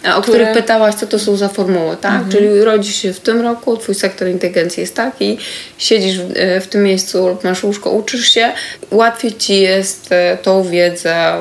e, 0.04 0.14
o 0.14 0.22
które... 0.22 0.22
których 0.22 0.52
pytałaś, 0.52 0.94
co 0.94 1.06
to 1.06 1.18
są 1.18 1.36
za 1.36 1.48
formuły, 1.48 1.96
tak? 1.96 2.12
Mhm. 2.12 2.30
Czyli 2.30 2.64
rodzisz 2.64 2.96
się 2.96 3.12
w 3.12 3.20
tym 3.20 3.40
roku, 3.40 3.76
twój 3.76 3.94
sektor 3.94 4.28
inteligencji 4.28 4.80
jest 4.80 4.94
taki, 4.94 5.38
siedzisz 5.78 6.18
w, 6.18 6.36
e, 6.36 6.60
w 6.60 6.66
tym 6.66 6.82
miejscu 6.82 7.28
lub 7.28 7.44
masz 7.44 7.62
łóżko, 7.64 7.90
uczysz 7.90 8.30
się, 8.30 8.52
łatwiej 8.90 9.36
ci 9.36 9.60
jest 9.60 10.08
tą 10.42 10.62
wiedzę 10.62 11.34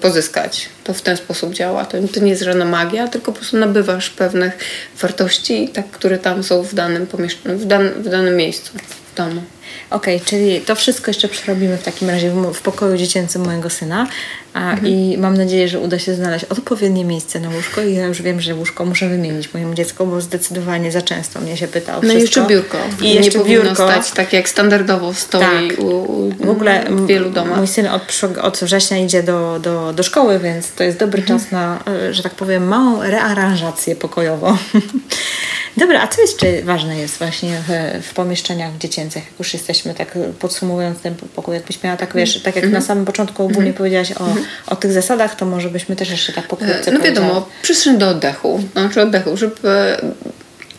pozyskać 0.00 0.73
to 0.84 0.94
w 0.94 1.02
ten 1.02 1.16
sposób 1.16 1.54
działa. 1.54 1.84
To, 1.84 1.98
to 2.14 2.20
nie 2.20 2.30
jest 2.30 2.42
żadna 2.42 2.64
magia, 2.64 3.08
tylko 3.08 3.32
po 3.32 3.38
prostu 3.38 3.56
nabywasz 3.56 4.10
pewnych 4.10 4.58
wartości, 5.00 5.68
tak, 5.68 5.90
które 5.90 6.18
tam 6.18 6.42
są 6.42 6.62
w 6.62 6.74
danym, 6.74 7.06
pomieszczeniu, 7.06 7.58
w, 7.58 7.66
dan, 7.66 7.90
w 7.90 8.08
danym 8.08 8.36
miejscu, 8.36 8.72
w 9.12 9.16
domu. 9.16 9.42
Okej, 9.90 10.16
okay, 10.16 10.28
czyli 10.28 10.60
to 10.60 10.74
wszystko 10.74 11.10
jeszcze 11.10 11.28
przerobimy 11.28 11.76
w 11.76 11.82
takim 11.82 12.10
razie 12.10 12.30
w, 12.30 12.52
w 12.52 12.62
pokoju 12.62 12.96
dziecięcym 12.96 13.44
mojego 13.44 13.70
syna 13.70 14.06
a, 14.54 14.72
mhm. 14.72 14.88
i 14.88 15.18
mam 15.18 15.36
nadzieję, 15.36 15.68
że 15.68 15.80
uda 15.80 15.98
się 15.98 16.14
znaleźć 16.14 16.44
odpowiednie 16.44 17.04
miejsce 17.04 17.40
na 17.40 17.50
łóżko 17.50 17.82
i 17.82 17.94
ja 17.94 18.06
już 18.06 18.22
wiem, 18.22 18.40
że 18.40 18.54
łóżko 18.54 18.84
muszę 18.84 19.08
wymienić 19.08 19.54
mojemu 19.54 19.74
dziecku, 19.74 20.06
bo 20.06 20.20
zdecydowanie 20.20 20.92
za 20.92 21.02
często 21.02 21.40
mnie 21.40 21.56
się 21.56 21.68
pyta 21.68 21.96
o 21.96 22.00
wszystko. 22.00 22.14
No 22.14 22.18
i 22.18 22.22
jeszcze 22.22 22.46
biurko. 22.46 22.78
I 23.02 23.14
jeszcze 23.14 23.38
nie 23.38 23.44
biurko. 23.44 23.74
stać 23.74 24.10
tak 24.10 24.32
jak 24.32 24.48
standardowo 24.48 25.14
stoi 25.14 25.68
tak. 25.68 25.78
u, 25.78 25.86
u, 25.86 26.30
w 26.30 26.48
ogóle 26.48 26.84
w 26.90 27.06
wielu 27.06 27.30
domach. 27.30 27.58
Mój 27.58 27.66
syn 27.66 27.86
od, 27.86 28.20
od 28.42 28.58
września 28.58 28.98
idzie 28.98 29.22
do, 29.22 29.58
do, 29.62 29.92
do 29.92 30.02
szkoły, 30.02 30.38
więc 30.38 30.72
to 30.72 30.84
jest 30.84 30.98
dobry 30.98 31.20
mhm. 31.20 31.38
czas 31.38 31.50
na, 31.50 31.78
że 32.10 32.22
tak 32.22 32.34
powiem, 32.34 32.68
małą 32.68 33.02
rearanżację 33.02 33.96
pokojową. 33.96 34.56
Dobra, 35.76 36.02
a 36.02 36.08
co 36.08 36.20
jeszcze 36.20 36.62
ważne 36.62 36.98
jest 36.98 37.18
właśnie 37.18 37.62
w, 37.68 38.02
w 38.06 38.14
pomieszczeniach 38.14 38.78
dziecięcych, 38.78 39.24
jak 39.24 39.38
już 39.38 39.54
jesteśmy 39.54 39.94
tak 39.94 40.18
podsumowując 40.38 41.00
ten 41.00 41.14
pokój, 41.14 41.54
jakbyś 41.54 41.82
miała 41.82 41.96
tak, 41.96 42.14
wiesz, 42.14 42.42
tak 42.42 42.56
jak 42.56 42.64
mm 42.64 42.70
-hmm. 42.70 42.80
na 42.80 42.86
samym 42.86 43.04
początku 43.04 43.42
ogólnie 43.42 43.60
mm 43.60 43.72
-hmm. 43.72 43.76
powiedziałaś 43.76 44.12
o, 44.12 44.24
mm 44.24 44.36
-hmm. 44.36 44.43
O 44.66 44.76
tych 44.76 44.92
zasadach, 44.92 45.36
to 45.36 45.46
może 45.46 45.68
byśmy 45.68 45.96
też 45.96 46.10
jeszcze 46.10 46.32
tak 46.32 46.48
pokrótce 46.48 46.92
No 46.92 47.00
wiadomo, 47.00 47.48
przestrzeń 47.62 47.98
do 47.98 48.08
oddechu, 48.08 48.60
znaczy 48.72 49.02
oddechu, 49.02 49.36
żeby 49.36 49.96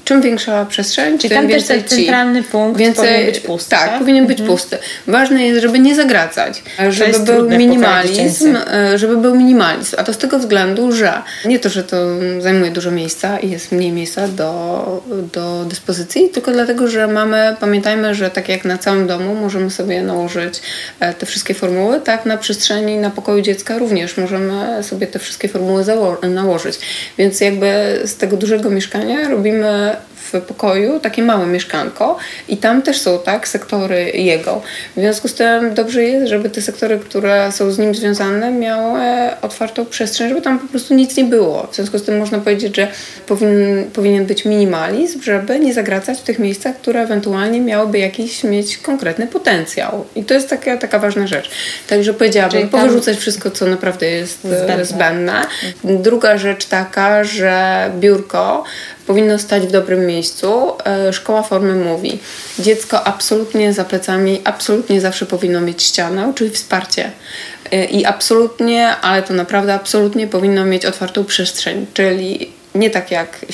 czym 0.05 0.21
większa 0.21 0.65
przestrzeń, 0.65 1.17
Czyli 1.17 1.29
tym 1.29 1.37
tam 1.37 1.47
też 1.47 1.55
więcej 1.55 1.79
ten 1.79 1.89
centralny 1.89 2.43
punkt 2.43 2.79
więcej, 2.79 3.05
powinien 3.05 3.25
być 3.25 3.39
pusty, 3.39 3.69
tak, 3.69 3.89
tak? 3.89 3.99
powinien 3.99 4.27
być 4.27 4.41
pusty. 4.41 4.77
Ważne 5.07 5.45
jest, 5.45 5.61
żeby 5.61 5.79
nie 5.79 5.95
zagracać, 5.95 6.63
żeby 6.89 7.19
był 7.19 7.49
minimalizm, 7.49 8.57
e, 8.71 8.97
żeby 8.97 9.17
był 9.17 9.35
minimalizm, 9.35 9.95
a 9.99 10.03
to 10.03 10.13
z 10.13 10.17
tego 10.17 10.39
względu, 10.39 10.91
że 10.91 11.21
nie 11.45 11.59
to, 11.59 11.69
że 11.69 11.83
to 11.83 11.97
zajmuje 12.39 12.71
dużo 12.71 12.91
miejsca 12.91 13.39
i 13.39 13.49
jest 13.49 13.71
mniej 13.71 13.91
miejsca 13.91 14.27
do, 14.27 15.03
do 15.33 15.65
dyspozycji, 15.65 16.29
tylko 16.29 16.51
dlatego, 16.51 16.87
że 16.87 17.07
mamy, 17.07 17.55
pamiętajmy, 17.59 18.15
że 18.15 18.29
tak 18.29 18.49
jak 18.49 18.65
na 18.65 18.77
całym 18.77 19.07
domu 19.07 19.35
możemy 19.35 19.71
sobie 19.71 20.01
nałożyć 20.01 20.61
e, 20.99 21.13
te 21.13 21.25
wszystkie 21.25 21.53
formuły, 21.53 22.01
tak 22.01 22.25
na 22.25 22.37
przestrzeni, 22.37 22.97
na 22.97 23.09
pokoju 23.09 23.41
dziecka 23.41 23.77
również 23.77 24.17
możemy 24.17 24.83
sobie 24.83 25.07
te 25.07 25.19
wszystkie 25.19 25.47
formuły 25.47 25.85
nałożyć. 26.29 26.79
Więc 27.17 27.41
jakby 27.41 27.99
z 28.03 28.15
tego 28.15 28.37
dużego 28.37 28.69
mieszkania 28.69 29.29
robimy 29.29 29.94
w 30.33 30.41
pokoju 30.41 30.99
takie 30.99 31.23
małe 31.23 31.47
mieszkanko 31.47 32.17
i 32.47 32.57
tam 32.57 32.81
też 32.81 33.01
są 33.01 33.19
tak 33.19 33.47
sektory 33.47 34.11
jego. 34.13 34.61
W 34.95 34.99
związku 34.99 35.27
z 35.27 35.33
tym 35.33 35.73
dobrze 35.73 36.03
jest, 36.03 36.27
żeby 36.27 36.49
te 36.49 36.61
sektory, 36.61 36.99
które 36.99 37.51
są 37.51 37.71
z 37.71 37.77
nim 37.77 37.95
związane, 37.95 38.51
miały 38.51 39.01
otwartą 39.41 39.85
przestrzeń, 39.85 40.29
żeby 40.29 40.41
tam 40.41 40.59
po 40.59 40.67
prostu 40.67 40.93
nic 40.93 41.17
nie 41.17 41.23
było. 41.23 41.67
W 41.71 41.75
związku 41.75 41.99
z 41.99 42.03
tym 42.03 42.17
można 42.17 42.39
powiedzieć, 42.39 42.75
że 42.75 42.87
powinien, 43.27 43.85
powinien 43.93 44.25
być 44.25 44.45
minimalizm, 44.45 45.21
żeby 45.21 45.59
nie 45.59 45.73
zagracać 45.73 46.19
w 46.19 46.23
tych 46.23 46.39
miejscach, 46.39 46.75
które 46.75 47.01
ewentualnie 47.01 47.61
miałyby 47.61 47.99
jakiś 47.99 48.43
mieć 48.43 48.77
konkretny 48.77 49.27
potencjał. 49.27 50.05
I 50.15 50.23
to 50.23 50.33
jest 50.33 50.49
taka, 50.49 50.77
taka 50.77 50.99
ważna 50.99 51.27
rzecz. 51.27 51.49
Także 51.87 52.13
powiedziałabym, 52.13 52.69
powyrzucać 52.69 53.17
wszystko, 53.17 53.51
co 53.51 53.65
naprawdę 53.65 54.05
jest 54.09 54.39
zbędne. 54.39 54.85
zbędne. 54.85 55.41
Druga 55.83 56.37
rzecz 56.37 56.65
taka, 56.65 57.23
że 57.23 57.91
biurko 57.99 58.63
powinno 59.07 59.39
stać 59.39 59.63
w 59.63 59.71
dobrym 59.71 60.05
miejscu. 60.05 60.71
E, 60.85 61.13
Szkoła 61.13 61.43
formy 61.43 61.75
mówi, 61.75 62.19
dziecko 62.59 63.07
absolutnie 63.07 63.73
za 63.73 63.83
plecami, 63.83 64.41
absolutnie 64.43 65.01
zawsze 65.01 65.25
powinno 65.25 65.61
mieć 65.61 65.83
ścianę, 65.83 66.33
czyli 66.35 66.49
wsparcie. 66.49 67.11
E, 67.71 67.85
I 67.85 68.05
absolutnie, 68.05 68.87
ale 68.87 69.23
to 69.23 69.33
naprawdę 69.33 69.73
absolutnie 69.73 70.27
powinno 70.27 70.65
mieć 70.65 70.85
otwartą 70.85 71.25
przestrzeń, 71.25 71.85
czyli 71.93 72.49
nie 72.75 72.89
tak 72.89 73.11
jak 73.11 73.45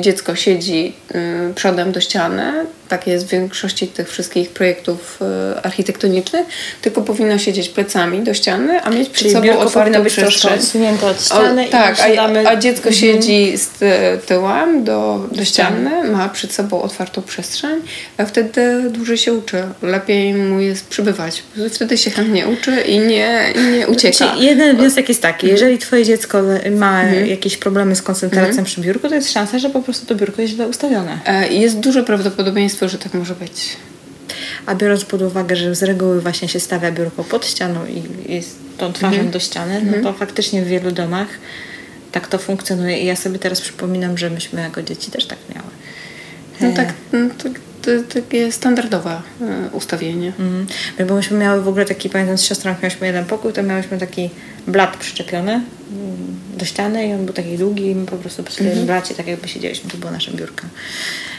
dziecko 0.00 0.34
siedzi 0.36 0.92
y, 1.50 1.54
przodem 1.54 1.92
do 1.92 2.00
ściany, 2.00 2.66
tak 2.90 3.06
jest 3.06 3.26
w 3.26 3.28
większości 3.28 3.86
tych 3.88 4.08
wszystkich 4.10 4.50
projektów 4.50 5.18
y, 5.56 5.62
architektonicznych, 5.62 6.46
tylko 6.82 7.02
powinno 7.02 7.38
siedzieć 7.38 7.68
plecami 7.68 8.20
do 8.22 8.34
ściany, 8.34 8.82
a 8.82 8.90
mieć 8.90 9.08
przed 9.08 9.18
Czyli 9.32 9.34
sobą 9.34 9.58
otwartą 9.58 10.02
być 10.02 10.12
przestrzeń. 10.12 10.54
odsunięte 10.54 11.06
od 11.06 11.24
ściany 11.24 11.62
O, 11.62 11.66
i 11.66 11.68
tak, 11.68 11.96
siadamy... 11.96 12.48
a, 12.48 12.50
a 12.50 12.56
dziecko 12.56 12.88
Mhm. 12.88 12.94
siedzi 12.96 13.58
z 13.58 13.68
ty- 13.68 13.86
tyłem 14.26 14.84
do, 14.84 15.28
do 15.32 15.44
ściany, 15.44 16.04
ma 16.12 16.28
przed 16.28 16.52
sobą 16.52 16.82
otwartą 16.82 17.22
przestrzeń, 17.22 17.80
a 18.18 18.24
wtedy 18.24 18.90
dłużej 18.90 19.18
się 19.18 19.32
uczy. 19.32 19.62
Lepiej 19.82 20.34
mu 20.34 20.60
jest 20.60 20.86
przybywać. 20.88 21.42
Wtedy 21.72 21.98
się 21.98 22.10
chętnie 22.10 22.46
uczy 22.46 22.80
i 22.80 22.98
nie, 22.98 23.44
i 23.54 23.78
nie 23.78 23.86
ucieka. 23.88 24.16
Czyli 24.34 24.46
jeden 24.46 24.76
wniosek 24.76 25.08
jest 25.08 25.22
taki, 25.22 25.46
Mhm. 25.46 25.52
jeżeli 25.52 25.78
twoje 25.78 26.04
dziecko 26.04 26.38
ma 26.76 27.02
jakieś 27.04 27.56
problemy 27.56 27.96
z 27.96 28.02
koncentracją 28.02 28.64
przy 28.64 28.80
biurku, 28.80 29.08
to 29.08 29.14
jest 29.14 29.32
szansa, 29.32 29.58
że 29.58 29.70
po 29.70 29.82
prostu 29.82 30.06
to 30.06 30.14
biurko 30.14 30.42
jest 30.42 30.54
źle 30.54 30.68
ustawione. 30.68 31.18
E, 31.26 31.48
Jest 31.52 31.78
duże 31.80 32.02
prawdopodobieństwo, 32.02 32.79
że 32.88 32.98
tak 32.98 33.14
może 33.14 33.34
być. 33.34 33.76
A 34.66 34.74
biorąc 34.74 35.04
pod 35.04 35.22
uwagę, 35.22 35.56
że 35.56 35.74
z 35.74 35.82
reguły 35.82 36.20
właśnie 36.20 36.48
się 36.48 36.60
stawia 36.60 36.92
biurko 36.92 37.24
pod 37.24 37.46
ścianą 37.46 37.86
i 37.86 38.32
jest 38.32 38.56
tą 38.78 38.92
twarzą 38.92 39.14
Mhm. 39.14 39.30
do 39.30 39.38
ściany, 39.40 39.82
no 39.96 40.02
to 40.02 40.18
faktycznie 40.18 40.62
w 40.62 40.66
wielu 40.68 40.90
domach 40.92 41.28
tak 42.12 42.28
to 42.28 42.38
funkcjonuje. 42.38 42.98
I 42.98 43.06
ja 43.06 43.16
sobie 43.16 43.38
teraz 43.38 43.60
przypominam, 43.60 44.18
że 44.18 44.30
myśmy 44.30 44.60
jako 44.60 44.82
dzieci 44.82 45.10
też 45.10 45.26
tak 45.26 45.38
miały. 45.54 45.68
No 46.60 46.76
tak, 46.76 46.92
mm, 47.12 47.30
to, 47.30 47.48
to, 47.82 47.90
takie 48.14 48.52
standardowe 48.52 49.22
e, 49.40 49.70
ustawienie. 49.72 50.26
Mhm. 50.38 50.66
Bo 51.08 51.14
myśmy 51.14 51.38
miały 51.38 51.62
w 51.62 51.68
ogóle 51.68 51.84
taki, 51.84 52.10
pamiętam 52.10 52.38
z 52.38 52.42
siostrą, 52.42 52.74
miałyśmy 52.82 53.06
jeden 53.06 53.24
pokój, 53.24 53.52
to 53.52 53.62
miałyśmy 53.62 53.98
taki 53.98 54.30
blat 54.66 54.96
przyczepiony 54.96 55.52
mm, 55.52 55.64
do 56.56 56.64
ściany 56.64 57.06
i 57.06 57.12
on 57.12 57.24
był 57.24 57.34
taki 57.34 57.58
długi 57.58 57.86
i 57.86 57.94
my 57.94 58.06
po 58.06 58.16
prostu 58.16 58.42
przy 58.42 58.58
Mhm. 58.60 58.76
tym 58.78 58.86
blacie 58.86 59.14
tak 59.14 59.26
jakby 59.26 59.48
siedzieliśmy, 59.48 59.90
to 59.90 59.96
było 59.96 60.12
nasze 60.12 60.30
biurko. 60.32 60.66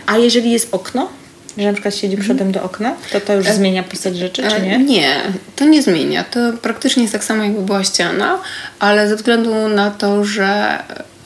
A 0.05 0.17
jeżeli 0.17 0.51
jest 0.51 0.67
okno, 0.71 1.09
że 1.57 1.67
na 1.67 1.73
przykład 1.73 1.95
siedzi 1.95 2.17
przodem 2.17 2.51
do 2.51 2.63
okna, 2.63 2.95
to 3.11 3.21
to 3.21 3.33
już 3.33 3.47
zmienia 3.47 3.83
postać 3.83 4.17
rzeczy, 4.17 4.41
czy 4.41 4.47
Mhm. 4.47 4.63
E, 4.63 4.77
nie? 4.77 4.85
Nie, 4.85 5.15
to 5.55 5.65
nie 5.65 5.83
zmienia. 5.83 6.23
To 6.23 6.39
praktycznie 6.61 7.01
jest 7.01 7.13
tak 7.13 7.23
samo, 7.23 7.43
jakby 7.43 7.61
była 7.61 7.83
ściana, 7.83 8.39
ale 8.79 9.07
ze 9.07 9.15
względu 9.15 9.67
na 9.67 9.91
to, 9.91 10.25
że 10.25 10.79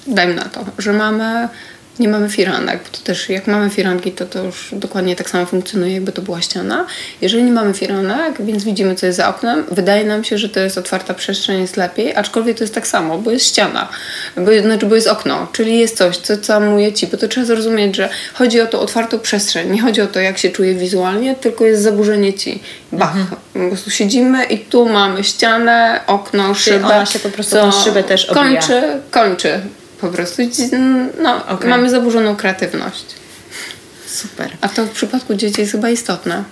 dajmy 0.07 0.35
na 0.35 0.45
to, 0.45 0.65
że 0.77 0.93
mamy 0.93 1.47
nie 1.99 2.07
mamy 2.07 2.29
firanek, 2.29 2.79
bo 2.83 2.97
to 2.97 3.03
też 3.03 3.29
jak 3.29 3.47
mamy 3.47 3.69
firanki, 3.69 4.11
to 4.11 4.25
to 4.25 4.43
już 4.43 4.69
dokładnie 4.71 5.15
tak 5.15 5.29
samo 5.29 5.45
funkcjonuje, 5.45 5.93
jakby 5.93 6.11
to 6.11 6.21
była 6.21 6.41
ściana. 6.41 6.85
Jeżeli 7.21 7.43
nie 7.43 7.51
mamy 7.51 7.73
firanek, 7.73 8.45
więc 8.45 8.63
widzimy, 8.63 8.95
co 8.95 9.05
jest 9.05 9.17
za 9.17 9.29
oknem, 9.29 9.63
wydaje 9.71 10.05
nam 10.05 10.23
się, 10.23 10.37
że 10.37 10.49
to 10.49 10.59
jest 10.59 10.77
otwarta 10.77 11.13
przestrzeń, 11.13 11.61
jest 11.61 11.77
lepiej, 11.77 12.15
aczkolwiek 12.15 12.57
to 12.57 12.63
jest 12.63 12.75
tak 12.75 12.87
samo, 12.87 13.17
bo 13.17 13.31
jest 13.31 13.45
ściana, 13.45 13.89
bo, 14.37 14.61
znaczy, 14.61 14.85
bo 14.85 14.95
jest 14.95 15.07
okno, 15.07 15.47
czyli 15.51 15.79
jest 15.79 15.97
coś, 15.97 16.17
co 16.17 16.33
camuje 16.47 16.93
ci, 16.93 17.07
bo 17.07 17.17
to 17.17 17.27
trzeba 17.27 17.45
zrozumieć, 17.45 17.95
że 17.95 18.09
chodzi 18.33 18.61
o 18.61 18.67
tą 18.67 18.79
otwartą 18.79 19.19
przestrzeń, 19.19 19.71
nie 19.71 19.81
chodzi 19.81 20.01
o 20.01 20.07
to, 20.07 20.19
jak 20.19 20.37
się 20.37 20.49
czuje 20.49 20.75
wizualnie, 20.75 21.35
tylko 21.35 21.65
jest 21.65 21.83
zaburzenie 21.83 22.33
ci. 22.33 22.59
Bach, 22.91 23.15
po 23.53 23.59
prostu 23.59 23.89
siedzimy 23.89 24.43
i 24.43 24.57
tu 24.57 24.89
mamy 24.89 25.23
ścianę, 25.23 25.99
okno, 26.07 26.55
Czyli 26.55 26.77
szybę. 26.77 26.85
ona 26.85 27.05
się 27.05 27.19
po 27.19 27.29
prostu 27.29 27.57
szybę 27.83 28.03
też 28.03 28.25
obija. 28.25 28.43
Kończy, 28.43 28.81
kończy 29.11 29.61
po 30.01 30.07
prostu. 30.07 30.41
No, 31.21 31.47
Okej. 31.47 31.69
mamy 31.69 31.89
zaburzoną 31.89 32.35
kreatywność. 32.35 33.05
Super. 34.15 34.51
A 34.61 34.69
to 34.69 34.85
w 34.85 34.89
przypadku 34.89 35.35
dzieci 35.35 35.61
jest 35.61 35.71
chyba 35.71 35.89
istotne. 35.89 36.43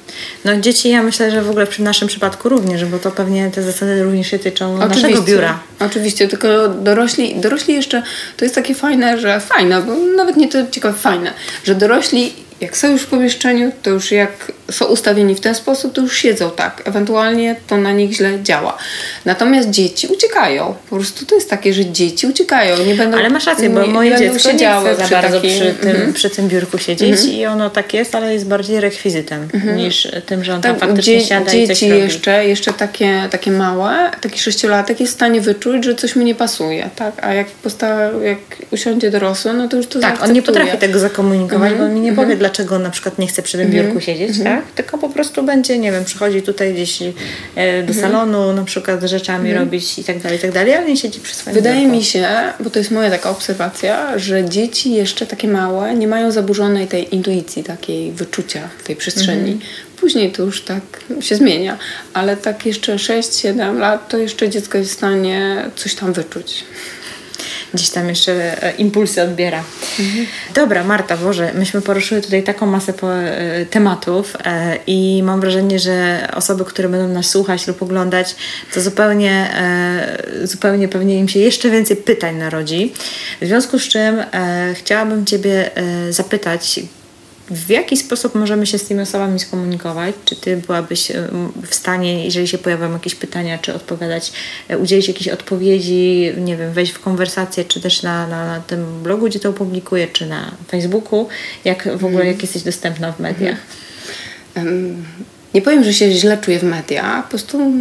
No 0.45 0.57
dzieci 0.57 0.89
ja 0.89 1.03
myślę, 1.03 1.31
że 1.31 1.41
w 1.41 1.49
ogóle 1.49 1.65
w 1.65 1.79
naszym 1.79 2.07
przypadku 2.07 2.49
również, 2.49 2.85
bo 2.85 2.99
to 2.99 3.11
pewnie 3.11 3.51
te 3.51 3.63
zasady 3.63 4.03
również 4.03 4.27
się 4.27 4.39
tyczą 4.39 4.77
naszego 4.77 5.21
biura. 5.21 5.59
Oczywiście, 5.79 6.27
tylko 6.27 6.69
dorośli, 6.69 7.35
dorośli 7.35 7.73
jeszcze, 7.73 8.03
to 8.37 8.45
jest 8.45 8.55
takie 8.55 8.75
fajne, 8.75 9.19
że 9.19 9.39
fajne, 9.39 9.81
bo 9.81 9.95
nawet 9.95 10.37
nie 10.37 10.49
to 10.49 10.57
ciekawe, 10.71 10.97
fajne, 10.99 11.33
że 11.63 11.75
dorośli 11.75 12.33
jak 12.61 12.77
są 12.77 12.91
już 12.91 13.01
w 13.01 13.07
pomieszczeniu, 13.07 13.71
to 13.83 13.89
już 13.89 14.11
jak 14.11 14.51
są 14.71 14.85
ustawieni 14.85 15.35
w 15.35 15.39
ten 15.39 15.55
sposób, 15.55 15.93
to 15.93 16.01
już 16.01 16.17
siedzą 16.17 16.51
tak. 16.51 16.81
Ewentualnie 16.85 17.55
to 17.67 17.77
na 17.77 17.91
nich 17.91 18.11
źle 18.11 18.29
działa. 18.43 18.77
Natomiast 19.25 19.69
dzieci 19.69 20.07
uciekają. 20.07 20.75
Po 20.89 20.95
prostu 20.95 21.25
to 21.25 21.35
jest 21.35 21.49
takie, 21.49 21.73
że 21.73 21.85
dzieci 21.85 22.27
uciekają. 22.27 22.77
Nie 22.85 22.95
będą, 22.95 23.17
Ale 23.17 23.29
masz 23.29 23.45
rację, 23.45 23.69
bo 23.69 23.81
nie, 23.81 23.87
moje 23.87 24.11
nie 24.11 24.17
dziecko 24.17 24.33
nie 24.47 24.53
siedziały 24.53 24.85
chce 24.89 24.95
za 24.97 25.03
przy 25.03 25.13
bardzo 25.13 25.35
takim- 25.41 25.59
przy, 25.59 25.73
tym, 25.81 25.89
Mhm. 25.91 26.13
przy 26.13 26.29
tym 26.29 26.47
biurku 26.47 26.77
siedzieć 26.77 27.25
i 27.25 27.45
ono 27.45 27.69
tak 27.69 27.93
jest, 27.93 28.15
ale 28.15 28.33
jest 28.33 28.47
bardziej 28.47 28.79
rekwizytem 28.79 29.47
niż 29.75 30.07
tym, 30.25 30.43
że 30.43 30.53
on 30.53 30.61
tam 30.61 30.75
Tak, 30.75 30.79
faktycznie 30.87 31.19
dzie- 31.19 31.25
siada 31.25 31.53
i 31.53 31.67
coś 31.67 31.79
dzieci 31.79 31.89
robi. 31.89 32.01
jeszcze, 32.03 32.45
jeszcze 32.47 32.73
takie, 32.73 33.27
takie 33.31 33.51
małe, 33.51 34.11
taki 34.21 34.39
sześciolatek 34.39 34.99
jest 34.99 35.11
w 35.13 35.15
stanie 35.15 35.41
wyczuć, 35.41 35.83
że 35.85 35.95
coś 35.95 36.15
mu 36.15 36.23
nie 36.23 36.35
pasuje, 36.35 36.89
tak? 36.95 37.13
A 37.21 37.33
jak, 37.33 37.47
posta- 37.65 38.23
jak 38.23 38.37
usiądzie 38.71 39.11
dorosły, 39.11 39.53
no 39.53 39.67
to 39.67 39.77
już 39.77 39.87
to 39.87 39.99
Tak, 39.99 40.23
on 40.23 40.33
nie 40.33 40.41
potrafi 40.41 40.77
tego 40.77 40.99
zakomunikować, 40.99 41.71
Mhm, 41.71 41.77
bo 41.77 41.83
on 41.85 41.93
mi 41.93 41.99
nie 42.01 42.13
powie, 42.13 42.35
dlaczego 42.43 42.79
na 42.79 42.89
przykład 42.89 43.19
nie 43.19 43.27
chce 43.27 43.41
przy 43.41 43.57
tym 43.57 43.69
biurku 43.71 44.01
siedzieć, 44.01 44.29
Mhm. 44.37 44.57
tak? 44.57 44.71
Tylko 44.71 44.97
po 44.97 45.09
prostu 45.09 45.43
będzie, 45.43 45.77
nie 45.77 45.91
wiem, 45.91 46.05
przychodzi 46.05 46.41
tutaj 46.41 46.73
gdzieś 46.73 47.01
e, 47.01 47.05
Mhm. 47.55 47.85
do 47.85 47.93
salonu 47.93 48.53
na 48.53 48.63
przykład 48.63 49.01
z 49.01 49.05
rzeczami 49.05 49.53
robić 49.53 49.99
i 49.99 50.03
tak 50.03 50.19
dalej, 50.21 50.37
i 50.37 50.41
tak 50.41 50.51
dalej, 50.51 50.73
ale 50.75 50.85
nie 50.87 50.97
siedzi 50.97 51.19
przy 51.19 51.35
swoim 51.35 51.53
Wydaje 51.55 51.81
biurku. 51.81 51.95
mi 51.97 52.03
się, 52.03 52.27
bo 52.59 52.69
to 52.69 52.79
jest 52.79 52.91
moja 52.91 53.09
taka 53.09 53.29
obserwacja, 53.29 54.19
że 54.19 54.49
dzieci 54.49 54.93
jeszcze 54.93 55.25
takie 55.27 55.47
małe 55.47 55.95
nie 55.95 56.07
mają 56.07 56.31
zaburzonej 56.31 56.87
tej 56.87 57.15
intuicji, 57.15 57.63
takiej 57.63 58.11
wyczucia 58.11 58.69
tej 58.83 58.95
przestrzeni. 58.95 59.51
Mhm. 59.51 59.59
Później 59.99 60.31
to 60.31 60.43
już 60.43 60.61
tak 60.61 60.81
się 61.19 61.35
zmienia, 61.35 61.77
ale 62.13 62.37
tak 62.37 62.65
jeszcze 62.65 62.95
6-7 62.95 63.79
lat 63.79 64.09
to 64.09 64.17
jeszcze 64.17 64.49
dziecko 64.49 64.77
jest 64.77 64.91
w 64.91 64.93
stanie 64.93 65.65
coś 65.75 65.95
tam 65.95 66.13
wyczuć. 66.13 66.63
Gdzieś 67.73 67.89
tam 67.89 68.09
jeszcze 68.09 68.63
e, 68.63 68.71
impulsy 68.71 69.21
odbiera. 69.21 69.63
Mhm. 69.99 70.25
Dobra, 70.53 70.83
Marta, 70.83 71.17
Boże, 71.17 71.51
myśmy 71.53 71.81
poruszyły 71.81 72.21
tutaj 72.21 72.43
taką 72.43 72.65
masę 72.65 72.93
e, 73.03 73.65
tematów 73.65 74.37
e, 74.45 74.77
i 74.87 75.23
mam 75.23 75.41
wrażenie, 75.41 75.79
że 75.79 76.27
osoby, 76.33 76.65
które 76.65 76.89
będą 76.89 77.13
nas 77.13 77.25
słuchać 77.25 77.67
lub 77.67 77.81
oglądać, 77.81 78.35
to 78.73 78.81
zupełnie, 78.81 79.49
zupełnie 80.43 80.87
pewnie 80.87 81.19
im 81.19 81.27
się 81.27 81.39
jeszcze 81.39 81.69
więcej 81.69 81.97
pytań 81.97 82.35
narodzi. 82.35 82.93
W 83.41 83.45
związku 83.45 83.79
z 83.79 83.83
czym 83.83 84.23
chciałabym 84.73 85.25
Ciebie 85.25 85.71
zapytać, 86.09 86.79
w 87.53 87.69
jaki 87.69 87.97
sposób 87.97 88.35
możemy 88.35 88.67
się 88.67 88.77
z 88.77 88.83
tymi 88.83 89.01
osobami 89.01 89.39
skomunikować? 89.39 90.15
Czy 90.25 90.35
ty 90.35 90.57
byłabyś 90.57 91.11
em, 91.11 91.51
w 91.67 91.75
stanie, 91.75 92.25
jeżeli 92.25 92.47
się 92.47 92.57
pojawią 92.57 92.93
jakieś 92.93 93.15
pytania, 93.15 93.57
czy 93.57 93.73
odpowiadać, 93.73 94.31
e, 94.69 94.77
udzielić 94.77 95.07
jakiejś 95.07 95.27
odpowiedzi, 95.27 96.31
nie 96.37 96.57
wiem, 96.57 96.73
wejść 96.73 96.91
w 96.91 96.99
konwersację, 96.99 97.65
czy 97.65 97.81
też 97.81 98.03
na, 98.03 98.27
na, 98.27 98.45
na 98.45 98.59
tym 98.59 99.03
blogu, 99.03 99.25
gdzie 99.25 99.39
to 99.39 99.49
opublikuję, 99.49 100.07
czy 100.07 100.25
na 100.25 100.51
Facebooku, 100.67 101.27
jak 101.65 101.97
w 101.97 102.05
ogóle, 102.05 102.25
jak 102.25 102.41
jesteś 102.41 102.61
dostępna 102.63 103.11
w 103.11 103.19
mediach? 103.19 103.57
Em, 104.55 105.05
Nie 105.53 105.61
powiem, 105.61 105.83
że 105.83 105.93
się 105.93 106.11
źle 106.11 106.37
czuję 106.37 106.59
w 106.59 106.63
mediach, 106.63 107.23
po 107.23 107.29
prostu 107.29 107.71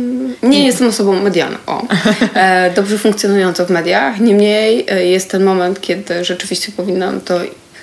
nie 0.42 0.66
jestem 0.66 0.88
osobą 0.88 1.22
medialną. 1.22 1.58
O. 1.66 1.82
E, 2.34 2.70
dobrze 2.70 2.98
funkcjonującą 2.98 3.64
w 3.64 3.70
mediach. 3.70 4.20
Niemniej 4.20 4.86
e, 4.88 5.06
jest 5.06 5.30
ten 5.30 5.44
moment, 5.44 5.80
kiedy 5.80 6.24
rzeczywiście 6.24 6.72
powinnam 6.76 7.20
to 7.20 7.40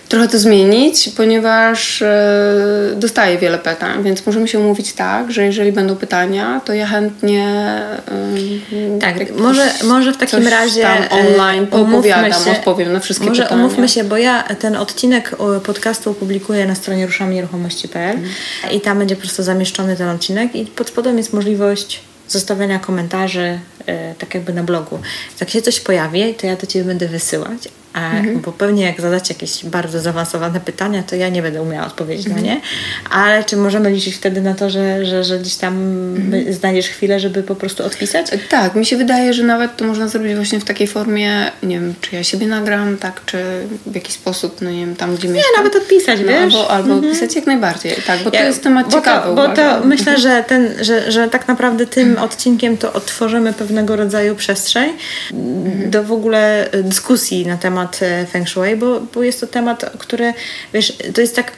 trochę 0.09 0.27
to 0.27 0.39
zmienić, 0.39 1.09
ponieważ 1.17 2.01
e, 2.01 2.93
dostaję 2.95 3.37
wiele 3.37 3.57
pytań, 3.57 4.03
więc 4.03 4.25
możemy 4.25 4.47
się 4.47 4.59
umówić 4.59 4.93
tak, 4.93 5.31
że 5.31 5.45
jeżeli 5.45 5.71
będą 5.71 5.95
pytania, 5.95 6.61
to 6.65 6.73
ja 6.73 6.87
chętnie 6.87 7.45
e, 8.95 8.99
tak, 8.99 9.35
może, 9.37 9.73
może 9.83 10.13
w 10.13 10.17
takim 10.17 10.47
razie 10.47 10.81
tam 10.81 11.19
online 11.19 11.67
poopowiadam, 11.67 12.43
się, 12.43 12.51
odpowiem 12.51 12.93
na 12.93 12.99
wszystkie 12.99 13.25
może 13.25 13.43
pytania. 13.43 13.61
Może 13.61 13.67
umówmy 13.69 13.89
się, 13.89 14.03
bo 14.03 14.17
ja 14.17 14.43
ten 14.43 14.75
odcinek 14.75 15.35
podcastu 15.63 16.13
publikuję 16.13 16.65
na 16.65 16.75
stronie 16.75 17.05
ruszamnieruchomości.pl 17.05 18.15
mhm. 18.15 18.33
i 18.71 18.81
tam 18.81 18.99
będzie 18.99 19.15
po 19.15 19.21
prostu 19.21 19.43
zamieszczony 19.43 19.95
ten 19.95 20.09
odcinek 20.09 20.55
i 20.55 20.65
pod 20.65 20.87
spodem 20.87 21.17
jest 21.17 21.33
możliwość 21.33 22.01
zostawiania 22.27 22.79
komentarzy, 22.79 23.59
e, 23.85 24.15
tak 24.15 24.33
jakby 24.33 24.53
na 24.53 24.63
blogu. 24.63 24.99
Jak 25.39 25.49
się 25.49 25.61
coś 25.61 25.79
pojawi, 25.79 26.33
to 26.33 26.47
ja 26.47 26.55
do 26.55 26.67
Ciebie 26.67 26.85
będę 26.85 27.07
wysyłać, 27.07 27.69
mhm. 27.93 28.39
bo 28.39 28.51
pewnie 28.51 28.83
jak 28.83 29.01
zadacie 29.01 29.33
jakieś 29.33 29.65
bardzo 29.65 29.99
zaawansowane 29.99 30.59
pytania, 30.59 31.03
to 31.03 31.15
ja 31.15 31.29
nie 31.29 31.41
będę 31.41 31.61
umiała 31.61 31.87
odpowiedzieć 31.87 32.27
mhm. 32.27 32.45
na 32.45 32.53
nie, 32.53 32.61
ale 33.09 33.43
czy 33.43 33.57
możemy 33.57 33.91
liczyć 33.91 34.15
wtedy 34.15 34.41
na 34.41 34.53
to, 34.53 34.69
że, 34.69 35.05
że, 35.05 35.23
że 35.23 35.39
gdzieś 35.39 35.55
tam 35.55 35.73
mhm. 36.15 36.53
znajdziesz 36.53 36.87
chwilę, 36.87 37.19
żeby 37.19 37.43
po 37.43 37.55
prostu 37.55 37.85
odpisać? 37.85 38.27
Tak, 38.49 38.75
mi 38.75 38.85
się 38.85 38.97
wydaje, 38.97 39.33
że 39.33 39.43
nawet 39.43 39.77
to 39.77 39.85
można 39.85 40.07
zrobić 40.07 40.35
właśnie 40.35 40.59
w 40.59 40.65
takiej 40.65 40.87
formie, 40.87 41.51
nie 41.63 41.79
wiem, 41.79 41.93
czy 42.01 42.15
ja 42.15 42.23
siebie 42.23 42.47
nagram, 42.47 42.97
tak, 42.97 43.21
czy 43.25 43.37
w 43.85 43.95
jakiś 43.95 44.15
sposób, 44.15 44.61
no 44.61 44.71
nie 44.71 44.85
wiem, 44.85 44.95
tam 44.95 45.15
gdzie 45.15 45.27
Nie, 45.27 45.33
mieszkam. 45.33 45.53
nawet 45.57 45.75
odpisać, 45.75 46.19
no, 46.19 46.27
wiesz? 46.27 46.55
Albo, 46.55 46.71
albo 46.71 46.93
mhm. 46.93 47.05
odpisać 47.05 47.35
jak 47.35 47.45
najbardziej, 47.45 47.95
tak, 48.07 48.23
bo 48.23 48.29
ja, 48.33 48.39
to 48.39 48.45
jest 48.45 48.63
temat 48.63 48.85
bo 48.85 48.91
ciekawy. 48.91 49.27
To, 49.27 49.35
bo 49.35 49.55
to 49.55 49.85
myślę, 49.85 50.17
że, 50.17 50.43
ten, 50.47 50.73
że, 50.81 51.11
że 51.11 51.29
tak 51.29 51.47
naprawdę 51.47 51.85
tym 51.85 52.17
odcinkiem 52.17 52.77
to 52.77 52.93
otworzymy 52.93 53.53
pewnego 53.53 53.95
rodzaju 53.95 54.35
przestrzeń 54.35 54.89
mhm. 55.31 55.91
do 55.91 56.03
w 56.03 56.11
ogóle 56.11 56.69
dyskusji 56.83 57.47
na 57.47 57.57
temat 57.57 57.88
e, 58.01 58.25
feng 58.25 58.49
shui, 58.49 58.75
bo, 58.75 59.01
bo 59.13 59.23
jest 59.23 59.39
to 59.39 59.47
temat, 59.47 59.85
który, 59.97 60.33
wiesz, 60.73 60.93
to 61.13 61.21
jest 61.21 61.35
tak, 61.35 61.51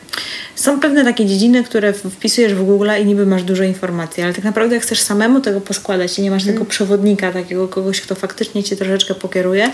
są 0.56 0.80
pewne 0.80 1.04
takie 1.04 1.26
dziedziny, 1.26 1.64
które 1.64 1.94
wpisujesz 1.94 2.54
w 2.54 2.64
Google 2.64 2.90
i 3.02 3.06
niby 3.06 3.26
masz 3.26 3.44
dużo 3.44 3.64
informacji, 3.64 4.24
ale 4.24 4.34
tak 4.34 4.44
naprawdę 4.44 4.76
jak 4.76 4.84
chcesz 4.84 5.02
samemu 5.02 5.42
tego 5.42 5.62
poskładać 5.62 6.20
i 6.20 6.22
nie 6.22 6.32
masz 6.32 6.44
mm. 6.44 6.56
tego 6.56 6.66
przewodnika, 6.66 7.32
takiego 7.32 7.68
kogoś, 7.68 8.02
kto 8.02 8.16
faktycznie 8.16 8.64
cię 8.64 8.76
troszeczkę 8.76 9.16
pokieruje, 9.16 9.72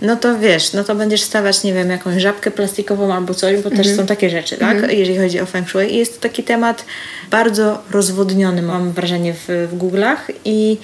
no 0.00 0.16
to 0.16 0.38
wiesz, 0.38 0.72
no 0.72 0.84
to 0.84 0.94
będziesz 0.94 1.22
stawiać, 1.22 1.62
nie 1.64 1.74
wiem, 1.74 1.90
jakąś 1.90 2.22
żabkę 2.22 2.50
plastikową 2.50 3.14
albo 3.14 3.34
coś, 3.34 3.56
bo 3.56 3.68
mm. 3.68 3.76
też 3.76 3.86
mhm. 3.86 3.96
są 3.96 4.06
takie 4.06 4.30
rzeczy, 4.30 4.56
tak? 4.56 4.76
Mm. 4.76 4.90
Jeżeli 4.90 5.18
chodzi 5.18 5.40
o 5.40 5.46
feng 5.46 5.68
shui. 5.68 5.94
I 5.94 5.96
jest 5.96 6.14
to 6.14 6.20
taki 6.20 6.42
temat 6.42 6.84
bardzo 7.30 7.82
rozwodniony, 7.90 8.62
mam 8.62 8.92
wrażenie, 8.92 9.34
w, 9.34 9.68
w 9.70 9.78
Google'ach 9.78 10.16
i 10.44 10.76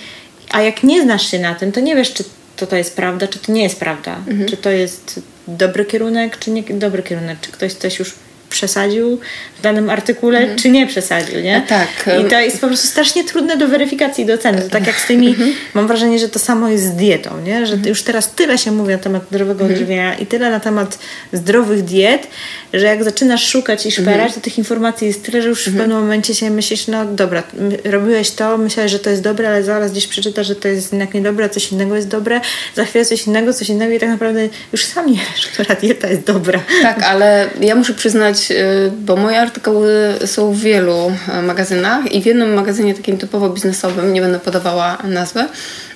a 0.51 0.63
jak 0.63 0.83
nie 0.83 1.03
znasz 1.03 1.31
się 1.31 1.39
na 1.39 1.55
tym, 1.55 1.73
to 1.73 1.81
nie 1.81 1.97
wiesz, 1.97 2.13
czy 2.13 2.25
to, 2.59 2.67
to 2.67 2.77
jest 2.77 2.97
prawda, 2.97 3.29
czy 3.29 3.39
to 3.39 3.53
nie 3.53 3.63
jest 3.63 3.81
prawda. 3.81 4.17
Mhm. 4.17 4.49
Czy 4.49 4.57
to 4.57 4.71
jest 4.71 5.21
dobry 5.49 5.85
kierunek, 5.85 6.39
czy 6.39 6.51
nie 6.51 6.63
dobry 6.63 7.03
kierunek. 7.03 7.41
Czy 7.41 7.53
ktoś 7.53 7.73
coś 7.73 7.99
już 7.99 8.15
przesadził 8.51 9.21
w 9.59 9.61
danym 9.61 9.91
artykule, 9.91 10.39
mhm. 10.39 10.59
czy 10.59 10.71
nie 10.71 10.87
przesadził, 10.87 11.41
nie? 11.41 11.63
Tak. 11.69 11.89
I 12.21 12.31
to 12.31 12.41
jest 12.41 12.61
po 12.61 12.67
prostu 12.67 12.87
strasznie 12.87 13.25
trudne 13.25 13.57
do 13.57 13.69
weryfikacji, 13.69 14.27
do 14.27 14.35
oceny. 14.35 14.63
To 14.63 14.69
tak 14.69 14.87
jak 14.87 15.01
z 15.01 15.07
tymi, 15.07 15.29
mhm. 15.29 15.53
mam 15.75 15.87
wrażenie, 15.87 16.19
że 16.19 16.29
to 16.29 16.39
samo 16.39 16.69
jest 16.69 16.85
z 16.85 16.91
dietą, 16.91 17.31
nie? 17.41 17.67
Że 17.67 17.73
mhm. 17.73 17.89
już 17.89 18.03
teraz 18.03 18.31
tyle 18.31 18.59
się 18.59 18.71
mówi 18.71 18.93
na 18.93 18.99
temat 18.99 19.23
zdrowego 19.31 19.61
mhm. 19.61 19.73
odżywiania 19.73 20.19
i 20.19 20.27
tyle 20.27 20.51
na 20.51 20.61
temat 20.61 20.99
zdrowych 21.33 21.83
diet, 21.83 22.29
że 22.73 22.87
jak 22.87 23.05
zaczynasz 23.05 23.49
szukać 23.49 23.87
i 23.87 23.91
szperać, 23.91 24.15
mhm. 24.15 24.33
to 24.33 24.41
tych 24.41 24.59
informacji 24.59 25.07
jest 25.07 25.25
tyle, 25.25 25.43
że 25.43 25.49
już 25.49 25.67
w 25.67 25.77
pewnym 25.77 26.01
momencie 26.01 26.35
się 26.35 26.51
myślisz, 26.51 26.87
no 26.87 27.05
dobra, 27.05 27.43
robiłeś 27.85 28.31
to, 28.31 28.59
myślałeś, 28.59 28.93
że 28.93 28.99
to 28.99 29.11
jest 29.11 29.23
dobre, 29.23 29.49
ale 29.49 29.63
zaraz 29.63 29.93
gdzieś 29.93 30.07
przeczytasz, 30.07 30.47
że 30.47 30.57
to 30.57 30.69
jest 30.69 30.93
jednak 30.93 31.15
niedobre, 31.15 31.45
a 31.45 31.49
coś 31.49 31.73
innego 31.73 31.97
jest 31.97 32.09
dobre, 32.09 32.41
za 32.77 32.85
chwilę 32.85 33.05
coś 33.05 33.27
innego, 33.27 33.53
coś 33.53 33.69
innego 33.69 33.95
i 33.95 33.99
tak 33.99 34.09
naprawdę 34.09 34.49
już 34.73 34.85
sam 34.85 35.07
nie 35.07 35.21
wiesz, 35.33 35.47
która 35.53 35.75
dieta 35.75 36.09
jest 36.09 36.23
dobra. 36.23 36.61
Tak, 36.83 37.03
ale 37.03 37.51
ja 37.61 37.75
muszę 37.75 37.95
przyznać, 37.95 38.38
y, 38.51 38.93
bo 39.07 39.17
moje 39.17 39.41
artykuły 39.41 40.15
są 40.27 40.53
w 40.53 40.59
wielu 40.59 41.13
y, 41.39 41.43
magazynach 41.43 42.13
i 42.13 42.23
w 42.23 42.27
jednym 42.27 42.55
magazynie 42.55 42.95
takim 42.95 43.19
typowo 43.19 43.51
biznesowym, 43.51 44.13
nie 44.13 44.21
będę 44.21 44.39
podawała 44.39 44.99
nazwy, 45.05 45.45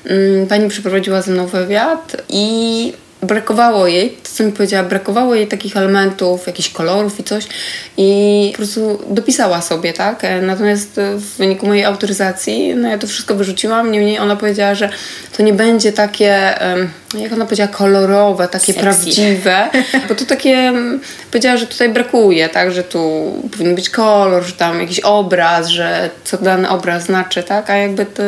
mm, 0.04 0.46
pani 0.46 0.68
przeprowadziła 0.68 1.22
ze 1.22 1.32
mną 1.32 1.46
wywiad 1.46 2.16
i 2.28 2.92
brakowało 3.22 3.86
jej, 3.86 4.10
to 4.10 4.30
co 4.32 4.44
mi 4.44 4.52
powiedziała, 4.52 4.88
brakowało 4.88 5.34
jej 5.34 5.48
takich 5.48 5.76
elementów, 5.76 6.46
jakichś 6.46 6.68
kolorów 6.68 7.20
i 7.20 7.24
coś 7.24 7.46
i 7.96 8.48
po 8.52 8.56
prostu 8.56 8.98
dopisała 9.10 9.62
sobie, 9.62 9.92
tak? 9.92 10.24
E, 10.24 10.42
natomiast 10.42 10.90
w 10.96 11.36
wyniku 11.36 11.66
mojej 11.66 11.84
autoryzacji, 11.84 12.74
no 12.74 12.88
ja 12.88 12.98
to 12.98 13.06
wszystko 13.06 13.34
wyrzuciłam, 13.34 13.92
niemniej 13.92 14.18
ona 14.18 14.36
powiedziała, 14.36 14.74
że 14.74 14.88
to 15.36 15.42
nie 15.42 15.52
będzie 15.52 15.92
takie, 15.92 16.54
jak 17.18 17.32
ona 17.32 17.44
powiedziała, 17.44 17.68
kolorowe, 17.68 18.48
takie 18.48 18.72
Sexy. 18.72 18.80
prawdziwe, 18.80 19.68
bo 20.08 20.14
to 20.14 20.24
takie, 20.24 20.72
powiedziała, 21.30 21.56
że 21.56 21.66
tutaj 21.66 21.88
brakuje, 21.88 22.48
tak? 22.48 22.72
Że 22.72 22.84
tu 22.84 23.32
powinien 23.52 23.74
być 23.74 23.90
kolor, 23.90 24.44
że 24.44 24.52
tam 24.52 24.80
jakiś 24.80 25.00
obraz, 25.00 25.68
że 25.68 26.10
co 26.24 26.38
dany 26.38 26.68
obraz 26.68 27.04
znaczy, 27.04 27.42
tak? 27.42 27.70
A 27.70 27.76
jakby 27.76 28.06
to 28.06 28.22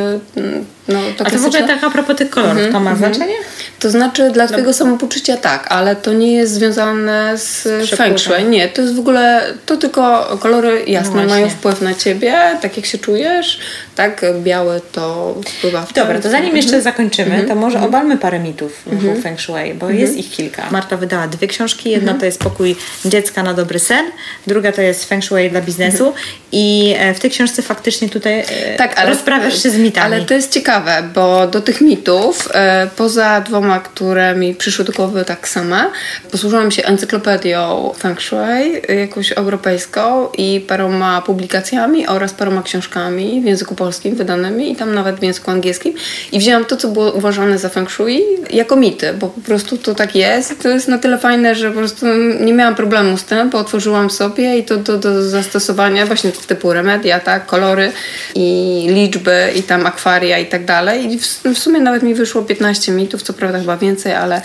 no, 0.89 1.01
to 1.16 1.26
A 1.26 1.30
to 1.30 1.39
w 1.39 1.45
ogóle 1.45 1.62
tak 1.62 1.85
a 1.85 1.91
propos 1.91 2.16
tych 2.16 2.30
kolorów, 2.30 2.59
mm 2.59 2.68
-hmm, 2.68 2.72
to 2.72 2.80
ma 2.80 2.91
mm 2.91 3.03
-hmm. 3.03 3.07
znaczenie? 3.07 3.35
To 3.80 3.91
znaczy 3.91 4.30
dla 4.30 4.47
twojego 4.47 4.72
samopoczucia 4.72 5.37
tak, 5.37 5.66
ale 5.72 5.97
to 5.97 6.12
nie 6.12 6.32
jest 6.32 6.53
związane 6.53 7.39
z 7.39 7.68
feng 7.97 8.18
shui. 8.18 8.45
Nie, 8.45 8.68
to 8.68 8.82
jest 8.82 8.95
w 8.95 8.99
ogóle, 8.99 9.43
to 9.66 9.76
tylko 9.76 10.37
kolory 10.41 10.85
jasne 10.87 11.22
no 11.22 11.28
mają 11.28 11.51
wpływ 11.51 11.80
na 11.80 11.95
ciebie, 11.95 12.35
tak 12.62 12.76
jak 12.76 12.87
się 12.87 12.99
czujesz, 12.99 13.59
tak, 13.97 14.24
białe 14.43 14.80
to 14.93 15.35
wpływa 15.47 15.87
w 15.87 15.93
Dobra, 15.93 16.20
to 16.20 16.30
zanim 16.30 16.57
jeszcze 16.57 16.76
mhm. 16.76 16.82
zakończymy, 16.82 17.45
to 17.49 17.55
może 17.55 17.76
mhm. 17.76 17.85
obalmy 17.85 18.16
parę 18.16 18.39
mitów 18.39 18.82
wokół 18.87 19.22
feng 19.22 19.41
shui, 19.41 19.74
bo 19.74 19.91
jest 19.91 20.16
ich 20.16 20.30
kilka. 20.30 20.70
Marta 20.70 20.97
wydała 20.97 21.28
dwie 21.28 21.49
książki, 21.49 21.91
jedna 21.91 22.14
to 22.14 22.26
jest 22.26 22.39
Pokój 22.39 22.76
dziecka 23.05 23.43
na 23.43 23.55
dobry 23.55 23.78
sen, 23.78 24.05
druga 24.47 24.72
to 24.72 24.82
jest 24.82 25.05
feng 25.05 25.24
shui 25.24 25.51
dla 25.51 25.61
biznesu 25.61 26.12
i 26.53 26.95
e, 26.99 27.14
w 27.14 27.20
tej 27.20 27.30
książce 27.30 27.62
faktycznie 27.62 28.09
tutaj 28.09 28.41
e, 28.41 28.76
tak, 28.76 28.99
ale, 28.99 29.11
rozprawiasz 29.11 29.62
się 29.62 29.70
z 29.70 29.76
mitami. 29.76 30.14
Ale 30.14 30.24
to 30.24 30.35
jest 30.35 30.53
ciekawe, 30.53 30.74
bo 31.14 31.47
do 31.47 31.61
tych 31.61 31.81
mitów, 31.81 32.49
e, 32.55 32.87
poza 32.97 33.41
dwoma, 33.41 33.81
które 33.81 34.35
mi 34.35 34.55
przyszły 34.55 34.85
do 34.85 34.93
głowy 34.93 35.25
tak 35.25 35.49
same, 35.49 35.85
posłużyłam 36.31 36.70
się 36.70 36.85
encyklopedią 36.85 37.93
feng 37.99 38.20
shui, 38.20 38.99
jakąś 39.01 39.33
europejską 39.33 40.29
i 40.39 40.64
paroma 40.68 41.22
publikacjami 41.22 42.07
oraz 42.07 42.33
paroma 42.33 42.62
książkami 42.62 43.41
w 43.41 43.45
języku 43.45 43.75
polskim 43.75 44.14
wydanymi 44.14 44.72
i 44.72 44.77
tam 44.77 44.95
nawet 44.95 45.16
w 45.16 45.22
języku 45.22 45.51
angielskim. 45.51 45.95
I 46.33 46.39
wzięłam 46.39 46.64
to, 46.64 46.77
co 46.77 46.89
było 46.89 47.12
uważane 47.12 47.59
za 47.59 47.68
feng 47.68 47.91
shui 47.91 48.22
jako 48.51 48.77
mity, 48.77 49.14
bo 49.14 49.29
po 49.29 49.41
prostu 49.41 49.79
to 49.79 49.95
tak 49.95 50.16
jest. 50.16 50.53
I 50.53 50.57
to 50.57 50.68
jest 50.68 50.89
na 50.89 50.99
tyle 50.99 51.18
fajne, 51.18 51.55
że 51.55 51.68
po 51.70 51.79
prostu 51.79 52.07
nie 52.41 52.53
miałam 52.53 52.75
problemu 52.75 53.16
z 53.16 53.25
tym, 53.25 53.51
bo 53.51 53.59
otworzyłam 53.59 54.11
sobie 54.11 54.59
i 54.59 54.64
to 54.64 54.77
do, 54.77 54.99
do 54.99 55.22
zastosowania 55.22 56.07
właśnie 56.07 56.33
typu 56.33 56.72
remedia, 56.72 57.20
tak, 57.20 57.47
kolory 57.47 57.93
i 58.35 58.87
liczby 58.89 59.53
i 59.57 59.62
tam 59.62 59.87
akwaria 59.87 60.39
i 60.39 60.47
tak 60.47 60.64
dalej 60.65 61.12
i 61.12 61.19
w, 61.19 61.27
w 61.55 61.59
sumie 61.59 61.81
nawet 61.81 62.03
mi 62.03 62.15
wyszło 62.15 62.43
15 62.43 62.93
mitów, 62.93 63.23
co 63.23 63.33
prawda 63.33 63.59
chyba 63.59 63.77
więcej, 63.77 64.15
ale 64.15 64.43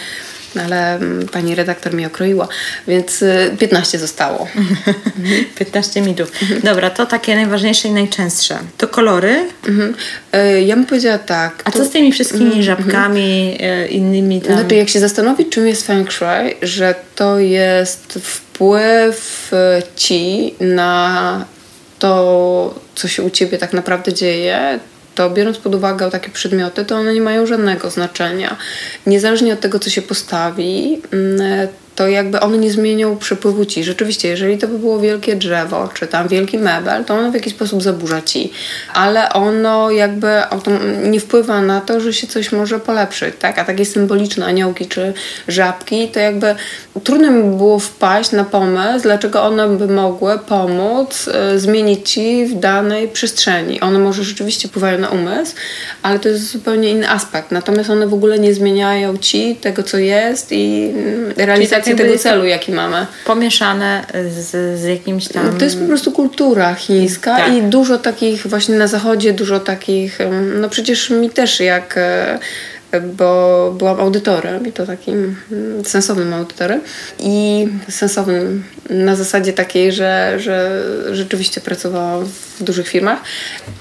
ale 0.56 0.96
mm, 0.96 1.28
pani 1.28 1.56
redaktor 1.56 1.94
mi 1.94 2.06
okroiła, 2.06 2.48
więc 2.88 3.24
15 3.60 3.98
y, 3.98 4.02
zostało. 4.02 4.48
15 5.60 6.02
mitów. 6.02 6.32
Dobra, 6.64 6.90
to 6.90 7.06
takie 7.06 7.36
najważniejsze 7.36 7.88
i 7.88 7.92
najczęstsze. 7.92 8.58
To 8.78 8.88
kolory? 8.88 9.46
Mhm. 9.68 9.96
Y, 10.36 10.62
ja 10.62 10.76
bym 10.76 10.86
powiedziała 10.86 11.18
tak. 11.18 11.62
A 11.66 11.72
to... 11.72 11.80
co 11.80 11.86
z 11.86 11.90
tymi 11.90 12.12
wszystkimi 12.12 12.46
mhm. 12.46 12.64
żabkami, 12.64 13.58
y, 13.84 13.88
innymi 13.88 14.42
tam? 14.42 14.54
Znaczy, 14.54 14.76
jak 14.76 14.90
się 14.90 15.00
zastanowić, 15.00 15.50
czym 15.50 15.68
jest 15.68 15.88
feng 15.88 16.12
shui, 16.12 16.56
że 16.62 16.96
to 17.16 17.40
jest 17.40 18.20
wpływ 18.24 19.52
ci 19.96 20.54
na 20.60 21.46
to, 22.00 22.80
co 22.96 23.08
się 23.08 23.24
u 23.24 23.30
ciebie 23.30 23.58
tak 23.58 23.74
naprawdę 23.74 24.14
dzieje, 24.14 24.80
to 25.20 25.30
biorąc 25.30 25.58
pod 25.58 25.76
uwagę 25.76 26.12
takie 26.12 26.30
przedmioty, 26.30 26.86
to 26.86 26.96
one 26.96 27.14
nie 27.14 27.22
mają 27.22 27.46
żadnego 27.46 27.90
znaczenia. 27.90 28.58
Niezależnie 29.06 29.54
od 29.54 29.60
tego, 29.60 29.80
co 29.80 29.90
się 29.90 30.02
postawi, 30.02 31.02
mm, 31.12 31.68
to 32.00 32.08
jakby 32.08 32.40
one 32.40 32.58
nie 32.58 32.72
zmienią 32.72 33.18
przepływu 33.18 33.66
ci. 33.66 33.84
Rzeczywiście, 33.84 34.28
jeżeli 34.28 34.58
to 34.58 34.68
by 34.68 34.80
było 34.80 35.00
wielkie 35.00 35.36
drzewo, 35.36 35.90
czy 35.94 36.08
tam 36.08 36.28
wielki 36.28 36.58
mebel, 36.58 37.06
to 37.06 37.14
ono 37.14 37.32
w 37.32 37.34
jakiś 37.34 37.54
sposób 37.54 37.84
zaburza 37.84 38.22
ci, 38.22 38.52
ale 38.94 39.30
ono 39.30 39.92
jakby 39.92 40.28
nie 41.04 41.20
wpływa 41.20 41.62
na 41.62 41.82
to, 41.82 42.00
że 42.00 42.14
się 42.14 42.28
coś 42.28 42.52
może 42.52 42.80
polepszyć, 42.80 43.36
tak? 43.40 43.60
A 43.60 43.66
takie 43.66 43.86
symboliczne 43.86 44.46
aniołki 44.46 44.86
czy 44.88 45.14
żabki, 45.48 46.08
to 46.08 46.20
jakby 46.20 46.56
trudno 47.04 47.32
mi 47.32 47.58
było 47.58 47.80
wpaść 47.80 48.32
na 48.32 48.44
pomysł, 48.44 49.04
dlaczego 49.04 49.44
one 49.44 49.68
by 49.68 49.88
mogły 49.88 50.40
pomóc 50.40 51.30
y, 51.56 51.60
zmienić 51.60 52.12
ci 52.12 52.46
w 52.46 52.60
danej 52.60 53.08
przestrzeni. 53.08 53.82
One 53.82 54.00
może 54.00 54.24
rzeczywiście 54.24 54.68
wpływają 54.68 55.00
na 55.00 55.10
umysł, 55.10 55.56
ale 56.04 56.20
to 56.20 56.30
jest 56.30 56.52
zupełnie 56.52 56.90
inny 56.90 57.10
aspekt. 57.10 57.52
Natomiast 57.52 57.90
one 57.90 58.08
w 58.08 58.14
ogóle 58.14 58.40
nie 58.40 58.54
zmieniają 58.54 59.18
ci 59.18 59.56
tego, 59.56 59.84
co 59.84 59.98
jest 59.98 60.52
i 60.52 60.94
mm, 60.96 61.34
realizacji 61.98 62.24
tego 62.24 62.36
celu, 62.36 62.46
jaki 62.46 62.72
mamy. 62.72 63.06
Pomieszane 63.26 64.06
z, 64.30 64.80
z 64.80 64.84
jakimś 64.84 65.28
tam... 65.28 65.58
To 65.58 65.66
jest 65.66 65.80
po 65.80 65.86
prostu 65.86 66.12
kultura 66.12 66.76
chińska 66.76 67.38
tak. 67.38 67.54
i 67.54 67.62
dużo 67.62 67.98
takich 67.98 68.48
właśnie 68.48 68.76
na 68.76 68.88
zachodzie, 68.88 69.34
dużo 69.34 69.60
takich, 69.60 70.20
no 70.60 70.70
przecież 70.70 71.10
mi 71.10 71.30
też 71.30 71.60
jak 71.60 71.96
e, 71.98 72.40
bo 73.02 73.72
byłam 73.78 74.00
audytorem 74.00 74.68
i 74.68 74.72
to 74.72 74.86
takim 74.86 75.36
mm, 75.52 75.86
sensownym 75.86 76.34
audytorem 76.34 76.82
i 77.20 77.68
sensownym 77.90 78.64
na 78.90 79.16
zasadzie 79.16 79.54
takiej, 79.54 79.92
że, 79.92 80.36
że 80.38 80.84
rzeczywiście 81.12 81.62
pracowałam 81.62 82.26
w 82.26 82.64
dużych 82.64 82.88
firmach 82.88 83.20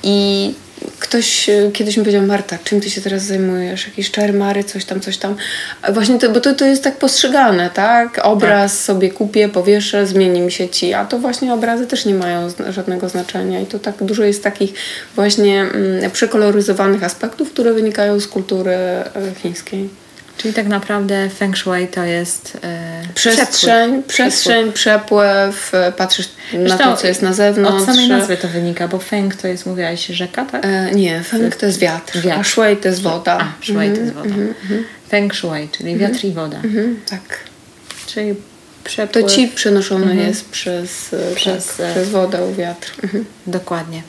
i 0.02 0.54
ktoś 0.98 1.48
e, 1.48 1.70
kiedyś 1.72 1.96
mi 1.96 2.02
powiedział, 2.02 2.26
Marta, 2.26 2.58
czym 2.64 2.80
ty 2.80 2.90
się 2.90 3.00
teraz 3.00 3.22
zajmujesz? 3.22 3.86
Jakieś 3.86 4.10
czarmary, 4.10 4.64
coś 4.64 4.84
tam, 4.84 5.00
coś 5.00 5.16
tam. 5.16 5.36
A 5.82 5.92
właśnie 5.92 6.18
to, 6.18 6.30
bo 6.30 6.40
to, 6.40 6.54
to 6.54 6.64
jest 6.64 6.84
tak 6.84 6.96
postrzegane, 6.96 7.70
tak? 7.70 8.20
Obraz 8.22 8.72
tak. 8.72 8.80
sobie 8.80 9.10
kupię, 9.10 9.48
powieszę, 9.48 10.06
zmieni 10.06 10.40
mi 10.40 10.52
się 10.52 10.68
ci, 10.68 10.94
a 10.94 11.04
to 11.04 11.18
właśnie 11.18 11.54
obrazy 11.54 11.86
też 11.86 12.04
nie 12.04 12.14
mają 12.14 12.48
żadnego 12.68 13.08
znaczenia 13.08 13.60
i 13.60 13.66
to 13.66 13.78
tak 13.78 13.94
dużo 14.04 14.24
jest 14.24 14.42
takich 14.42 14.72
właśnie 15.14 15.62
mm, 15.62 16.10
przekoloryzowanych 16.10 17.04
aspektów, 17.04 17.52
które 17.52 17.72
wynikają 17.72 18.20
z 18.20 18.26
kultury 18.26 18.70
e, 18.70 19.04
chińskiej. 19.42 19.88
Czyli 20.38 20.54
tak 20.54 20.66
naprawdę 20.66 21.28
feng 21.30 21.56
shui 21.56 21.88
to 21.88 22.04
jest 22.04 22.58
e, 22.62 23.02
przestrzeń, 23.14 23.90
przepływ. 23.90 24.06
przestrzeń, 24.06 24.72
przepływ, 24.72 25.74
e, 25.74 25.92
patrzysz 25.92 26.28
na 26.52 26.78
to, 26.78 26.96
co 26.96 27.06
jest 27.06 27.22
na 27.22 27.32
zewnątrz. 27.32 27.80
Od 27.80 27.86
samej 27.86 28.08
nazwy 28.08 28.36
to 28.36 28.48
wynika, 28.48 28.88
bo 28.88 28.98
feng 28.98 29.34
to 29.34 29.48
jest, 29.48 29.66
mówiłaś, 29.66 30.06
rzeka, 30.06 30.44
tak? 30.44 30.64
E, 30.64 30.90
nie, 30.92 31.22
feng 31.22 31.56
to 31.56 31.66
jest 31.66 31.78
wiatr, 31.78 32.20
wiatr. 32.20 32.40
a 32.40 32.44
shui 32.44 32.76
to 32.76 32.88
jest 32.88 33.02
woda. 33.02 33.38
A, 33.40 33.64
shui 33.64 33.76
mm 33.76 33.92
-hmm, 33.92 33.96
to 33.96 34.00
jest 34.00 34.14
woda. 34.14 34.34
Mm 34.34 34.54
-hmm. 34.70 34.82
Feng 35.08 35.34
shui, 35.34 35.68
czyli 35.78 35.92
mm 35.92 35.98
-hmm. 35.98 36.12
wiatr 36.12 36.24
i 36.24 36.32
woda. 36.32 36.56
Mhm, 36.56 37.00
tak. 37.10 37.38
Czyli 38.06 38.34
przepływ. 38.84 39.24
To 39.24 39.30
ci 39.30 39.48
przenoszony 39.48 40.04
mhm. 40.04 40.28
jest 40.28 40.48
przez, 40.48 41.14
e, 41.14 41.34
przez, 41.34 41.66
tak, 41.76 41.90
przez 41.90 42.08
wodę, 42.08 42.54
wiatr. 42.58 42.92
Mhm. 43.02 43.24
Dokładnie. 43.46 44.02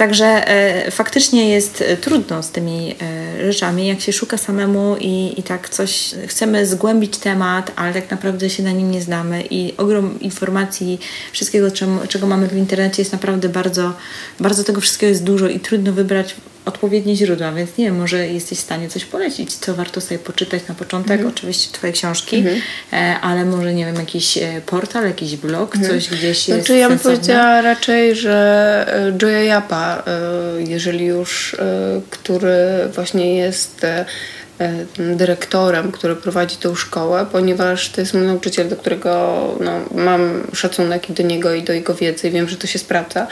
Także 0.00 0.48
e, 0.48 0.90
faktycznie 0.90 1.48
jest 1.48 1.82
e, 1.82 1.96
trudno 1.96 2.42
z 2.42 2.50
tymi 2.50 2.96
e, 3.02 3.52
rzeczami, 3.52 3.86
jak 3.86 4.00
się 4.00 4.12
szuka 4.12 4.38
samemu 4.38 4.96
i, 5.00 5.34
i 5.40 5.42
tak 5.42 5.68
coś, 5.68 6.14
chcemy 6.26 6.66
zgłębić 6.66 7.18
temat, 7.18 7.72
ale 7.76 7.94
tak 7.94 8.10
naprawdę 8.10 8.50
się 8.50 8.62
na 8.62 8.72
nim 8.72 8.90
nie 8.90 9.02
znamy 9.02 9.44
i 9.50 9.76
ogrom 9.76 10.20
informacji, 10.20 11.00
wszystkiego, 11.32 11.70
czego, 11.70 12.06
czego 12.08 12.26
mamy 12.26 12.48
w 12.48 12.56
internecie 12.56 13.02
jest 13.02 13.12
naprawdę 13.12 13.48
bardzo, 13.48 13.92
bardzo 14.40 14.64
tego 14.64 14.80
wszystkiego 14.80 15.08
jest 15.10 15.24
dużo 15.24 15.48
i 15.48 15.60
trudno 15.60 15.92
wybrać 15.92 16.34
odpowiednie 16.64 17.16
źródła, 17.16 17.52
więc 17.52 17.76
nie 17.78 17.84
wiem, 17.84 17.98
może 17.98 18.28
jesteś 18.28 18.58
w 18.58 18.62
stanie 18.62 18.88
coś 18.88 19.04
polecić, 19.04 19.54
co 19.54 19.74
warto 19.74 20.00
sobie 20.00 20.18
poczytać 20.18 20.62
na 20.68 20.74
początek, 20.74 21.12
mhm. 21.12 21.28
oczywiście 21.28 21.72
Twoje 21.72 21.92
książki, 21.92 22.36
mhm. 22.36 22.60
e, 22.92 23.20
ale 23.20 23.44
może, 23.44 23.74
nie 23.74 23.84
wiem, 23.86 23.96
jakiś 23.96 24.38
e, 24.38 24.60
portal, 24.66 25.04
jakiś 25.04 25.36
blog, 25.36 25.76
mhm. 25.76 25.94
coś 25.94 26.08
gdzieś 26.08 26.44
znaczy, 26.44 26.58
jest 26.58 26.68
ja 26.68 26.88
bym 26.88 26.98
powiedziała 26.98 27.60
raczej, 27.60 28.16
że 28.16 28.86
e, 28.88 29.18
Joya 29.22 29.56
Yapa, 29.56 30.02
jeżeli 30.58 31.04
już, 31.04 31.56
który 32.10 32.58
właśnie 32.94 33.36
jest 33.36 33.84
E, 33.84 34.04
dyrektorem, 34.98 35.92
który 35.92 36.16
prowadzi 36.16 36.56
tą 36.56 36.74
szkołę, 36.74 37.26
ponieważ 37.32 37.88
to 37.88 38.00
jest 38.00 38.14
mój 38.14 38.22
nauczyciel, 38.22 38.68
do 38.68 38.76
którego 38.76 39.10
no, 39.60 40.02
mam 40.04 40.42
szacunek 40.52 41.10
i 41.10 41.12
do 41.12 41.22
niego 41.22 41.54
i 41.54 41.62
do 41.62 41.72
jego 41.72 41.94
wiedzy 41.94 42.28
i 42.28 42.30
wiem, 42.30 42.48
że 42.48 42.56
to 42.56 42.66
się 42.66 42.78
sprawdza. 42.78 43.26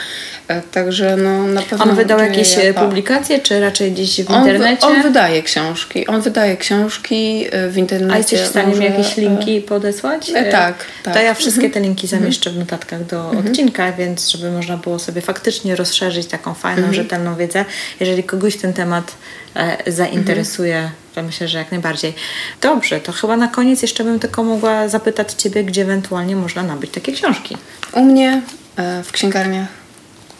E, 0.47 0.61
także 0.61 1.17
no, 1.17 1.47
na 1.47 1.61
pewno... 1.61 1.85
On 1.85 1.95
wydał 1.95 2.19
jakieś 2.19 2.57
ja, 2.57 2.73
publikacje, 2.73 3.39
czy 3.39 3.59
raczej 3.59 3.91
gdzieś 3.91 4.15
w 4.15 4.29
internecie? 4.29 4.87
On, 4.87 4.95
on, 4.95 5.03
wydaje 5.03 5.43
książki. 5.43 6.07
On 6.07 6.21
wydaje 6.21 6.57
książki 6.57 7.45
e, 7.51 7.69
w 7.69 7.77
internecie. 7.77 8.13
A 8.13 8.17
jesteś 8.17 8.39
w 8.39 8.47
stanie 8.47 8.75
mi 8.75 8.85
jakieś 8.85 9.17
linki 9.17 9.61
podesłać? 9.61 10.29
E, 10.29 10.51
tak, 10.51 10.85
tak. 11.03 11.13
To 11.13 11.19
ja 11.19 11.33
wszystkie 11.33 11.65
mhm. 11.65 11.73
te 11.73 11.79
linki 11.87 12.05
mhm. 12.05 12.21
zamieszczę 12.21 12.49
w 12.49 12.57
notatkach 12.57 13.05
do 13.05 13.25
mhm. 13.25 13.47
odcinka, 13.47 13.91
więc 13.91 14.29
żeby 14.29 14.51
można 14.51 14.77
było 14.77 14.99
sobie 14.99 15.21
faktycznie 15.21 15.75
rozszerzyć 15.75 16.27
taką 16.27 16.53
fajną, 16.53 16.77
mhm. 16.77 16.93
rzetelną 16.93 17.35
wiedzę. 17.35 17.65
Jeżeli 17.99 18.23
kogoś 18.23 18.57
ten 18.57 18.73
temat 18.73 19.15
e, 19.48 19.48
zainteresuje, 19.87 20.77
mhm 20.77 21.09
to 21.19 21.23
myślę, 21.23 21.47
że 21.47 21.57
jak 21.57 21.71
najbardziej. 21.71 22.13
Dobrze, 22.61 22.99
to 22.99 23.11
chyba 23.11 23.37
na 23.37 23.47
koniec 23.47 23.81
jeszcze 23.81 24.03
bym 24.03 24.19
tylko 24.19 24.43
mogła 24.43 24.87
zapytać 24.87 25.33
Ciebie, 25.33 25.63
gdzie 25.63 25.81
ewentualnie 25.81 26.35
można 26.35 26.63
nabyć 26.63 26.91
takie 26.91 27.11
książki. 27.11 27.57
U 27.93 28.03
mnie 28.03 28.41
e, 28.75 29.03
w 29.03 29.11
księgarniach. 29.11 29.67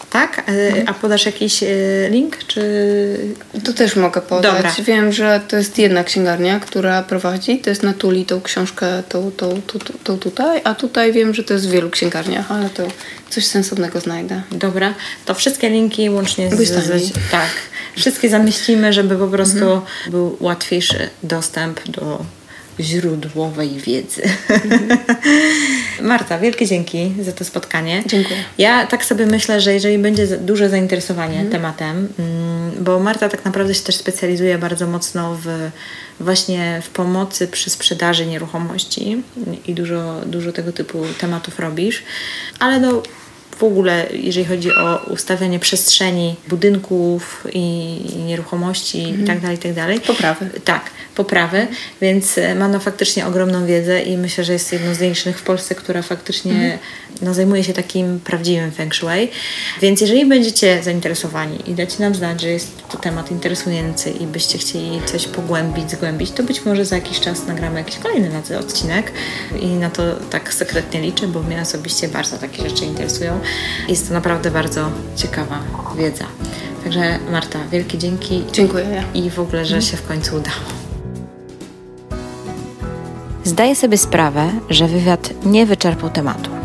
Tak? 0.09 0.39
E. 0.39 0.89
A 0.89 0.93
podasz 0.93 1.25
jakiś 1.25 1.63
e, 1.63 1.67
link, 2.09 2.37
czy... 2.47 3.35
To 3.63 3.73
też 3.73 3.95
mogę 3.95 4.21
podać. 4.21 4.53
Dobra. 4.53 4.71
Wiem, 4.85 5.11
że 5.11 5.41
to 5.47 5.55
jest 5.55 5.77
jedna 5.77 6.03
księgarnia, 6.03 6.59
która 6.59 7.03
prowadzi, 7.03 7.59
to 7.59 7.69
jest 7.69 7.83
na 7.83 7.93
Tuli 7.93 8.25
tą 8.25 8.41
książkę, 8.41 9.03
tą, 9.09 9.31
tą, 9.31 9.61
tą, 9.61 9.79
tą 10.03 10.19
tutaj, 10.19 10.61
a 10.63 10.75
tutaj 10.75 11.13
wiem, 11.13 11.33
że 11.33 11.43
to 11.43 11.53
jest 11.53 11.67
w 11.67 11.71
wielu 11.71 11.89
księgarniach, 11.89 12.51
ale 12.51 12.69
to 12.69 12.87
coś 13.29 13.45
sensownego 13.45 13.99
znajdę. 13.99 14.41
Dobra, 14.51 14.93
to 15.25 15.33
wszystkie 15.33 15.69
linki 15.69 16.09
łącznie 16.09 16.55
z... 16.55 16.69
z 16.69 17.11
tak, 17.31 17.49
wszystkie 17.95 18.29
zamieścimy, 18.29 18.93
żeby 18.93 19.15
po 19.15 19.27
prostu 19.27 19.57
mhm. 19.57 19.81
był 20.09 20.37
łatwiejszy 20.39 21.09
dostęp 21.23 21.87
do 21.87 22.25
źródłowej 22.79 23.69
wiedzy. 23.69 24.21
Mhm. 24.49 24.99
Marta, 26.01 26.39
wielkie 26.39 26.67
dzięki 26.67 27.13
za 27.21 27.31
to 27.31 27.45
spotkanie. 27.45 28.03
Dziękuję. 28.05 28.37
Ja 28.57 28.87
tak 28.87 29.05
sobie 29.05 29.25
myślę, 29.25 29.61
że 29.61 29.73
jeżeli 29.73 29.97
będzie 29.97 30.27
duże 30.27 30.69
zainteresowanie 30.69 31.33
mhm. 31.33 31.51
tematem, 31.51 32.07
mm, 32.19 32.83
bo 32.83 32.99
Marta 32.99 33.29
tak 33.29 33.45
naprawdę 33.45 33.75
się 33.75 33.83
też 33.83 33.95
specjalizuje 33.95 34.57
bardzo 34.57 34.87
mocno 34.87 35.37
w 35.43 35.47
właśnie 36.19 36.81
w 36.83 36.89
pomocy 36.89 37.47
przy 37.47 37.69
sprzedaży 37.69 38.25
nieruchomości 38.25 39.23
i 39.67 39.73
dużo, 39.73 40.21
dużo 40.25 40.51
tego 40.51 40.71
typu 40.71 41.03
tematów 41.19 41.59
robisz, 41.59 42.03
ale 42.59 42.79
no 42.79 43.03
w 43.59 43.63
ogóle, 43.63 44.07
jeżeli 44.13 44.45
chodzi 44.45 44.75
o 44.75 44.97
ustawianie 44.97 45.59
przestrzeni 45.59 46.35
budynków 46.47 47.47
i, 47.53 47.99
nieruchomości 48.25 48.99
mhm. 48.99 49.19
itd., 49.19 49.41
tak 49.41 49.51
itd. 49.51 49.87
Tak 49.93 50.01
poprawy. 50.01 50.49
Tak, 50.65 50.89
poprawy, 51.15 51.67
więc 52.01 52.37
e, 52.37 52.55
ma 52.55 52.67
no 52.67 52.79
faktycznie 52.79 53.27
ogromną 53.27 53.65
wiedzę 53.65 54.01
i 54.01 54.17
myślę, 54.17 54.43
że 54.43 54.53
jest 54.53 54.73
jedną 54.73 54.93
z 54.93 54.99
największych 54.99 55.39
w 55.39 55.43
Polsce, 55.43 55.75
która 55.75 56.01
faktycznie 56.01 56.51
mhm. 56.51 56.79
No, 57.21 57.33
zajmuje 57.33 57.63
się 57.63 57.73
takim 57.73 58.19
prawdziwym 58.19 58.71
feng 58.71 58.95
shui. 58.95 59.29
Więc 59.81 60.01
jeżeli 60.01 60.25
będziecie 60.25 60.83
zainteresowani 60.83 61.71
i 61.71 61.73
dacie 61.73 62.03
nam 62.03 62.15
znać, 62.15 62.41
że 62.41 62.49
jest 62.49 62.87
to 62.89 62.97
temat 62.97 63.31
interesujący 63.31 64.09
i 64.11 64.27
byście 64.27 64.57
chcieli 64.57 65.01
coś 65.05 65.27
pogłębić, 65.27 65.91
zgłębić, 65.91 66.31
to 66.31 66.43
być 66.43 66.65
może 66.65 66.85
za 66.85 66.95
jakiś 66.95 67.19
czas 67.19 67.47
nagramy 67.47 67.79
jakiś 67.79 67.97
kolejny 67.97 68.29
na 68.29 68.41
ten 68.41 68.57
odcinek 68.57 69.11
i 69.61 69.67
na 69.67 69.89
to 69.89 70.03
tak 70.29 70.53
sekretnie 70.53 71.01
liczę, 71.01 71.27
bo 71.27 71.43
mnie 71.43 71.61
osobiście 71.61 72.07
bardzo 72.07 72.37
takie 72.37 72.69
rzeczy 72.69 72.85
interesują. 72.85 73.39
Jest 73.87 74.07
to 74.07 74.13
naprawdę 74.13 74.51
bardzo 74.51 74.89
ciekawa 75.15 75.59
wiedza. 75.97 76.25
Także 76.83 77.19
Marta, 77.31 77.59
wielkie 77.71 77.97
dzięki. 77.97 78.43
Dziękuję. 78.51 79.03
I 79.13 79.29
w 79.29 79.39
ogóle, 79.39 79.65
że 79.65 79.81
się 79.81 79.97
w 79.97 80.07
końcu 80.07 80.35
udało. 80.35 80.89
Zdaję 83.43 83.75
sobie 83.75 83.97
sprawę, 83.97 84.51
że 84.69 84.87
wywiad 84.87 85.45
nie 85.45 85.65
wyczerpał 85.65 86.09
tematu. 86.09 86.58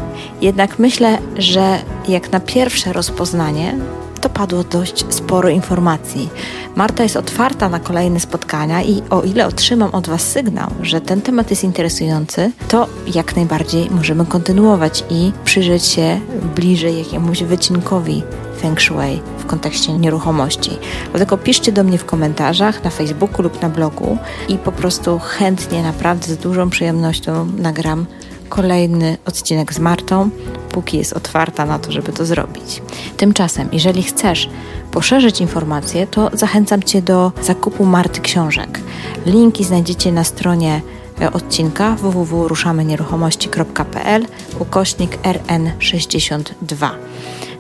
Jednak 0.45 0.79
myślę, 0.79 1.19
że 1.39 1.79
jak 2.09 2.33
na 2.33 2.41
pierwsze 2.41 2.93
rozpoznanie, 2.93 3.75
to 4.21 4.29
padło 4.29 4.65
dość 4.65 5.05
sporo 5.09 5.49
informacji. 5.49 6.29
Marta 6.77 7.03
jest 7.03 7.17
otwarta 7.17 7.69
na 7.69 7.81
kolejne 7.81 8.21
spotkania 8.21 8.83
i 8.83 9.03
o 9.11 9.23
ile 9.23 9.47
otrzymam 9.47 9.91
od 9.95 10.09
Was 10.09 10.23
sygnał, 10.23 10.71
że 10.83 11.01
ten 11.01 11.23
temat 11.23 11.51
jest 11.51 11.65
interesujący, 11.65 12.53
to 12.69 12.87
jak 13.15 13.37
najbardziej 13.37 13.91
możemy 13.91 14.27
kontynuować 14.27 15.05
i 15.11 15.33
przyjrzeć 15.45 15.85
się 15.85 16.21
bliżej 16.55 16.99
jakiemuś 16.99 17.43
wycinkowi 17.43 18.23
feng 18.61 18.81
shui 18.81 19.21
w 19.39 19.47
kontekście 19.47 19.93
nieruchomości. 19.93 20.71
Dlatego 21.11 21.39
piszcie 21.39 21.73
do 21.73 21.85
mnie 21.85 21.99
w 21.99 22.05
komentarzach 22.05 22.85
na 22.85 22.91
Facebooku 22.91 23.43
lub 23.43 23.63
na 23.63 23.69
blogu 23.69 24.19
i 24.49 24.59
po 24.59 24.73
prostu 24.73 25.19
chętnie, 25.19 25.83
naprawdę 25.83 26.27
z 26.27 26.37
dużą 26.37 26.71
przyjemnością 26.71 27.47
nagram 27.59 28.07
kolejny 28.55 29.19
odcinek 29.27 29.75
z 29.75 29.79
Martą, 29.79 30.31
póki 30.71 30.99
jest 30.99 31.13
otwarta 31.13 31.67
na 31.67 31.79
to, 31.79 31.93
żeby 31.93 32.13
to 32.13 32.27
zrobić. 32.27 32.83
Tymczasem, 33.17 33.69
jeżeli 33.73 34.03
chcesz 34.03 34.49
poszerzyć 34.91 35.41
informacje, 35.41 36.07
to 36.07 36.31
zachęcam 36.33 36.83
Cię 36.83 37.03
do 37.03 37.33
zakupu 37.43 37.85
Marty 37.85 38.21
książek. 38.21 38.81
Linki 39.27 39.65
znajdziecie 39.65 40.13
na 40.13 40.25
stronie 40.25 40.81
e, 41.21 41.33
odcinka 41.33 41.95
www.ruszamenieruchomości.pl 41.95 44.27
ukośnik 44.59 45.19
RN62. 45.23 46.91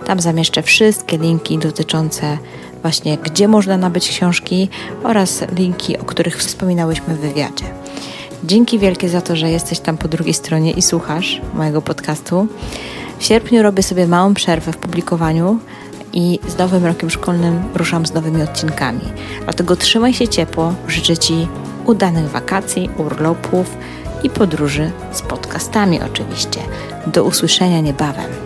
Tam 0.06 0.20
zamieszczę 0.20 0.62
wszystkie 0.62 1.18
linki 1.18 1.58
dotyczące 1.58 2.38
właśnie 2.82 3.18
gdzie 3.18 3.48
można 3.48 3.76
nabyć 3.76 4.08
książki 4.08 4.68
oraz 5.04 5.44
linki, 5.56 5.98
o 5.98 6.04
których 6.04 6.36
wspominałyśmy 6.36 7.14
w 7.14 7.20
wywiadzie. 7.20 7.83
Dzięki 8.46 8.78
wielkie 8.78 9.08
za 9.08 9.20
to, 9.20 9.36
że 9.36 9.50
jesteś 9.50 9.80
tam 9.80 9.98
po 9.98 10.08
drugiej 10.08 10.34
stronie 10.34 10.70
i 10.70 10.82
słuchasz 10.82 11.40
mojego 11.54 11.82
podcastu. 11.82 12.46
W 13.18 13.24
sierpniu 13.24 13.62
robię 13.62 13.82
sobie 13.82 14.06
małą 14.06 14.34
przerwę 14.34 14.72
w 14.72 14.76
publikowaniu 14.76 15.58
i 16.12 16.38
z 16.48 16.58
nowym 16.58 16.86
rokiem 16.86 17.10
szkolnym 17.10 17.62
ruszam 17.74 18.06
z 18.06 18.12
nowymi 18.12 18.42
odcinkami. 18.42 19.00
Dlatego 19.44 19.76
trzymaj 19.76 20.14
się 20.14 20.28
ciepło, 20.28 20.74
życzę 20.88 21.16
Ci 21.16 21.48
udanych 21.86 22.30
wakacji, 22.30 22.90
urlopów 22.98 23.76
i 24.22 24.30
podróży 24.30 24.90
z 25.12 25.22
podcastami 25.22 26.00
oczywiście. 26.02 26.60
Do 27.06 27.24
usłyszenia 27.24 27.80
niebawem. 27.80 28.43